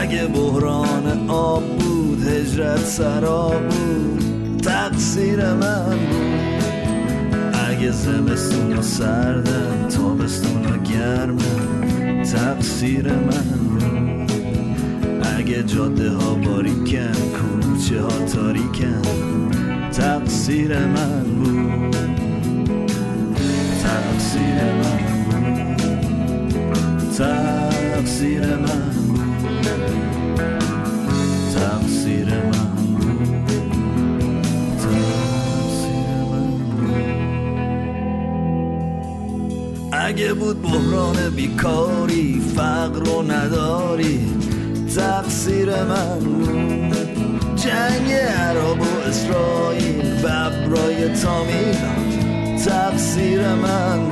اگه 0.00 0.26
بحران 0.26 1.28
آب 1.28 1.78
بود 1.78 2.26
هجرت 2.28 2.84
سرا 2.84 3.48
بود. 3.70 4.60
تقصیر 4.62 5.52
من 5.52 5.88
بود. 5.90 6.64
اگه 7.70 7.90
زمستون 7.90 8.82
سردم 8.82 9.88
تابستون 9.88 10.82
گرمم 10.92 12.22
تقصیر 12.22 13.12
من 13.12 13.58
بود. 13.68 14.32
اگه 15.38 15.62
جاده 15.62 16.10
ها 16.10 16.34
باریکن 16.34 17.12
کوچه 17.12 18.02
ها 18.02 18.08
تاریکن 18.08 19.02
تقصیر 19.92 20.78
من 20.78 21.22
بود. 21.22 21.96
تقصیر 23.82 24.64
من 24.64 24.97
تقصیر 27.18 28.40
من 28.40 28.94
تقصیر 31.54 32.28
من 32.28 32.68
اگه 39.92 40.34
بود 40.34 40.62
بحران 40.62 41.30
بیکاری 41.36 42.42
فقر 42.56 43.08
و 43.08 43.22
نداری. 43.22 44.20
تقصیر 44.96 45.70
من 45.84 46.20
جنگ 47.56 48.12
عرب 48.12 48.80
و 48.80 49.08
اسرائیل 49.08 50.02
ببرای 50.02 51.08
تامیل. 51.08 51.76
تقصیر 52.64 53.54
من 53.54 54.08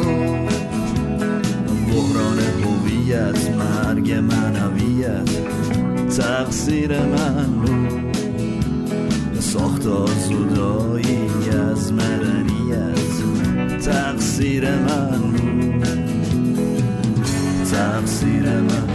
بحران 1.88 2.65
هویت 3.06 3.50
مرگ 3.50 4.12
منویت 4.12 5.30
تقصیر 6.16 6.98
من 7.00 7.48
ساخت 9.40 9.82
زدایی 9.82 11.28
از 11.70 11.92
مدنیت 11.92 12.98
تقصیر 13.84 14.70
من 14.70 15.36
تقصیر 17.72 18.42
من. 18.42 18.88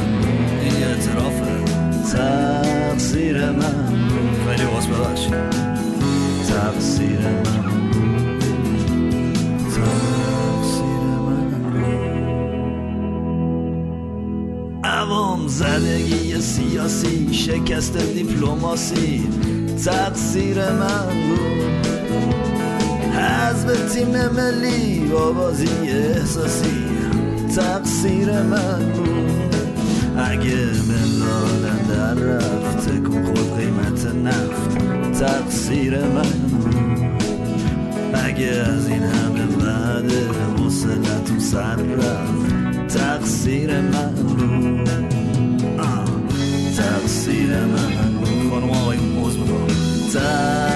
این 0.61 0.83
اعترافه 0.83 1.63
تقصیر 2.13 3.51
من. 3.51 4.09
خیلی 4.47 4.65
باز 4.65 4.87
ببخشید. 4.87 5.33
تقصیر 6.49 7.19
من. 7.19 7.60
زدگی 15.61 16.41
سیاسی 16.41 17.33
شکست 17.33 17.97
دیپلماسی 17.97 19.29
تقصیر 19.85 20.57
من 20.71 21.05
بود. 21.05 21.61
به 23.67 23.75
تیم 23.93 24.27
ملی 24.27 24.99
با 24.99 25.31
بازی 25.31 25.67
احساسی 25.87 26.85
تقصیر 27.55 28.41
من 28.41 28.79
بود. 28.79 29.55
اگه 30.17 30.57
ملالن 30.87 31.87
در 31.89 32.13
رفت 32.13 33.03
کن 33.03 33.23
خود 33.23 33.57
قیمت 33.57 34.05
نفت 34.05 34.77
تقصیر 35.19 35.99
من 35.99 36.25
اگه 38.13 38.47
از 38.47 38.87
این 38.87 39.03
همه 39.03 39.45
بعد 39.45 40.11
حسنتون 40.59 41.39
سر 41.39 41.75
رفت 41.75 42.97
تقصیر 42.97 43.81
من 43.81 44.13
بود. 44.13 45.20
تقصیر 47.21 47.65
من 47.65 48.11
بود 48.11 48.49
خانم 48.49 48.69
آقای 48.69 48.97
موز 48.97 49.37
تقصیر 49.37 50.70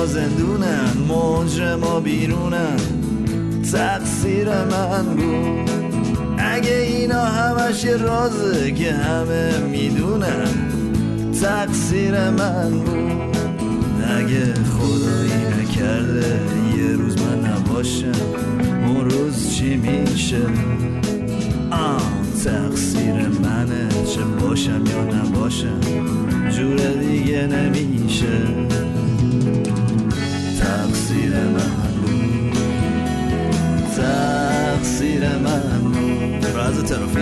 یا 0.00 0.06
زندونن 0.06 0.92
مجرما 1.08 2.00
بیرونن 2.00 2.76
تقصیر 3.72 4.48
من 4.48 5.02
بود. 5.02 5.70
اگه 6.38 6.74
اینا 6.74 7.24
همش 7.24 7.84
یه 7.84 7.96
رازه 7.96 8.72
که 8.72 8.92
همه 8.92 9.58
می‌دونن 9.58 10.48
تقصیر 11.42 12.30
من 12.30 12.70
بود. 12.70 13.36
اگه 14.18 14.54
خدایی 14.54 15.62
نکرده 15.62 16.40
یه 16.78 16.92
روز 16.92 17.16
من 17.22 17.50
نباشم 17.50 18.12
اون 18.86 19.10
روز 19.10 19.54
چی 19.54 19.76
میشه؟ 19.76 20.42
آه 21.70 22.12
تقصیر 22.44 23.28
منه 23.42 23.88
چه 24.14 24.20
باشم 24.20 24.84
یا 24.86 25.04
نباشم 25.04 25.80
جور 26.50 26.76
دیگه 26.76 27.46
نمیشه. 27.46 28.89
بود 36.90 37.02
راز 37.02 37.19